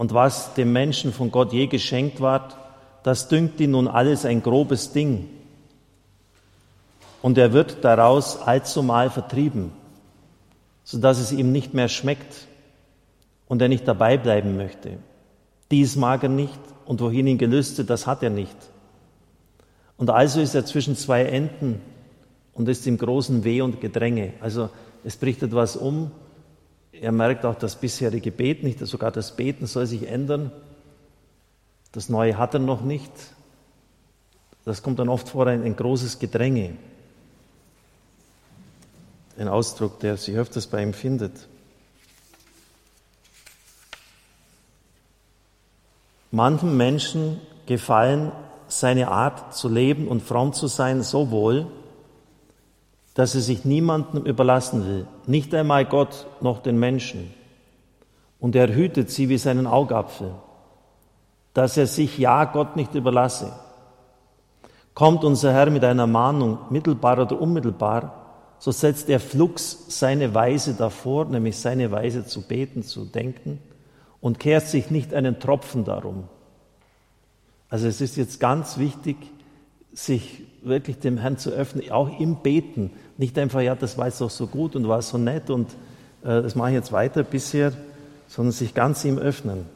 und 0.00 0.14
was 0.14 0.54
dem 0.54 0.72
Menschen 0.72 1.12
von 1.12 1.30
Gott 1.30 1.52
je 1.52 1.66
geschenkt 1.66 2.22
ward, 2.22 2.56
das 3.02 3.28
dünkt 3.28 3.60
ihn 3.60 3.72
nun 3.72 3.86
alles 3.86 4.24
ein 4.24 4.42
grobes 4.42 4.92
Ding 4.92 5.28
und 7.20 7.36
er 7.36 7.52
wird 7.52 7.84
daraus 7.84 8.40
allzumal 8.40 9.10
vertrieben, 9.10 9.72
sodass 10.84 11.18
es 11.18 11.32
ihm 11.32 11.52
nicht 11.52 11.74
mehr 11.74 11.88
schmeckt 11.90 12.46
und 13.46 13.60
er 13.60 13.68
nicht 13.68 13.86
dabei 13.86 14.16
bleiben 14.16 14.56
möchte. 14.56 14.96
Dies 15.70 15.96
mag 15.96 16.22
er 16.22 16.30
nicht 16.30 16.58
und 16.86 17.02
wohin 17.02 17.26
ihn 17.26 17.36
gelüstet, 17.36 17.90
das 17.90 18.06
hat 18.06 18.22
er 18.22 18.30
nicht. 18.30 18.56
Und 19.98 20.08
also 20.08 20.40
ist 20.40 20.54
er 20.54 20.64
zwischen 20.64 20.96
zwei 20.96 21.24
Enden 21.24 21.82
und 22.54 22.70
ist 22.70 22.86
im 22.86 22.96
großen 22.96 23.44
Weh 23.44 23.60
und 23.60 23.82
Gedränge. 23.82 24.32
Also 24.40 24.70
es 25.04 25.18
bricht 25.18 25.42
etwas 25.42 25.76
um. 25.76 26.10
Er 27.00 27.12
merkt 27.12 27.44
auch 27.44 27.54
das 27.54 27.76
bisherige 27.76 28.30
Beten 28.30 28.66
nicht, 28.66 28.78
sogar 28.80 29.10
das 29.10 29.34
Beten 29.34 29.66
soll 29.66 29.86
sich 29.86 30.06
ändern. 30.06 30.52
Das 31.92 32.08
Neue 32.08 32.36
hat 32.36 32.54
er 32.54 32.60
noch 32.60 32.82
nicht. 32.82 33.12
Das 34.64 34.82
kommt 34.82 34.98
dann 34.98 35.08
oft 35.08 35.30
vor, 35.30 35.46
ein, 35.46 35.62
ein 35.62 35.74
großes 35.74 36.18
Gedränge 36.18 36.76
ein 39.40 39.48
Ausdruck, 39.48 40.00
der 40.00 40.18
sich 40.18 40.36
öfters 40.36 40.66
bei 40.66 40.82
ihm 40.82 40.92
findet. 40.92 41.48
Manchen 46.30 46.76
Menschen 46.76 47.40
gefallen 47.66 48.32
seine 48.68 49.08
Art 49.08 49.54
zu 49.56 49.68
leben 49.68 50.06
und 50.08 50.22
fromm 50.22 50.52
zu 50.52 50.66
sein 50.66 51.02
so 51.02 51.30
wohl, 51.30 51.66
dass 53.14 53.34
er 53.34 53.40
sich 53.40 53.64
niemandem 53.64 54.24
überlassen 54.24 54.86
will, 54.86 55.06
nicht 55.26 55.54
einmal 55.54 55.84
Gott 55.84 56.26
noch 56.40 56.60
den 56.60 56.78
Menschen. 56.78 57.34
und 58.40 58.56
er 58.56 58.74
hütet 58.74 59.10
sie 59.10 59.28
wie 59.28 59.38
seinen 59.38 59.66
Augapfel, 59.66 60.32
dass 61.54 61.76
er 61.76 61.86
sich 61.86 62.18
ja 62.18 62.46
Gott 62.46 62.74
nicht 62.74 62.94
überlasse. 62.94 63.52
Kommt 64.94 65.24
unser 65.24 65.52
Herr 65.52 65.70
mit 65.70 65.84
einer 65.84 66.06
Mahnung, 66.06 66.58
mittelbar 66.70 67.18
oder 67.18 67.40
unmittelbar, 67.40 68.16
so 68.58 68.72
setzt 68.72 69.08
er 69.08 69.20
flugs 69.20 69.84
seine 69.88 70.34
Weise 70.34 70.74
davor, 70.74 71.26
nämlich 71.26 71.58
seine 71.58 71.90
Weise 71.90 72.26
zu 72.26 72.46
beten, 72.46 72.82
zu 72.82 73.04
denken, 73.04 73.60
und 74.20 74.38
kehrt 74.38 74.66
sich 74.66 74.90
nicht 74.90 75.14
einen 75.14 75.38
Tropfen 75.38 75.84
darum. 75.84 76.24
Also 77.70 77.86
es 77.86 78.00
ist 78.00 78.16
jetzt 78.16 78.40
ganz 78.40 78.76
wichtig, 78.76 79.16
sich 79.92 80.42
wirklich 80.62 80.98
dem 80.98 81.18
Herrn 81.18 81.38
zu 81.38 81.50
öffnen, 81.50 81.90
auch 81.90 82.18
im 82.18 82.36
Beten. 82.36 82.90
Nicht 83.16 83.38
einfach, 83.38 83.60
ja, 83.60 83.74
das 83.74 83.98
war 83.98 84.06
jetzt 84.06 84.20
doch 84.20 84.30
so 84.30 84.46
gut 84.46 84.76
und 84.76 84.88
war 84.88 85.02
so 85.02 85.18
nett 85.18 85.50
und 85.50 85.70
äh, 86.22 86.42
das 86.42 86.54
mache 86.54 86.70
ich 86.70 86.74
jetzt 86.74 86.92
weiter 86.92 87.22
bisher, 87.22 87.72
sondern 88.28 88.52
sich 88.52 88.74
ganz 88.74 89.04
ihm 89.04 89.18
öffnen. 89.18 89.66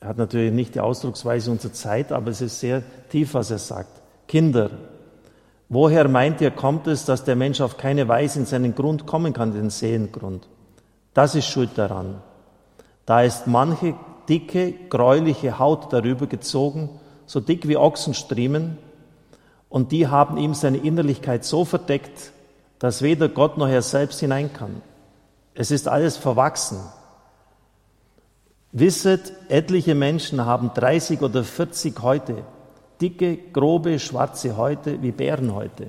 Er 0.00 0.08
hat 0.08 0.18
natürlich 0.18 0.52
nicht 0.52 0.74
die 0.74 0.80
Ausdrucksweise 0.80 1.50
unserer 1.50 1.72
Zeit, 1.72 2.10
aber 2.10 2.30
es 2.30 2.40
ist 2.40 2.60
sehr 2.60 2.82
tief, 3.10 3.34
was 3.34 3.50
er 3.50 3.58
sagt. 3.58 4.00
Kinder, 4.28 4.70
woher 5.68 6.08
meint 6.08 6.40
ihr, 6.40 6.50
kommt 6.50 6.86
es, 6.86 7.04
dass 7.04 7.24
der 7.24 7.36
Mensch 7.36 7.60
auf 7.60 7.76
keine 7.76 8.08
Weise 8.08 8.38
in 8.38 8.46
seinen 8.46 8.74
Grund 8.74 9.06
kommen 9.06 9.32
kann, 9.32 9.52
den 9.52 9.70
Seelengrund? 9.70 10.48
Das 11.12 11.34
ist 11.34 11.46
schuld 11.46 11.70
daran. 11.74 12.22
Da 13.04 13.22
ist 13.22 13.46
manche 13.46 13.94
dicke, 14.28 14.72
gräuliche 14.88 15.58
Haut 15.58 15.92
darüber 15.92 16.26
gezogen, 16.26 16.88
so 17.30 17.38
dick 17.38 17.68
wie 17.68 17.76
Ochsenstriemen, 17.76 18.76
und 19.68 19.92
die 19.92 20.08
haben 20.08 20.36
ihm 20.36 20.52
seine 20.52 20.78
Innerlichkeit 20.78 21.44
so 21.44 21.64
verdeckt, 21.64 22.32
dass 22.80 23.02
weder 23.02 23.28
Gott 23.28 23.56
noch 23.56 23.68
er 23.68 23.82
selbst 23.82 24.18
hinein 24.18 24.52
kann. 24.52 24.82
Es 25.54 25.70
ist 25.70 25.86
alles 25.86 26.16
verwachsen. 26.16 26.80
Wisset, 28.72 29.32
etliche 29.48 29.94
Menschen 29.94 30.44
haben 30.44 30.72
30 30.74 31.22
oder 31.22 31.44
40 31.44 32.02
Häute, 32.02 32.42
dicke, 33.00 33.36
grobe, 33.36 34.00
schwarze 34.00 34.56
Häute 34.56 35.00
wie 35.00 35.12
Bärenhäute. 35.12 35.86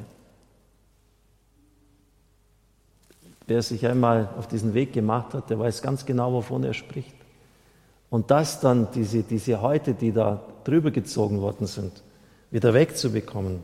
Wer 3.48 3.64
sich 3.64 3.88
einmal 3.88 4.30
auf 4.38 4.46
diesen 4.46 4.76
Weg 4.76 4.94
gemacht 4.94 5.34
hat, 5.34 5.50
der 5.50 5.58
weiß 5.58 5.82
ganz 5.82 6.06
genau, 6.06 6.34
wovon 6.34 6.64
er 6.64 6.76
spricht. 6.76 7.21
Und 8.12 8.30
das 8.30 8.59
dann, 8.59 8.89
diese, 8.93 9.24
diese 9.24 9.62
Häute, 9.62 9.93
die 9.93 10.12
da 10.12 10.41
drüber 10.66 10.91
gezogen 10.91 11.41
worden 11.41 11.66
sind, 11.66 12.03
wieder 12.51 12.74
wegzubekommen, 12.74 13.64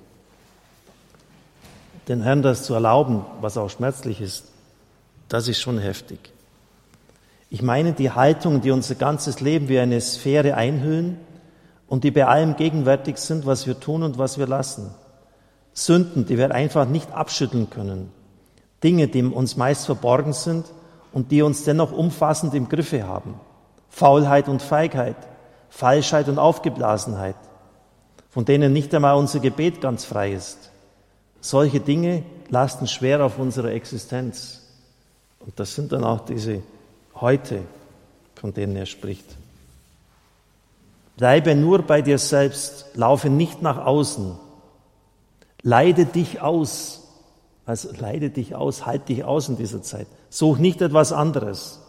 den 2.07 2.21
Herrn 2.23 2.41
das 2.41 2.63
zu 2.63 2.73
erlauben, 2.73 3.25
was 3.41 3.57
auch 3.57 3.69
schmerzlich 3.69 4.21
ist, 4.21 4.45
das 5.27 5.49
ist 5.49 5.59
schon 5.59 5.77
heftig. 5.77 6.31
Ich 7.49 7.61
meine 7.61 7.91
die 7.91 8.11
Haltung, 8.11 8.61
die 8.61 8.71
unser 8.71 8.95
ganzes 8.95 9.41
Leben 9.41 9.67
wie 9.67 9.79
eine 9.79 9.99
Sphäre 9.99 10.55
einhüllen 10.55 11.17
und 11.89 12.05
die 12.05 12.11
bei 12.11 12.25
allem 12.25 12.55
gegenwärtig 12.55 13.17
sind, 13.17 13.45
was 13.45 13.67
wir 13.67 13.81
tun 13.81 14.01
und 14.01 14.17
was 14.17 14.37
wir 14.37 14.47
lassen. 14.47 14.91
Sünden, 15.73 16.25
die 16.25 16.37
wir 16.37 16.55
einfach 16.55 16.87
nicht 16.87 17.11
abschütteln 17.11 17.69
können. 17.69 18.11
Dinge, 18.81 19.09
die 19.09 19.23
uns 19.23 19.57
meist 19.57 19.85
verborgen 19.85 20.31
sind 20.31 20.65
und 21.11 21.31
die 21.31 21.41
uns 21.41 21.65
dennoch 21.65 21.91
umfassend 21.91 22.53
im 22.53 22.69
Griffe 22.69 23.05
haben. 23.05 23.35
Faulheit 23.89 24.47
und 24.47 24.61
Feigheit, 24.61 25.15
Falschheit 25.69 26.27
und 26.29 26.39
Aufgeblasenheit, 26.39 27.35
von 28.29 28.45
denen 28.45 28.73
nicht 28.73 28.93
einmal 28.93 29.15
unser 29.15 29.39
Gebet 29.39 29.81
ganz 29.81 30.05
frei 30.05 30.33
ist. 30.33 30.71
Solche 31.41 31.79
Dinge 31.79 32.23
lasten 32.49 32.88
schwer 32.88 33.23
auf 33.23 33.39
unserer 33.39 33.71
Existenz. 33.71 34.61
Und 35.39 35.59
das 35.59 35.75
sind 35.75 35.91
dann 35.91 36.03
auch 36.03 36.25
diese 36.25 36.61
heute, 37.15 37.61
von 38.35 38.53
denen 38.53 38.75
er 38.75 38.85
spricht. 38.85 39.25
Bleibe 41.15 41.55
nur 41.55 41.81
bei 41.81 42.01
dir 42.01 42.19
selbst, 42.19 42.85
laufe 42.93 43.29
nicht 43.29 43.61
nach 43.61 43.83
außen. 43.83 44.38
Leide 45.63 46.05
dich 46.05 46.41
aus. 46.41 47.03
Also 47.65 47.89
leide 47.97 48.29
dich 48.29 48.55
aus, 48.55 48.85
halt 48.85 49.09
dich 49.09 49.25
aus 49.25 49.49
in 49.49 49.57
dieser 49.57 49.81
Zeit. 49.81 50.07
Such 50.29 50.57
nicht 50.57 50.81
etwas 50.81 51.11
anderes. 51.11 51.81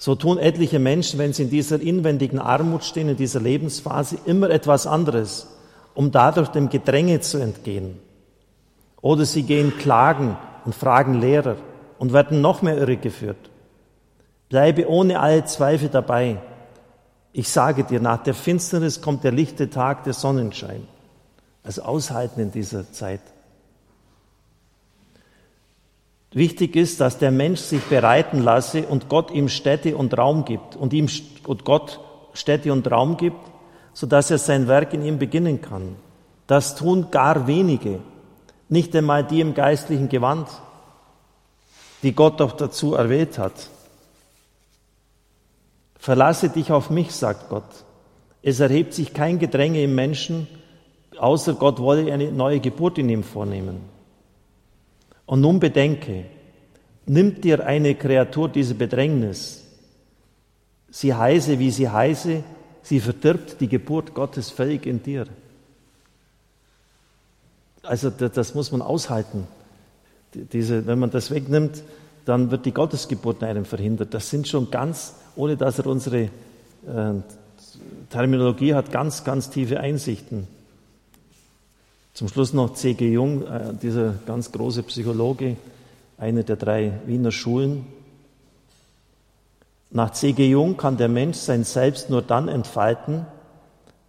So 0.00 0.14
tun 0.14 0.38
etliche 0.38 0.78
Menschen, 0.78 1.18
wenn 1.18 1.32
sie 1.32 1.42
in 1.42 1.50
dieser 1.50 1.80
inwendigen 1.80 2.38
Armut 2.38 2.84
stehen, 2.84 3.08
in 3.08 3.16
dieser 3.16 3.40
Lebensphase, 3.40 4.16
immer 4.24 4.48
etwas 4.48 4.86
anderes, 4.86 5.48
um 5.94 6.12
dadurch 6.12 6.48
dem 6.48 6.68
Gedränge 6.68 7.20
zu 7.20 7.38
entgehen. 7.38 7.98
Oder 9.00 9.24
sie 9.24 9.42
gehen 9.42 9.76
klagen 9.76 10.36
und 10.64 10.76
fragen 10.76 11.20
Lehrer 11.20 11.56
und 11.98 12.12
werden 12.12 12.40
noch 12.40 12.62
mehr 12.62 12.78
irregeführt. 12.78 13.50
Bleibe 14.48 14.88
ohne 14.88 15.18
alle 15.18 15.44
Zweifel 15.44 15.88
dabei. 15.88 16.38
Ich 17.32 17.48
sage 17.48 17.82
dir, 17.82 18.00
nach 18.00 18.22
der 18.22 18.34
Finsternis 18.34 19.00
kommt 19.00 19.24
der 19.24 19.32
lichte 19.32 19.68
Tag, 19.68 20.04
der 20.04 20.14
Sonnenschein. 20.14 20.86
Also 21.64 21.82
aushalten 21.82 22.40
in 22.40 22.52
dieser 22.52 22.90
Zeit. 22.92 23.20
Wichtig 26.32 26.76
ist, 26.76 27.00
dass 27.00 27.18
der 27.18 27.30
Mensch 27.30 27.60
sich 27.60 27.82
bereiten 27.84 28.42
lasse 28.42 28.86
und 28.86 29.08
Gott 29.08 29.30
ihm 29.30 29.48
Städte 29.48 29.96
und 29.96 30.16
Raum 30.16 30.44
gibt 30.44 30.76
und 30.76 30.92
ihm 30.92 31.08
und 31.46 31.64
Gott 31.64 32.00
Städte 32.34 32.72
und 32.72 32.90
Raum 32.90 33.16
gibt, 33.16 33.40
so 33.94 34.06
dass 34.06 34.30
er 34.30 34.38
sein 34.38 34.68
Werk 34.68 34.92
in 34.92 35.04
ihm 35.04 35.18
beginnen 35.18 35.62
kann. 35.62 35.96
Das 36.46 36.76
tun 36.76 37.10
gar 37.10 37.46
wenige, 37.46 38.00
nicht 38.68 38.94
einmal 38.94 39.24
die 39.24 39.40
im 39.40 39.54
geistlichen 39.54 40.08
Gewand 40.08 40.48
die 42.02 42.12
Gott 42.12 42.40
doch 42.40 42.52
dazu 42.52 42.94
erwählt 42.94 43.38
hat. 43.38 43.70
Verlasse 45.98 46.48
dich 46.48 46.70
auf 46.70 46.90
mich, 46.90 47.12
sagt 47.12 47.48
Gott. 47.48 47.64
Es 48.42 48.60
erhebt 48.60 48.94
sich 48.94 49.12
kein 49.12 49.38
Gedränge 49.38 49.82
im 49.82 49.94
Menschen, 49.94 50.46
außer 51.18 51.54
Gott 51.54 51.80
wolle 51.80 52.12
eine 52.12 52.30
neue 52.30 52.60
Geburt 52.60 52.98
in 52.98 53.08
ihm 53.08 53.24
vornehmen. 53.24 53.80
Und 55.28 55.40
nun 55.40 55.60
bedenke, 55.60 56.24
nimmt 57.06 57.44
dir 57.44 57.64
eine 57.64 57.94
Kreatur 57.94 58.48
diese 58.48 58.74
Bedrängnis, 58.74 59.62
sie 60.90 61.14
heiße, 61.14 61.60
wie 61.60 61.70
sie 61.70 61.88
heiße, 61.88 62.42
sie 62.82 62.98
verdirbt 62.98 63.60
die 63.60 63.68
Geburt 63.68 64.12
Gottes 64.14 64.50
völlig 64.50 64.86
in 64.86 65.02
dir. 65.02 65.26
Also 67.84 68.10
das 68.10 68.54
muss 68.54 68.72
man 68.72 68.82
aushalten 68.82 69.46
diese, 70.34 70.86
wenn 70.86 70.98
man 70.98 71.10
das 71.10 71.30
wegnimmt, 71.30 71.82
dann 72.24 72.50
wird 72.50 72.66
die 72.66 72.72
Gottesgeburt 72.72 73.42
in 73.42 73.48
einem 73.48 73.64
verhindert. 73.64 74.12
Das 74.12 74.28
sind 74.30 74.46
schon 74.48 74.70
ganz, 74.70 75.14
ohne 75.36 75.56
dass 75.56 75.78
er 75.78 75.86
unsere 75.86 76.22
äh, 76.22 76.30
Terminologie 78.10 78.74
hat, 78.74 78.92
ganz, 78.92 79.24
ganz 79.24 79.50
tiefe 79.50 79.80
Einsichten. 79.80 80.46
Zum 82.18 82.26
Schluss 82.26 82.52
noch 82.52 82.74
C.G. 82.74 83.12
Jung, 83.12 83.46
äh, 83.46 83.74
dieser 83.80 84.14
ganz 84.26 84.50
große 84.50 84.82
Psychologe, 84.82 85.56
eine 86.18 86.42
der 86.42 86.56
drei 86.56 86.94
Wiener 87.06 87.30
Schulen. 87.30 87.86
Nach 89.92 90.10
C.G. 90.10 90.50
Jung 90.50 90.76
kann 90.76 90.96
der 90.96 91.06
Mensch 91.06 91.36
sein 91.36 91.62
Selbst 91.62 92.10
nur 92.10 92.22
dann 92.22 92.48
entfalten, 92.48 93.24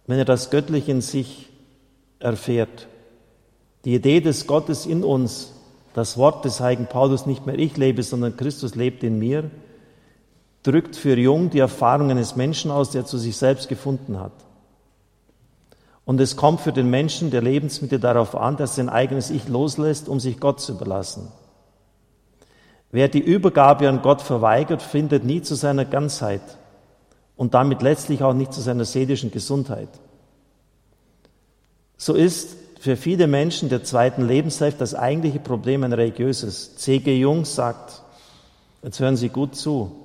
wenn 0.08 0.18
er 0.18 0.24
das 0.24 0.50
Göttliche 0.50 0.90
in 0.90 1.02
sich 1.02 1.50
erfährt. 2.18 2.88
Die 3.84 3.94
Idee 3.94 4.20
des 4.20 4.48
Gottes 4.48 4.86
in 4.86 5.04
uns 5.04 5.52
das 5.94 6.16
Wort 6.16 6.44
des 6.44 6.58
heiligen 6.58 6.86
Paulus, 6.86 7.26
nicht 7.26 7.46
mehr 7.46 7.60
ich 7.60 7.76
lebe, 7.76 8.02
sondern 8.02 8.36
Christus 8.36 8.74
lebt 8.74 9.04
in 9.04 9.20
mir, 9.20 9.52
drückt 10.64 10.96
für 10.96 11.16
Jung 11.16 11.50
die 11.50 11.60
Erfahrung 11.60 12.10
eines 12.10 12.34
Menschen 12.34 12.72
aus, 12.72 12.90
der 12.90 13.06
zu 13.06 13.18
sich 13.18 13.36
selbst 13.36 13.68
gefunden 13.68 14.18
hat. 14.18 14.32
Und 16.10 16.20
es 16.20 16.34
kommt 16.34 16.60
für 16.60 16.72
den 16.72 16.90
Menschen 16.90 17.30
der 17.30 17.40
Lebensmittel 17.40 18.00
darauf 18.00 18.34
an, 18.34 18.56
dass 18.56 18.74
sein 18.74 18.88
eigenes 18.88 19.30
Ich 19.30 19.46
loslässt, 19.46 20.08
um 20.08 20.18
sich 20.18 20.40
Gott 20.40 20.60
zu 20.60 20.72
überlassen. 20.72 21.28
Wer 22.90 23.06
die 23.06 23.20
Übergabe 23.20 23.88
an 23.88 24.02
Gott 24.02 24.20
verweigert, 24.20 24.82
findet 24.82 25.24
nie 25.24 25.40
zu 25.40 25.54
seiner 25.54 25.84
Ganzheit 25.84 26.42
und 27.36 27.54
damit 27.54 27.80
letztlich 27.80 28.24
auch 28.24 28.32
nicht 28.32 28.52
zu 28.52 28.60
seiner 28.60 28.84
seelischen 28.84 29.30
Gesundheit. 29.30 29.88
So 31.96 32.14
ist 32.14 32.56
für 32.80 32.96
viele 32.96 33.28
Menschen 33.28 33.68
der 33.68 33.84
zweiten 33.84 34.26
Lebenshälfte 34.26 34.80
das 34.80 34.96
eigentliche 34.96 35.38
Problem 35.38 35.84
ein 35.84 35.92
religiöses. 35.92 36.74
C.G. 36.74 37.20
Jung 37.20 37.44
sagt, 37.44 38.02
jetzt 38.82 38.98
hören 38.98 39.16
Sie 39.16 39.28
gut 39.28 39.54
zu, 39.54 39.99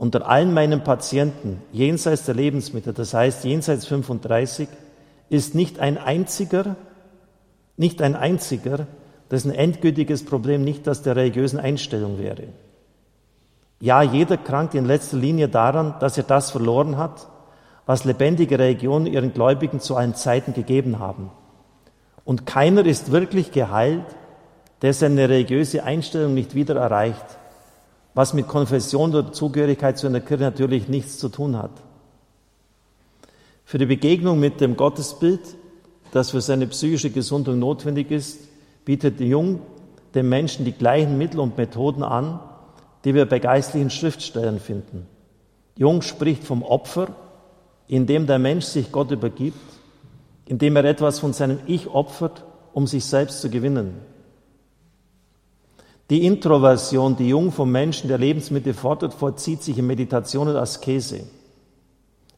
unter 0.00 0.26
allen 0.26 0.54
meinen 0.54 0.82
Patienten 0.82 1.60
jenseits 1.72 2.24
der 2.24 2.34
Lebensmittel, 2.34 2.94
das 2.94 3.12
heißt 3.12 3.44
jenseits 3.44 3.84
35, 3.84 4.66
ist 5.28 5.54
nicht 5.54 5.78
ein 5.78 5.98
einziger, 5.98 6.76
nicht 7.76 8.00
ein 8.00 8.16
einziger, 8.16 8.86
dessen 9.30 9.54
endgültiges 9.54 10.24
Problem 10.24 10.64
nicht 10.64 10.86
das 10.86 11.02
der 11.02 11.16
religiösen 11.16 11.60
Einstellung 11.60 12.18
wäre. 12.18 12.44
Ja, 13.78 14.00
jeder 14.00 14.38
krankt 14.38 14.74
in 14.74 14.86
letzter 14.86 15.18
Linie 15.18 15.50
daran, 15.50 15.94
dass 16.00 16.16
er 16.16 16.24
das 16.24 16.50
verloren 16.50 16.96
hat, 16.96 17.28
was 17.84 18.06
lebendige 18.06 18.58
Religionen 18.58 19.04
ihren 19.04 19.34
Gläubigen 19.34 19.80
zu 19.80 19.96
allen 19.96 20.14
Zeiten 20.14 20.54
gegeben 20.54 20.98
haben. 20.98 21.30
Und 22.24 22.46
keiner 22.46 22.86
ist 22.86 23.12
wirklich 23.12 23.52
geheilt, 23.52 24.06
der 24.80 24.94
seine 24.94 25.28
religiöse 25.28 25.84
Einstellung 25.84 26.32
nicht 26.32 26.54
wieder 26.54 26.76
erreicht. 26.76 27.36
Was 28.14 28.34
mit 28.34 28.48
Konfession 28.48 29.14
oder 29.14 29.32
Zugehörigkeit 29.32 29.98
zu 29.98 30.06
einer 30.06 30.20
Kirche 30.20 30.44
natürlich 30.44 30.88
nichts 30.88 31.18
zu 31.18 31.28
tun 31.28 31.56
hat. 31.56 31.70
Für 33.64 33.78
die 33.78 33.86
Begegnung 33.86 34.40
mit 34.40 34.60
dem 34.60 34.76
Gottesbild, 34.76 35.40
das 36.12 36.30
für 36.30 36.40
seine 36.40 36.66
psychische 36.66 37.10
Gesundung 37.10 37.58
notwendig 37.58 38.10
ist, 38.10 38.48
bietet 38.84 39.20
Jung 39.20 39.60
dem 40.14 40.28
Menschen 40.28 40.64
die 40.64 40.72
gleichen 40.72 41.18
Mittel 41.18 41.38
und 41.38 41.56
Methoden 41.56 42.02
an, 42.02 42.40
die 43.04 43.14
wir 43.14 43.26
bei 43.26 43.38
geistlichen 43.38 43.90
Schriftstellern 43.90 44.58
finden. 44.58 45.06
Jung 45.76 46.02
spricht 46.02 46.44
vom 46.44 46.62
Opfer, 46.62 47.14
indem 47.86 48.26
der 48.26 48.38
Mensch 48.38 48.66
sich 48.66 48.92
Gott 48.92 49.10
übergibt, 49.10 49.56
indem 50.46 50.76
er 50.76 50.84
etwas 50.84 51.20
von 51.20 51.32
seinem 51.32 51.60
Ich 51.66 51.88
opfert, 51.88 52.44
um 52.72 52.86
sich 52.86 53.04
selbst 53.04 53.40
zu 53.40 53.50
gewinnen. 53.50 53.94
Die 56.10 56.26
Introversion, 56.26 57.14
die 57.14 57.28
Jung 57.28 57.52
vom 57.52 57.70
Menschen 57.70 58.08
der 58.08 58.18
Lebensmittel 58.18 58.74
fordert, 58.74 59.14
vollzieht 59.14 59.62
sich 59.62 59.78
in 59.78 59.86
Meditation 59.86 60.48
und 60.48 60.56
Askese. 60.56 61.20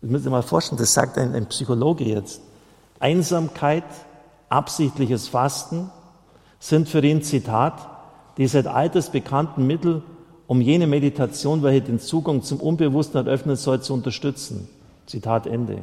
Das 0.02 0.10
müsst 0.10 0.26
ihr 0.26 0.30
mal 0.30 0.42
vorstellen, 0.42 0.78
das 0.78 0.92
sagt 0.92 1.16
ein, 1.16 1.34
ein 1.34 1.46
Psychologe 1.46 2.04
jetzt. 2.04 2.42
Einsamkeit, 3.00 3.84
absichtliches 4.50 5.28
Fasten 5.28 5.90
sind 6.60 6.86
für 6.88 7.02
ihn, 7.02 7.22
Zitat, 7.22 7.88
die 8.36 8.46
seit 8.46 8.66
alters 8.66 9.10
bekannten 9.10 9.66
Mittel, 9.66 10.02
um 10.46 10.60
jene 10.60 10.86
Meditation, 10.86 11.62
welche 11.62 11.80
den 11.80 11.98
Zugang 11.98 12.42
zum 12.42 12.60
Unbewussten 12.60 13.26
eröffnen 13.26 13.56
soll, 13.56 13.80
zu 13.80 13.94
unterstützen. 13.94 14.68
Zitat 15.06 15.46
Ende. 15.46 15.78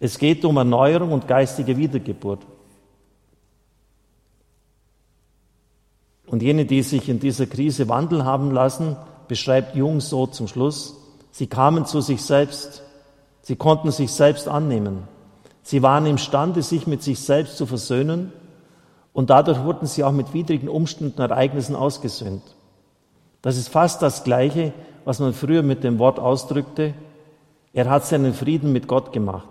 Es 0.00 0.18
geht 0.18 0.44
um 0.44 0.58
Erneuerung 0.58 1.12
und 1.12 1.26
geistige 1.26 1.78
Wiedergeburt. 1.78 2.40
Und 6.30 6.42
jene, 6.42 6.66
die 6.66 6.82
sich 6.82 7.08
in 7.08 7.20
dieser 7.20 7.46
Krise 7.46 7.88
wandeln 7.88 8.24
haben 8.24 8.50
lassen, 8.50 8.96
beschreibt 9.28 9.76
Jung 9.76 10.00
so 10.00 10.26
zum 10.26 10.48
Schluss, 10.48 10.96
sie 11.30 11.46
kamen 11.46 11.86
zu 11.86 12.00
sich 12.00 12.22
selbst, 12.22 12.82
sie 13.42 13.56
konnten 13.56 13.90
sich 13.90 14.10
selbst 14.12 14.48
annehmen, 14.48 15.04
sie 15.62 15.82
waren 15.82 16.06
imstande, 16.06 16.62
sich 16.62 16.86
mit 16.86 17.02
sich 17.02 17.20
selbst 17.20 17.56
zu 17.56 17.66
versöhnen 17.66 18.32
und 19.12 19.30
dadurch 19.30 19.62
wurden 19.64 19.86
sie 19.86 20.04
auch 20.04 20.12
mit 20.12 20.34
widrigen 20.34 20.68
Umständen 20.68 21.20
und 21.20 21.30
Ereignissen 21.30 21.76
ausgesöhnt. 21.76 22.42
Das 23.42 23.56
ist 23.56 23.68
fast 23.68 24.02
das 24.02 24.24
Gleiche, 24.24 24.72
was 25.04 25.20
man 25.20 25.32
früher 25.32 25.62
mit 25.62 25.84
dem 25.84 25.98
Wort 25.98 26.18
ausdrückte, 26.18 26.94
er 27.72 27.88
hat 27.88 28.04
seinen 28.06 28.34
Frieden 28.34 28.72
mit 28.72 28.88
Gott 28.88 29.12
gemacht. 29.12 29.48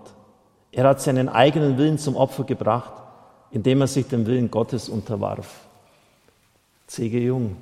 Er 0.71 0.85
hat 0.85 1.01
seinen 1.01 1.29
eigenen 1.29 1.77
Willen 1.77 1.97
zum 1.97 2.15
Opfer 2.15 2.43
gebracht, 2.43 2.93
indem 3.51 3.81
er 3.81 3.87
sich 3.87 4.07
dem 4.07 4.25
Willen 4.25 4.51
Gottes 4.51 4.89
unterwarf. 4.89 5.66
C.G. 6.87 7.19
Jung. 7.19 7.57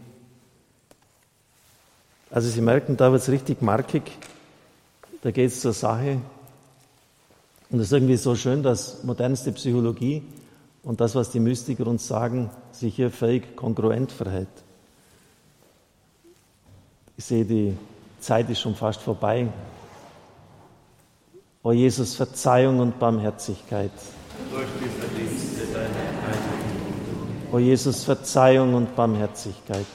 Also 2.30 2.49
Sie 2.49 2.61
merken, 2.61 2.97
da 2.97 3.11
wird 3.11 3.21
es 3.21 3.30
richtig 3.30 3.61
markig, 3.61 4.03
da 5.21 5.32
geht 5.32 5.51
es 5.51 5.61
zur 5.61 5.73
Sache. 5.73 6.21
Und 7.69 7.80
es 7.80 7.88
ist 7.88 7.93
irgendwie 7.93 8.17
so 8.17 8.36
schön, 8.36 8.61
dass 8.61 9.03
modernste 9.03 9.51
Psychologie 9.51 10.23
und 10.84 11.01
das, 11.01 11.15
was 11.15 11.32
die 11.32 11.39
Mystiker 11.39 11.88
uns 11.88 12.07
sagen, 12.07 12.49
sich 12.71 12.95
hier 12.95 13.09
völlig 13.09 13.55
kongruent 13.55 14.11
verhält. 14.11 14.47
Ich 17.17 17.26
sehe, 17.26 17.45
die 17.45 17.76
Zeit 18.19 18.49
ist 18.49 18.59
schon 18.59 18.76
fast 18.76 19.01
vorbei. 19.01 19.47
O 21.63 21.71
Jesus, 21.71 22.15
Verzeihung 22.15 22.80
und 22.80 22.99
Barmherzigkeit. 22.99 23.91
Durch 24.51 24.67
die 24.80 25.21
Heiligen. 25.21 25.55
O 27.56 27.58
Jesus, 27.58 28.03
Verzeihung 28.03 28.74
und 28.74 28.97
Barmherzigkeit. 28.97 29.86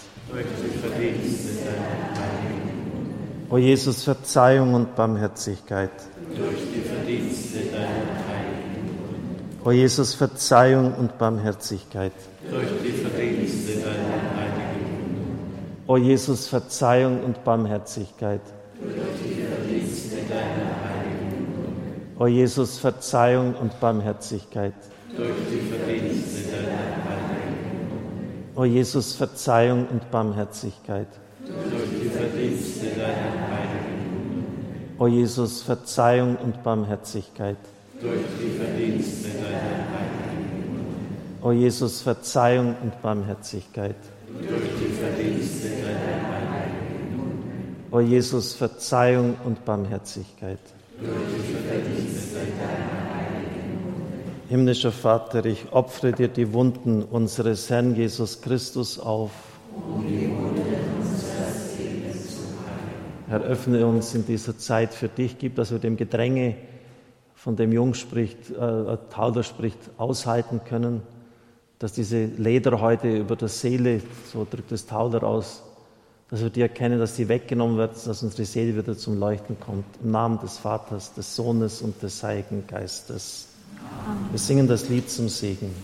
O 3.50 3.58
Jesus, 3.58 4.02
Verzeihung 4.02 4.72
und 4.72 4.96
Barmherzigkeit. 4.96 5.90
O 9.62 9.70
Jesus, 9.72 10.14
Verzeihung 10.14 10.94
und 10.94 11.18
Barmherzigkeit. 11.18 12.12
Durch 12.50 12.64
die 12.82 12.92
Verdienste 12.92 13.68
deiner 20.30 20.70
Heiligen. 20.86 21.44
O 22.16 22.26
Jesus, 22.26 22.78
Verzeihung 22.78 23.54
und 23.54 23.78
Barmherzigkeit. 23.80 24.72
Durch 25.14 25.28
die 25.50 25.68
Verdienste 25.68 26.49
O 28.60 28.66
Jesus, 28.66 29.14
Verzeihung 29.14 29.86
und 29.86 30.10
Barmherzigkeit. 30.10 31.08
O 34.98 35.06
Jesus, 35.06 35.62
Verzeihung 35.62 36.36
und 36.36 36.62
Barmherzigkeit. 36.62 37.56
O 38.02 38.02
Jesus, 38.12 38.82
Verzeihung 38.82 39.16
und 40.42 40.60
Barmherzigkeit. 40.60 40.76
O 41.40 41.52
Jesus, 41.52 42.02
Verzeihung 42.02 42.76
und 42.82 43.00
Barmherzigkeit. 43.00 43.96
Durch 44.42 44.60
die. 44.78 44.90
O 47.90 48.00
Jesus, 48.00 48.52
Verzeihung 48.52 49.36
und 49.46 49.64
Barmherzigkeit. 49.64 50.60
Himmlischer 54.50 54.90
Vater, 54.90 55.44
ich 55.46 55.70
opfere 55.70 56.10
dir 56.10 56.26
die 56.26 56.52
Wunden 56.52 57.04
unseres 57.04 57.70
Herrn 57.70 57.94
Jesus 57.94 58.42
Christus 58.42 58.98
auf. 58.98 59.30
Herr, 63.28 63.42
öffne 63.42 63.86
uns 63.86 64.12
in 64.16 64.26
dieser 64.26 64.58
Zeit 64.58 64.92
für 64.92 65.06
dich, 65.06 65.38
gib, 65.38 65.54
dass 65.54 65.70
wir 65.70 65.78
dem 65.78 65.96
Gedränge, 65.96 66.56
von 67.36 67.54
dem 67.54 67.70
Jung 67.70 67.94
spricht, 67.94 68.50
äh, 68.50 68.96
Tauler 69.10 69.44
spricht, 69.44 69.78
aushalten 69.98 70.62
können, 70.64 71.02
dass 71.78 71.92
diese 71.92 72.24
Lederhäute 72.24 73.18
über 73.18 73.36
der 73.36 73.46
Seele, 73.46 74.00
so 74.32 74.44
drückt 74.50 74.72
es 74.72 74.84
Tauler 74.84 75.22
aus, 75.22 75.62
dass 76.28 76.42
wir 76.42 76.50
die 76.50 76.62
erkennen, 76.62 76.98
dass 76.98 77.14
sie 77.14 77.28
weggenommen 77.28 77.76
wird, 77.76 78.04
dass 78.04 78.24
unsere 78.24 78.44
Seele 78.44 78.76
wieder 78.76 78.98
zum 78.98 79.20
Leuchten 79.20 79.60
kommt. 79.60 79.84
Im 80.02 80.10
Namen 80.10 80.40
des 80.40 80.58
Vaters, 80.58 81.14
des 81.14 81.36
Sohnes 81.36 81.82
und 81.82 82.02
des 82.02 82.20
Heiligen 82.24 82.66
Geistes. 82.66 83.46
Wir 84.30 84.38
singen 84.38 84.68
das 84.68 84.88
Lied 84.88 85.10
zum 85.10 85.28
Segen. 85.28 85.74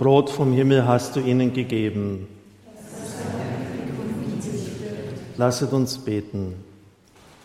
Brot 0.00 0.30
vom 0.30 0.52
Himmel 0.52 0.86
hast 0.86 1.16
du 1.16 1.20
ihnen 1.20 1.52
gegeben. 1.52 2.26
Lasset 5.36 5.72
uns 5.72 5.98
beten. 5.98 6.54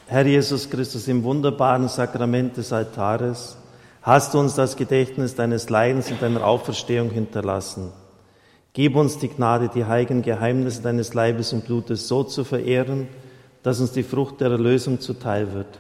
Herr 0.08 0.26
Jesus 0.26 0.70
Christus, 0.70 1.08
im 1.08 1.24
wunderbaren 1.24 1.88
Sakrament 1.90 2.56
des 2.56 2.72
Altares 2.72 3.58
hast 4.06 4.34
du 4.34 4.40
uns 4.40 4.54
das 4.54 4.78
Gedächtnis 4.78 5.34
deines 5.34 5.70
Leidens 5.70 6.12
und 6.12 6.22
deiner 6.22 6.46
Auferstehung 6.46 7.10
hinterlassen. 7.10 7.92
Gib 8.74 8.96
uns 8.96 9.18
die 9.18 9.30
Gnade, 9.30 9.70
die 9.74 9.86
heiligen 9.86 10.22
Geheimnisse 10.22 10.84
deines 10.84 11.16
Leibes 11.16 11.54
und 11.54 11.66
Blutes 11.66 12.08
so 12.08 12.24
zu 12.24 12.44
verehren, 12.44 13.08
dass 13.64 13.80
uns 13.80 13.94
die 13.94 14.04
Frucht 14.04 14.42
der 14.42 14.52
Erlösung 14.52 15.00
zuteil 15.00 15.54
wird, 15.54 15.80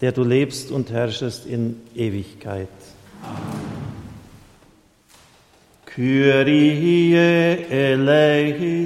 der 0.00 0.12
du 0.12 0.22
lebst 0.22 0.70
und 0.70 0.92
herrschest 0.92 1.46
in 1.46 1.80
Ewigkeit. 1.96 2.68
Amen. 3.22 3.74
Kyrie 5.94 7.14
eleison. 7.70 8.84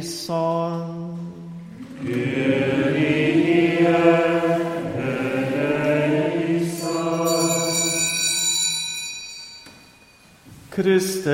Christe 10.79 11.27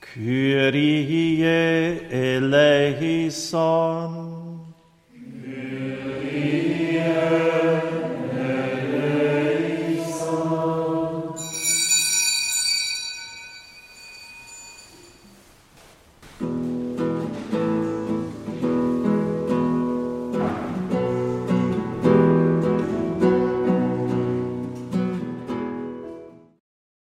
Kyrie 0.00 1.44
eleison. 2.10 3.52